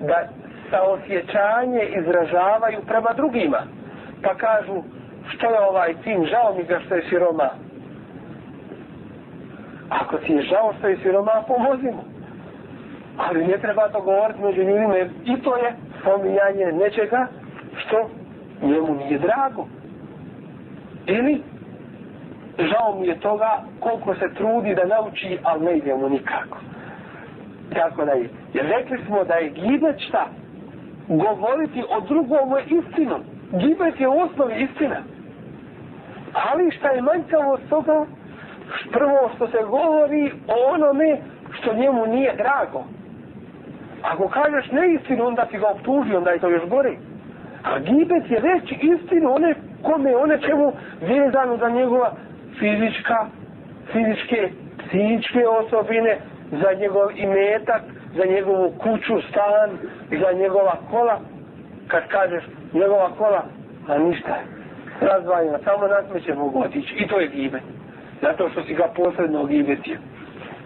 da 0.00 0.28
saosjećanje 0.70 1.82
izražavaju 1.98 2.80
prema 2.86 3.10
drugima. 3.16 3.58
Pa 4.22 4.34
kažu 4.34 4.82
što 5.28 5.50
je 5.50 5.60
ovaj 5.60 5.94
tim, 6.04 6.26
žao 6.26 6.54
mi 6.56 6.64
ga 6.64 6.80
što 6.86 6.94
je 6.94 7.02
siroma. 7.08 7.50
Ako 9.90 10.18
ti 10.18 10.32
je 10.32 10.42
žao 10.42 10.74
što 10.78 10.88
je 10.88 10.96
siroma, 11.02 11.42
pomozi 11.48 11.86
mu. 11.86 12.04
Ali 13.16 13.46
ne 13.46 13.58
treba 13.58 13.88
to 13.88 14.00
govoriti 14.00 14.42
među 14.42 14.62
ljudima, 14.62 14.94
jer 14.94 15.10
i 15.24 15.42
to 15.42 15.56
je 15.56 15.72
spominjanje 16.00 16.72
nečega 16.72 17.26
što 17.76 18.10
njemu 18.62 18.94
nije 18.94 19.18
drago. 19.18 19.66
Ili 21.06 21.42
žao 22.58 22.98
mi 23.00 23.06
je 23.06 23.20
toga 23.20 23.62
koliko 23.80 24.14
se 24.14 24.34
trudi 24.34 24.74
da 24.74 24.84
nauči, 24.84 25.38
ali 25.42 25.64
ne 25.64 25.76
ide 25.76 25.94
mu 25.94 26.08
nikako. 26.08 26.58
Tako 27.76 28.04
da 28.04 28.12
je. 28.12 28.28
Jer 28.54 28.66
rekli 28.66 28.98
smo 29.06 29.24
da 29.24 29.34
je 29.34 29.50
gibet 29.50 29.96
šta? 30.08 30.26
Govoriti 31.08 31.82
o 31.88 32.00
drugom 32.00 32.50
je 32.56 32.78
istinom. 32.78 33.22
Gibet 33.52 34.00
je 34.00 34.08
u 34.08 34.18
osnovi 34.20 34.54
istina. 34.62 34.96
Ali 36.32 36.70
šta 36.70 36.90
je 36.90 37.02
manjkavo 37.02 37.58
s 37.66 37.68
toga? 37.68 38.06
Prvo 38.92 39.30
što 39.34 39.46
se 39.48 39.58
govori 39.70 40.32
o 40.48 40.72
onome 40.74 41.18
što 41.50 41.74
njemu 41.74 42.06
nije 42.06 42.36
drago. 42.36 42.84
Ako 44.02 44.28
kažeš 44.28 44.70
neistinu, 44.72 45.26
onda 45.26 45.44
ti 45.44 45.58
ga 45.58 45.66
optuži, 45.66 46.14
onda 46.14 46.30
je 46.30 46.38
to 46.38 46.48
još 46.50 46.68
gore. 46.68 46.96
A 47.62 47.78
gibet 47.78 48.30
je 48.30 48.40
reći 48.40 48.74
istinu 48.74 49.34
one 49.34 49.54
kome, 49.82 50.16
one 50.16 50.40
čemu 50.40 50.72
vezano 51.00 51.56
za 51.56 51.68
njegova 51.68 52.12
fizička, 52.58 53.26
fizičke, 53.92 54.50
psihičke 54.78 55.46
osobine, 55.48 56.18
za 56.50 56.72
njegov 56.80 57.10
imetak, 57.16 57.82
za 58.16 58.24
njegovu 58.24 58.70
kuću, 58.70 59.14
stan, 59.30 59.70
za 60.20 60.32
njegova 60.32 60.76
kola. 60.90 61.20
Kad 61.88 62.08
kažeš 62.08 62.44
njegova 62.72 63.10
kola, 63.18 63.42
a 63.88 63.98
ništa, 63.98 64.36
razvajena, 65.00 65.58
samo 65.64 65.86
nasmeće 65.86 66.34
mogu 66.34 66.60
otići. 66.62 66.94
I 66.94 67.08
to 67.08 67.20
je 67.20 67.28
gibe. 67.28 67.60
Zato 68.22 68.48
što 68.48 68.62
si 68.62 68.74
ga 68.74 68.88
posredno 68.96 69.44
gibetio. 69.44 69.98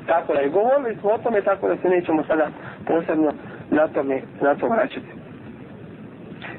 Tako 0.07 0.35
da 0.35 0.41
je 0.41 0.49
govorili 0.49 0.97
smo 1.01 1.11
o 1.11 1.19
tome, 1.19 1.43
tako 1.43 1.69
da 1.69 1.77
se 1.77 1.89
nećemo 1.89 2.25
sada 2.25 2.49
posebno 2.87 3.33
na 3.71 3.89
tome, 3.89 4.21
na 4.41 4.55
to 4.55 4.67
vraćati. 4.67 5.07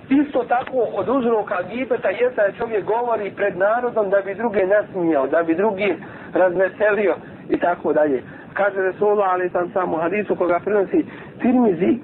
Isto 0.09 0.43
tako 0.43 0.77
od 0.93 1.09
uzroka 1.09 1.63
gibeta 1.73 2.09
je 2.09 2.29
da 2.35 2.51
čovjek 2.57 2.85
govori 2.85 3.31
pred 3.35 3.57
narodom 3.57 4.09
da 4.09 4.21
bi 4.21 4.35
druge 4.35 4.65
nasmijao, 4.65 5.27
da 5.27 5.43
bi 5.43 5.55
drugi 5.55 5.95
razveselio 6.33 7.15
i 7.51 7.57
tako 7.57 7.93
dalje. 7.93 8.23
Kaže 8.53 8.81
Resulullah, 8.81 9.29
ali 9.33 9.49
sam 9.49 9.69
samo 9.73 9.97
hadisu 9.97 10.35
koga 10.35 10.59
prenosi 10.59 11.05
Tirmizi, 11.41 11.99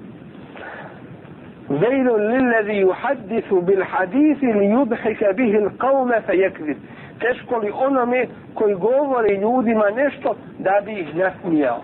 Vejlu 1.68 2.16
lillezi 2.16 2.72
yuhaddisu 2.72 3.60
bil 3.66 3.82
hadisi 3.84 4.46
li 4.46 4.66
yudhika 4.66 5.32
bihi 5.32 5.58
l'qawme 5.58 6.20
fe 6.26 6.32
yekzib. 6.32 6.76
Teško 7.20 7.58
li 7.58 7.70
onome 7.74 8.26
koji 8.54 8.74
govori 8.74 9.34
ljudima 9.36 9.90
nešto 9.90 10.36
da 10.58 10.80
bi 10.84 10.92
ih 10.92 11.16
nasmijao. 11.16 11.80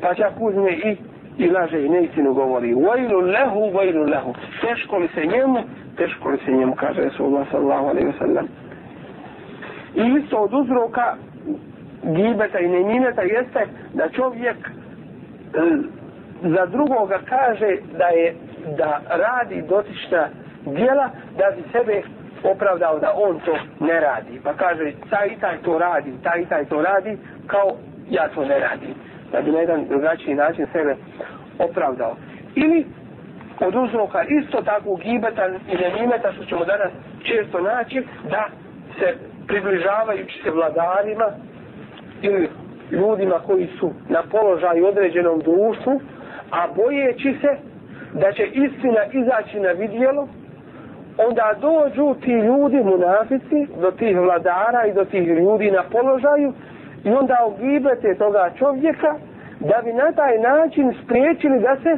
Pa 0.00 0.14
čak 0.14 0.32
uzme 0.40 0.72
i 0.72 0.96
i 1.38 1.50
laže 1.50 1.86
i 1.86 1.88
neistinu 1.88 2.34
govori 2.34 2.74
vajlu 2.74 3.20
lehu, 3.20 3.70
vajlu 3.74 4.02
lehu 4.04 4.34
teško 4.60 4.98
li 4.98 5.08
se 5.14 5.26
njemu, 5.26 5.58
teško 5.96 6.28
li 6.28 6.38
se 6.44 6.52
njemu 6.52 6.74
kaže 6.74 7.00
Resulullah 7.02 7.46
sallahu 7.50 7.86
alaihi 7.86 8.08
wa 8.08 8.18
sallam 8.18 8.46
i 9.94 10.22
isto 10.22 10.36
od 10.36 10.54
uzroka 10.54 11.16
gibeta 12.02 12.58
i 12.58 12.68
nemineta 12.68 13.22
jeste 13.22 13.66
da 13.94 14.08
čovjek 14.08 14.56
e, 14.56 14.70
za 16.42 16.66
drugoga 16.66 17.18
kaže 17.28 17.76
da 17.98 18.06
je 18.06 18.34
da 18.76 19.00
radi 19.08 19.62
dotična 19.68 20.28
djela 20.66 21.10
da 21.38 21.56
bi 21.56 21.62
sebe 21.72 22.02
opravdao 22.44 22.98
da 22.98 23.12
on 23.16 23.40
to 23.40 23.56
ne 23.80 24.00
radi 24.00 24.40
pa 24.44 24.54
kaže 24.54 24.92
taj 25.10 25.28
i 25.28 25.40
taj 25.40 25.56
to 25.62 25.78
radi 25.78 26.12
taj 26.22 26.42
i 26.42 26.46
taj 26.46 26.64
to 26.64 26.82
radi 26.82 27.18
kao 27.46 27.70
ja 28.10 28.28
to 28.28 28.44
ne 28.44 28.58
radim 28.58 28.94
da 29.32 29.40
bi 29.40 29.52
na 29.52 29.58
jedan 29.58 29.84
drugačiji 29.88 30.34
način 30.34 30.66
sebe 30.72 30.96
opravdao. 31.58 32.16
Ili 32.54 32.86
od 33.60 33.74
uzroka 33.74 34.22
isto 34.22 34.62
tako 34.62 34.96
gibeta 34.96 35.46
i 35.48 35.76
nemimeta 35.76 36.32
što 36.32 36.44
ćemo 36.44 36.64
danas 36.64 36.92
često 37.22 37.60
naći 37.60 38.02
da 38.30 38.46
se 38.98 39.14
približavajući 39.46 40.42
se 40.42 40.50
vladarima 40.50 41.28
ili 42.22 42.48
ljudima 42.90 43.38
koji 43.46 43.68
su 43.78 43.90
na 44.08 44.22
položaju 44.30 44.86
određenom 44.86 45.40
društvu, 45.40 46.00
a 46.50 46.66
bojeći 46.76 47.36
se 47.40 47.56
da 48.12 48.32
će 48.32 48.46
istina 48.46 49.04
izaći 49.12 49.60
na 49.60 49.70
vidjelo, 49.70 50.28
onda 51.18 51.54
dođu 51.60 52.20
ti 52.20 52.32
ljudi, 52.32 52.76
munafici, 52.76 53.66
do 53.80 53.90
tih 53.90 54.18
vladara 54.18 54.86
i 54.86 54.92
do 54.92 55.04
tih 55.04 55.28
ljudi 55.28 55.70
na 55.70 55.82
položaju 55.92 56.52
i 57.04 57.10
onda 57.10 57.36
ogibete 57.44 58.14
toga 58.14 58.50
čovjeka 58.58 59.14
da 59.60 59.82
bi 59.84 59.92
na 59.92 60.12
taj 60.12 60.38
način 60.38 60.94
spriječili 61.04 61.60
da 61.60 61.76
se 61.82 61.96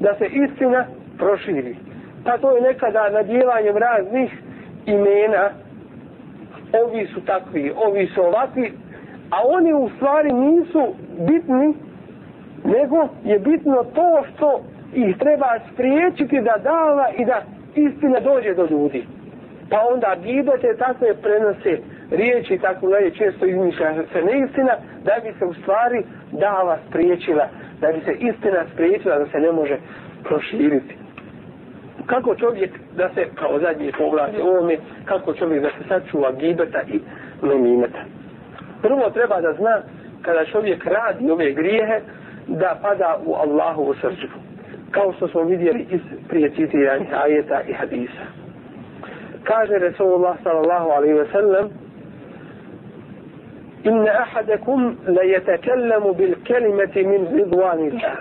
da 0.00 0.14
se 0.14 0.26
istina 0.26 0.86
proširi. 1.18 1.76
Pa 2.24 2.38
to 2.38 2.56
je 2.56 2.62
nekada 2.62 3.10
nadjevanjem 3.10 3.76
raznih 3.76 4.32
imena 4.86 5.50
ovi 6.84 7.06
su 7.06 7.20
takvi, 7.20 7.72
ovi 7.86 8.06
su 8.06 8.22
ovakvi, 8.22 8.72
a 9.34 9.36
oni 9.46 9.72
u 9.74 9.88
stvari 9.96 10.32
nisu 10.32 10.82
bitni, 11.18 11.74
nego 12.64 13.08
je 13.24 13.38
bitno 13.38 13.84
to 13.94 14.24
što 14.28 14.60
ih 14.94 15.16
treba 15.18 15.58
spriječiti 15.72 16.40
da 16.40 16.54
dava 16.62 17.06
i 17.18 17.24
da 17.24 17.42
istina 17.74 18.20
dođe 18.20 18.54
do 18.54 18.66
ljudi. 18.70 19.06
Pa 19.70 19.78
onda 19.92 20.16
gibete 20.24 20.76
takve 20.78 21.14
prenose 21.14 21.78
riječi 22.10 22.58
tako 22.58 22.88
dalje 22.88 23.10
često 23.10 23.46
izmišlja 23.46 23.94
se 24.12 24.22
neistina 24.22 24.74
da 25.04 25.12
bi 25.22 25.38
se 25.38 25.44
u 25.44 25.54
stvari 25.54 26.04
dava 26.32 26.78
spriječila, 26.88 27.48
da 27.80 27.92
bi 27.92 28.00
se 28.04 28.12
istina 28.12 28.64
spriječila 28.74 29.18
da 29.18 29.26
se 29.26 29.38
ne 29.40 29.52
može 29.52 29.76
proširiti. 30.24 30.96
Kako 32.06 32.34
čovjek 32.34 32.70
da 32.96 33.10
se, 33.14 33.26
kao 33.34 33.58
zadnji 33.58 33.92
poglavlje 33.98 34.42
ovome, 34.42 34.76
kako 35.04 35.34
čovjek 35.34 35.62
da 35.62 35.68
se 35.68 35.88
sačuva 35.88 36.32
gibeta 36.32 36.82
i 36.88 37.00
nemimeta. 37.42 38.04
Prvo 38.84 39.10
treba 39.10 39.40
da 39.40 39.52
zna 39.52 39.82
kada 40.22 40.44
čovjek 40.44 40.84
radi 40.84 41.30
ove 41.30 41.52
grijehe 41.52 42.00
da 42.46 42.78
pada 42.82 43.18
u 43.26 43.34
Allahovu 43.34 43.94
srđu. 44.00 44.28
Kao 44.90 45.12
što 45.12 45.28
smo 45.28 45.42
vidjeli 45.42 45.86
iz 45.90 46.00
prije 46.28 46.50
citiranih 46.50 47.08
ajeta 47.24 47.60
i 47.68 47.72
hadisa. 47.72 48.24
Kaže 49.44 49.78
Resulullah 49.78 50.36
sallallahu 50.42 50.90
alaihi 50.90 51.14
ve 51.14 51.26
sellem 51.32 51.68
إن 53.86 54.06
أحدكم 54.06 54.96
ليتكلم 55.06 56.12
بالكلمة 56.12 56.94
من 56.96 57.40
رضوان 57.40 57.78
الله 57.78 58.16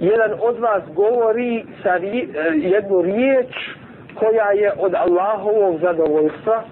jedan 0.00 0.32
od 0.40 0.58
vas 0.58 0.82
govori 0.94 1.64
sa 1.82 1.94
jednu 2.54 3.02
riječ 3.02 3.54
koja 4.14 4.50
je 4.50 4.72
od 4.78 4.94
Allahovog 4.94 5.80
zadovoljstva 5.80 6.62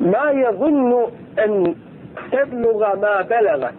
ma 0.00 0.30
je 0.30 0.48
zunnu 0.58 1.06
en 1.36 1.74
tebluga 2.30 2.92
ma 3.00 3.22
belegat. 3.28 3.74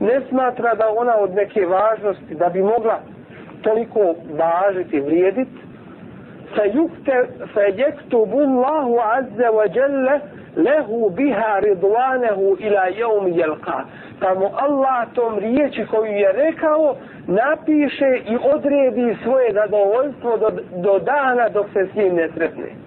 Ne 0.00 0.20
smatra 0.28 0.74
da 0.74 0.88
ona 0.96 1.16
od 1.16 1.34
neke 1.34 1.66
važnosti 1.66 2.34
da 2.34 2.48
bi 2.48 2.62
mogla 2.62 3.00
toliko 3.62 4.14
važiti, 4.38 5.00
vrijediti, 5.00 5.66
sa 6.54 6.64
yukte 6.64 7.28
sa 7.54 7.60
jektubu 7.60 8.40
Allahu 8.40 8.98
azze 9.00 9.48
wa 9.48 9.64
jelle 9.74 10.20
lehu 10.56 11.10
biha 11.10 11.60
ridwanehu 11.60 12.56
ila 12.58 12.86
jevmi 12.86 13.32
yalqa. 13.40 13.84
Pa 14.20 14.34
mu 14.34 14.46
Allah 14.56 15.06
tom 15.14 15.38
riječi 15.38 15.86
koju 15.90 16.12
je 16.12 16.32
rekao 16.32 16.96
napiše 17.26 18.20
i 18.26 18.36
odredi 18.54 19.16
svoje 19.22 19.52
zadovoljstvo 19.52 20.36
do, 20.36 20.50
do 20.82 20.98
dana 20.98 21.48
dok 21.48 21.66
se 21.72 21.86
s 21.92 21.94
njim 21.94 22.14
ne 22.14 22.28
sretne. 22.28 22.85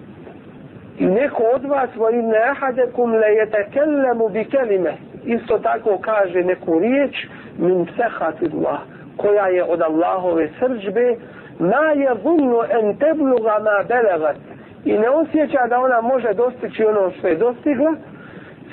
I 1.00 1.06
neko 1.06 1.42
od 1.54 1.64
vas 1.64 1.96
va 1.96 2.10
inne 2.10 2.38
ahadekum 2.50 3.12
le 3.12 3.28
jetekellemu 3.34 4.28
bi 4.28 4.44
kelime. 4.44 4.92
Isto 5.24 5.58
tako 5.58 5.98
kaže 5.98 6.42
neku 6.42 6.78
riječ 6.78 7.26
min 7.58 7.86
sehatidullah 7.96 8.80
koja 9.16 9.46
je 9.46 9.64
od 9.64 9.82
Allahove 9.82 10.48
srđbe 10.58 11.16
ma 11.58 11.84
je 11.94 12.10
zunnu 12.22 12.60
en 12.70 12.96
tebluga 12.96 13.58
ma 13.64 13.84
belegat 13.88 14.36
i 14.84 14.98
ne 14.98 15.10
osjeća 15.10 15.66
da 15.68 15.80
ona 15.80 16.00
može 16.00 16.34
dostići 16.34 16.84
ono 16.84 17.10
što 17.10 17.28
je 17.28 17.36
dostigla 17.36 17.94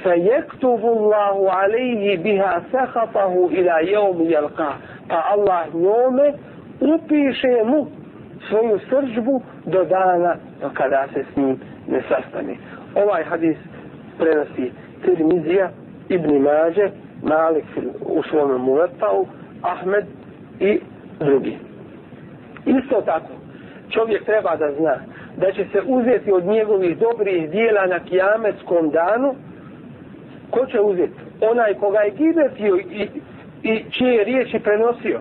fe 0.04 0.10
jektubu 0.10 0.88
Allahu 0.88 1.48
alaihi 1.64 2.18
biha 2.18 2.62
sehatahu 2.72 3.50
ila 3.52 3.80
jeum 3.80 4.22
jelka 4.22 4.72
pa 5.10 5.24
Allah 5.30 5.74
njome 5.74 6.34
upiše 6.80 7.64
mu 7.66 7.88
svoju 8.50 8.80
srđbu 8.90 9.42
do 9.66 9.84
dana 9.84 10.36
kada 10.74 11.08
se 11.14 11.24
s 11.34 11.36
njim 11.36 11.60
ne 11.88 12.02
sastane. 12.10 12.56
Ovaj 12.96 13.24
hadis 13.24 13.58
prenosi 14.18 14.72
Tirmizija, 15.06 15.70
Ibn 16.10 16.38
Mađe, 16.38 16.90
Malik 17.24 17.66
u 18.02 18.24
svom 18.24 18.62
muvetau, 18.62 19.26
Ahmed 19.62 20.06
i 20.60 20.80
drugi. 21.20 21.58
Isto 22.66 23.02
tako, 23.02 23.34
čovjek 23.90 24.26
treba 24.26 24.56
da 24.56 24.72
zna 24.80 24.98
da 25.38 25.52
će 25.52 25.66
se 25.72 25.82
uzeti 25.88 26.32
od 26.32 26.46
njegovih 26.46 26.98
dobrih 26.98 27.50
dijela 27.50 27.86
na 27.86 28.00
kijametskom 28.00 28.90
danu, 28.90 29.36
ko 30.52 30.66
će 30.66 30.82
uzeti? 30.82 31.20
Onaj 31.42 31.74
koga 31.74 32.00
je 32.00 32.12
gibetio 32.12 32.76
i, 32.76 33.08
i 33.64 33.84
čije 33.92 34.24
riječi 34.24 34.60
prenosio. 34.60 35.20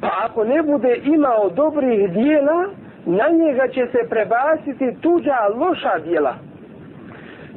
Pa 0.00 0.08
ako 0.24 0.44
ne 0.44 0.62
bude 0.62 1.00
imao 1.04 1.50
dobrih 1.50 2.10
dijela, 2.10 2.68
na 3.06 3.28
njega 3.28 3.68
će 3.68 3.86
se 3.92 4.08
prebaciti 4.10 4.96
tuđa 5.00 5.36
loša 5.54 5.98
djela. 6.04 6.34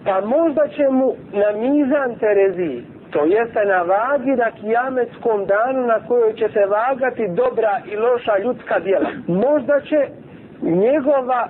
Pa 0.06 0.22
možda 0.22 0.68
će 0.68 0.90
mu 0.90 1.14
na 1.34 1.60
mizan 1.60 2.16
Tereziji, 2.20 2.84
to 3.12 3.26
jeste 3.26 3.66
na 3.66 3.82
vagi 3.82 4.32
na 4.32 4.52
kijametskom 4.52 5.46
danu 5.46 5.88
na 5.88 6.00
kojoj 6.08 6.34
će 6.34 6.50
se 6.54 6.66
vagati 6.66 7.28
dobra 7.28 7.82
i 7.92 7.96
loša 7.96 8.38
ljudska 8.44 8.80
djela. 8.80 9.10
Možda 9.28 9.82
će 9.82 10.08
njegova 10.62 11.48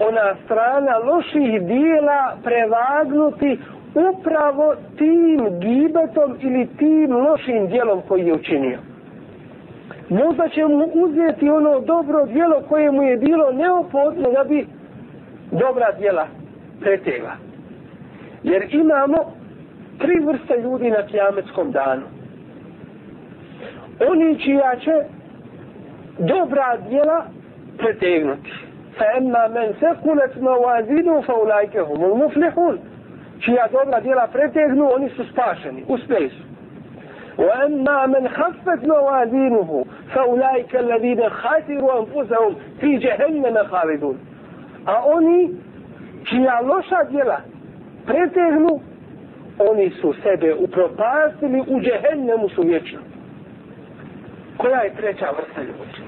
ona 0.00 0.34
strana 0.44 0.96
loših 0.98 1.62
dijela 1.62 2.36
prevagnuti 2.44 3.58
upravo 3.94 4.74
tim 4.98 5.60
gibetom 5.60 6.36
ili 6.40 6.68
tim 6.78 7.16
lošim 7.16 7.66
dijelom 7.66 8.02
koji 8.08 8.26
je 8.26 8.34
učinio 8.34 8.78
možda 10.12 10.48
će 10.48 10.64
mu 10.64 10.84
uzeti 10.94 11.50
ono 11.50 11.80
dobro 11.80 12.26
djelo 12.26 12.62
koje 12.68 12.90
mu 12.90 13.02
je 13.02 13.16
bilo 13.16 13.52
neophodno 13.52 14.30
da 14.30 14.44
bi 14.44 14.66
dobra 15.50 15.92
djela 15.98 16.26
pretegla. 16.80 17.32
Jer 18.42 18.74
imamo 18.74 19.16
tri 19.98 20.20
vrste 20.24 20.62
ljudi 20.62 20.90
na 20.90 21.06
kijametskom 21.06 21.72
danu. 21.72 22.02
Oni 24.10 24.38
čija 24.40 24.76
će 24.80 24.92
dobra 26.18 26.76
djela 26.88 27.24
pretegnuti. 27.78 28.50
Fa 28.98 29.04
emma 29.16 29.48
men 29.48 29.72
sekulet 29.80 30.36
ma 30.40 30.50
wazinu 30.50 31.26
fa 31.26 31.34
ulajke 31.34 31.80
humul 31.80 32.16
muflihun. 32.16 32.78
Čija 33.40 33.68
dobra 33.72 34.00
djela 34.00 34.26
pretegnu, 34.32 34.88
oni 34.94 35.08
su 35.08 35.24
spašeni, 35.32 35.84
uspjeli 35.88 36.28
su. 36.28 36.51
وأما 37.37 38.05
من 38.05 38.29
خفت 38.29 38.85
موازينه 38.87 39.85
فأولئك 40.13 40.75
الذين 40.75 41.29
خاسروا 41.29 41.99
أنفسهم 41.99 42.55
في 42.79 42.97
جهنم 42.97 43.57
خالدون 43.63 44.17
أوني 44.87 45.51
čija 46.29 46.61
loša 46.61 47.03
djela 47.09 47.37
pretegnu, 48.05 48.79
oni 49.59 49.89
su 49.89 50.13
sebe 50.23 50.55
upropastili 50.55 51.63
u 51.67 51.79
džehennemu 51.81 52.49
su 52.49 52.61
vječno. 52.61 52.99
Koja 54.57 54.81
je 54.81 54.95
treća 54.95 55.25
vrsta 55.37 55.61
ljudi? 55.61 56.07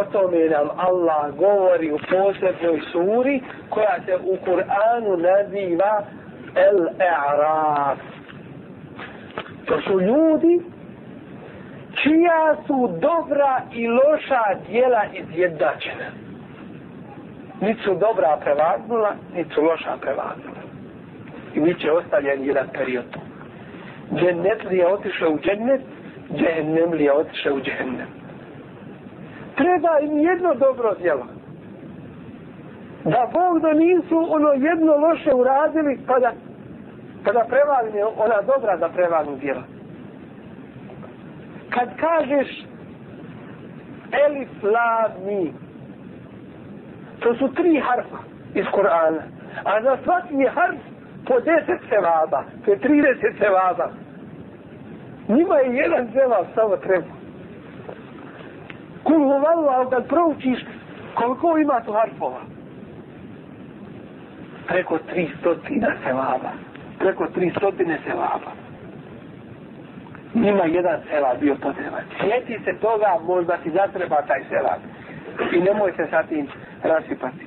O 0.00 0.04
tome 0.12 0.48
nam 0.48 0.68
Allah 0.76 1.34
govori 1.38 1.92
u 1.92 1.98
posebnoj 1.98 2.80
suri 2.92 3.40
koja 3.70 3.96
se 4.06 4.16
u 4.16 4.36
Kur'anu 4.46 5.16
naziva 5.16 6.02
El-E'raf. 6.54 7.96
To 9.67 9.81
su 9.81 10.01
ljudi 10.01 10.61
čija 12.03 12.55
su 12.67 12.89
dobra 13.01 13.61
i 13.73 13.87
loša 13.87 14.43
dijela 14.69 15.03
izjednačena. 15.13 16.09
Niti 17.61 17.81
su 17.81 17.95
dobra 17.95 18.37
prevagnula, 18.43 19.15
niti 19.35 19.53
su 19.53 19.61
loša 19.61 19.97
prevagnula. 20.01 20.61
I 21.55 21.59
mi 21.59 21.73
će 21.73 21.91
ostavljen 21.91 22.43
jedan 22.43 22.67
period 22.73 23.05
tu. 23.11 23.19
Džennet 24.15 24.63
li 24.63 24.77
je 24.77 24.87
otišao 24.87 25.31
u 25.31 25.39
džennet, 25.39 25.81
džennem 26.35 26.91
li 26.91 27.03
je 27.03 27.13
otišao 27.13 27.53
u 27.53 27.61
džennem. 27.61 28.07
Treba 29.55 29.99
im 30.01 30.17
jedno 30.17 30.53
dobro 30.53 30.95
djelo. 31.01 31.25
Da 33.03 33.29
Bog 33.33 33.59
da 33.61 33.73
nisu 33.73 34.25
ono 34.29 34.49
jedno 34.49 34.97
loše 34.97 35.33
uradili, 35.33 35.99
pa 36.07 36.19
da 36.19 36.31
kada 37.27 37.43
prevagne 37.43 38.05
ona 38.05 38.41
dobra 38.41 38.77
da 38.77 38.89
prevagnu 38.89 39.37
djela. 39.37 39.63
Kad 41.69 41.89
kažeš 41.99 42.65
elif, 44.25 44.49
la, 44.63 45.09
mi, 45.25 45.53
to 47.19 47.35
su 47.35 47.53
tri 47.53 47.79
harfa 47.79 48.17
iz 48.55 48.65
Korana. 48.71 49.23
A 49.63 49.81
za 49.81 49.97
svaki 50.03 50.45
harf 50.55 50.79
po 51.25 51.39
deset 51.39 51.81
sevaba, 51.89 52.43
to 52.65 52.71
je 52.71 52.79
trideset 52.79 53.37
sevaba. 53.37 53.89
Njima 55.27 55.55
je 55.55 55.75
jedan 55.75 56.07
sevab, 56.13 56.45
samo 56.55 56.77
treba. 56.77 57.13
Kul 59.03 59.19
huvallahu, 59.19 59.89
kad 59.89 60.07
proučiš, 60.07 60.59
koliko 61.15 61.57
ima 61.57 61.81
tu 61.85 61.93
harfova? 61.93 62.41
Preko 64.67 64.97
tri 64.97 65.29
stotina 65.39 65.91
sevaba 66.03 66.51
preko 67.07 67.27
tri 67.27 67.51
stotine 67.57 67.99
sevaba. 68.03 68.51
Nima 70.33 70.63
jedan 70.65 70.99
sevab 71.09 71.39
bio 71.39 71.55
potreban. 71.55 72.03
Sjeti 72.19 72.59
se 72.65 72.73
toga, 72.81 73.19
možda 73.23 73.57
ti 73.57 73.71
zatreba 73.71 74.21
taj 74.27 74.43
sevab. 74.49 74.81
I 75.53 75.59
nemoj 75.59 75.91
se 75.95 76.07
sa 76.11 76.23
tim 76.23 76.47
rasipati. 76.83 77.45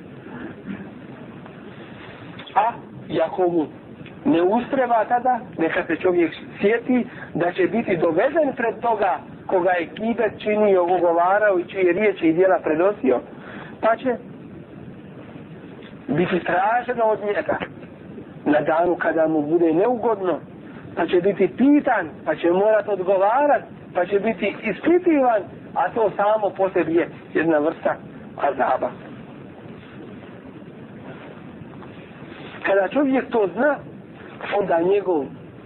A, 2.55 2.71
jako 3.07 3.49
mu 3.49 3.67
ne 4.25 4.41
ustreba 4.41 5.05
tada, 5.05 5.39
neka 5.57 5.85
se 5.87 5.95
čovjek 5.95 6.31
sjeti 6.61 7.07
da 7.33 7.51
će 7.51 7.67
biti 7.67 7.97
dovezen 7.97 8.53
pred 8.55 8.75
toga 8.81 9.19
koga 9.47 9.71
je 9.71 9.89
kibet 9.95 10.33
činio, 10.43 10.83
ugovarao 10.83 11.59
i 11.59 11.67
čije 11.67 11.93
riječi 11.93 12.27
i 12.27 12.33
dijela 12.33 12.59
prenosio, 12.63 13.19
pa 13.81 13.95
će 13.95 14.15
biti 16.07 16.39
traženo 16.39 17.05
od 17.05 17.19
njega 17.25 17.57
na 18.45 18.61
danu 18.61 18.95
kada 18.95 19.27
mu 19.27 19.41
bude 19.41 19.73
neugodno, 19.73 20.39
pa 20.95 21.07
će 21.07 21.21
biti 21.21 21.47
pitan, 21.57 22.09
pa 22.25 22.35
će 22.35 22.51
morat 22.51 22.89
odgovarat, 22.89 23.63
pa 23.93 24.05
će 24.05 24.19
biti 24.19 24.55
ispitivan, 24.63 25.41
a 25.75 25.89
to 25.89 26.11
samo 26.15 26.49
po 26.49 26.69
sebi 26.69 26.95
je 26.95 27.09
jedna 27.33 27.57
vrsta 27.57 27.95
azaba. 28.37 28.91
Kada 32.63 32.87
čovjek 32.87 33.29
to 33.29 33.47
zna, 33.53 33.75
onda 34.59 34.81
njegov 34.81 35.25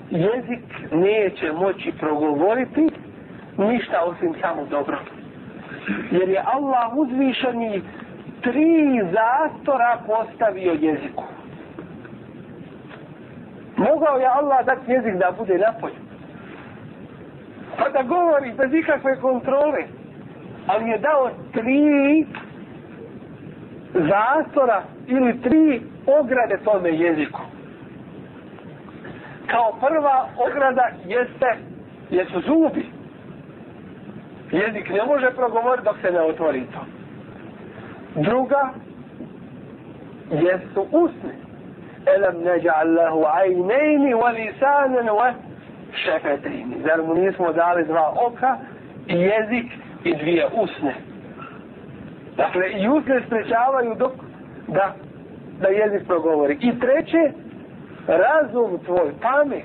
jezik 0.09 0.63
neće 0.91 1.51
moći 1.51 1.91
progovoriti 1.99 2.89
ništa 3.57 4.01
osim 4.05 4.33
samo 4.41 4.65
dobro. 4.65 4.97
Jer 6.11 6.29
je 6.29 6.43
Allah 6.45 6.97
uzvišeni 6.97 7.81
tri 8.41 9.01
zastora 9.03 9.99
postavio 10.07 10.71
jeziku. 10.71 11.23
Mogao 13.77 14.17
je 14.17 14.27
Allah 14.27 14.65
dati 14.65 14.91
jezik 14.91 15.15
da 15.15 15.31
bude 15.37 15.57
napolju. 15.57 15.95
Pa 17.77 17.89
da 17.89 18.01
govori 18.03 18.53
bez 18.57 18.73
ikakve 18.73 19.15
kontrole. 19.21 19.83
Ali 20.67 20.89
je 20.89 20.97
dao 20.97 21.29
tri 21.53 22.25
zastora 23.93 24.83
ili 25.07 25.41
tri 25.41 25.81
ograde 26.19 26.57
tome 26.63 26.89
jeziku. 26.89 27.41
Kao 29.47 29.77
prva 29.79 30.27
ograda 30.47 30.89
jeste 31.05 31.57
jesu 32.09 32.41
zubi. 32.41 32.85
Jezik 34.51 34.89
ne 34.89 35.05
može 35.05 35.31
progovoriti 35.35 35.85
dok 35.85 35.95
se 36.01 36.11
ne 36.11 36.21
otvori 36.21 36.63
to. 36.73 36.85
Druga 38.21 38.69
jesu 40.31 40.87
usne. 40.91 41.44
Elem 42.05 42.35
neđa'al 42.43 42.93
lehu 42.95 43.25
ajnejni 43.33 44.13
wa 44.13 44.29
lisanen 44.31 45.07
wa 45.07 45.33
šefetejni. 45.93 46.75
Zar 46.85 47.01
mu 47.03 47.13
nismo 47.13 47.53
dali 47.53 47.85
dva 47.85 48.13
oka 48.25 48.57
i 49.07 49.15
jezik 49.15 49.65
i 50.03 50.15
dvije 50.15 50.47
usne. 50.53 50.95
Dakle, 52.37 52.71
i 52.71 52.89
usne 52.89 53.21
sprečavaju 53.27 53.95
dok 53.95 54.11
da, 54.67 54.95
da 55.61 55.67
jezik 55.67 56.07
progovori. 56.07 56.57
I 56.61 56.79
treće, 56.79 57.31
razum 58.07 58.79
tvoj, 58.85 59.11
pamet. 59.21 59.63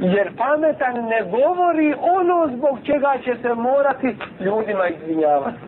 Jer 0.00 0.30
pametan 0.36 0.94
ne 0.94 1.22
govori 1.30 1.94
ono 2.00 2.56
zbog 2.56 2.78
čega 2.84 3.14
će 3.24 3.34
se 3.42 3.54
morati 3.54 4.16
ljudima 4.40 4.88
izvinjavati. 4.88 5.58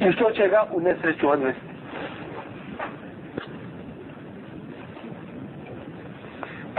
I 0.00 0.12
što 0.12 0.30
će 0.30 0.48
ga 0.48 0.64
u 0.72 0.80
nesreću 0.80 1.30
odvesti. 1.30 1.65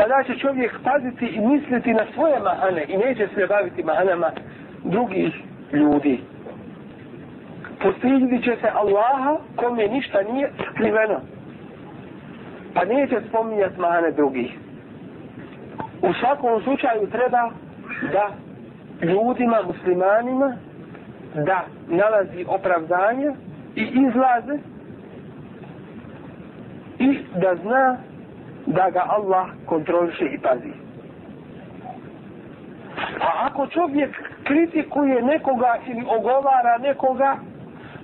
Tada 0.07 0.23
će 0.23 0.39
čovjek 0.39 0.71
paziti 0.83 1.25
i 1.25 1.39
misliti 1.39 1.93
na 1.93 2.05
svoje 2.13 2.39
mahane 2.39 2.85
i 2.87 2.97
neće 2.97 3.27
se 3.35 3.47
baviti 3.47 3.83
mahanama 3.83 4.31
drugih 4.83 5.33
ljudi. 5.73 6.19
Postidit 7.81 8.43
će 8.43 8.55
se 8.61 8.67
Allaha 8.73 9.37
kome 9.55 9.87
ništa 9.87 10.23
nije 10.31 10.51
skriveno. 10.71 11.21
Pa 12.73 12.85
neće 12.85 13.21
spominjati 13.29 13.79
mahane 13.79 14.11
drugih. 14.11 14.51
U 16.01 16.13
svakom 16.19 16.63
slučaju 16.63 17.09
treba 17.11 17.51
da 18.13 18.29
ljudima, 19.05 19.61
muslimanima, 19.67 20.57
da 21.35 21.65
nalazi 21.87 22.45
opravdanje 22.47 23.31
i 23.75 23.81
izlaze 23.81 24.59
i 26.99 27.19
da 27.41 27.55
zna 27.55 27.97
da 28.67 28.89
ga 28.89 29.03
Allah 29.09 29.47
kontroliše 29.65 30.25
i 30.25 30.37
pazi. 30.37 30.71
A 33.21 33.47
ako 33.47 33.67
čovjek 33.67 34.09
kritikuje 34.43 35.21
nekoga 35.21 35.77
ili 35.87 36.05
ogovara 36.17 36.77
nekoga 36.77 37.35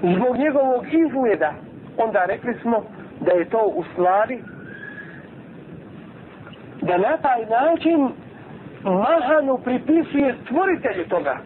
zbog 0.02 0.38
njegovog 0.38 0.86
izgleda, 0.94 1.54
onda 1.98 2.26
rekli 2.26 2.54
smo 2.62 2.84
da 3.22 3.32
je 3.32 3.50
to 3.50 3.72
u 3.76 3.84
stvari 3.94 4.40
da 6.82 6.98
na 6.98 7.18
taj 7.18 7.46
način 7.46 8.10
mahanu 8.84 9.58
pripisuje 9.58 10.36
stvoritelju 10.46 11.08
toga. 11.10 11.38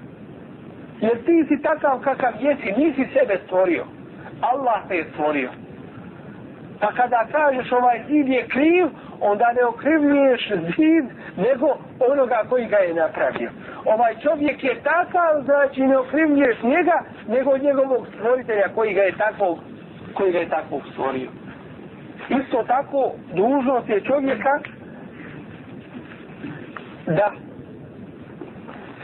Jer 1.01 1.26
ti 1.26 1.45
si 1.47 1.61
takav 1.61 1.99
kakav 1.99 2.34
jesi, 2.39 2.72
nisi 2.78 3.07
sebe 3.13 3.39
stvorio. 3.45 3.86
Allah 4.41 4.88
te 4.88 4.95
je 4.95 5.05
stvorio. 5.13 5.49
Pa 6.80 6.91
kada 6.91 7.28
kažeš 7.32 7.71
ovaj 7.71 8.01
zid 8.07 8.28
je 8.28 8.47
kriv, 8.47 8.88
onda 9.21 9.51
ne 9.53 9.65
okrivljuješ 9.65 10.51
zid, 10.78 11.05
nego 11.38 11.67
onoga 12.11 12.43
koji 12.49 12.65
ga 12.65 12.78
je 12.78 12.93
napravio. 12.93 13.49
Ovaj 13.86 14.15
čovjek 14.23 14.63
je 14.63 14.82
takav, 14.84 15.41
znači 15.43 15.82
ne 15.82 15.97
okrivljuješ 15.97 16.63
njega, 16.63 17.01
nego 17.28 17.57
njegovog 17.57 18.07
stvoritelja 18.07 18.67
koji 18.75 18.93
ga 18.93 19.01
je 19.01 19.17
takvog, 19.17 19.59
koji 20.13 20.32
ga 20.32 20.39
je 20.39 20.49
takvog 20.49 20.82
stvorio. 20.91 21.30
Isto 22.30 22.63
tako, 22.67 23.11
dužnost 23.34 23.89
je 23.89 24.01
čovjeka 24.01 24.59
da 27.05 27.32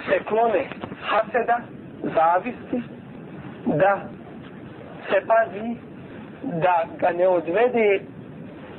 se 0.06 0.24
klone 0.24 0.66
haseda, 1.02 1.60
zavisti, 2.04 2.82
da 3.66 4.02
se 5.10 5.28
pazi 5.28 5.93
da 6.44 6.86
ga 7.00 7.10
ne 7.10 7.28
odvede 7.28 8.00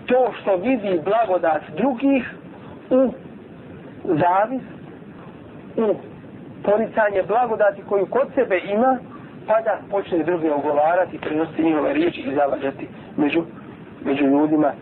to 0.07 0.33
što 0.41 0.57
vidi 0.57 1.01
blagodat 1.05 1.63
drugih 1.77 2.35
u 2.91 3.13
zavis, 4.05 4.63
u 5.77 5.95
poricanje 6.65 7.23
blagodati 7.29 7.83
koju 7.89 8.07
kod 8.07 8.29
sebe 8.35 8.59
ima, 8.59 8.99
pa 9.47 9.61
da 9.61 9.79
počne 9.91 10.23
druge 10.23 10.53
ogovarati, 10.53 11.19
prenositi 11.19 11.63
njihove 11.63 11.93
riječi 11.93 12.21
i 12.21 12.35
zavađati 12.35 12.89
među, 13.17 13.43
među 14.05 14.25
ljudima. 14.25 14.73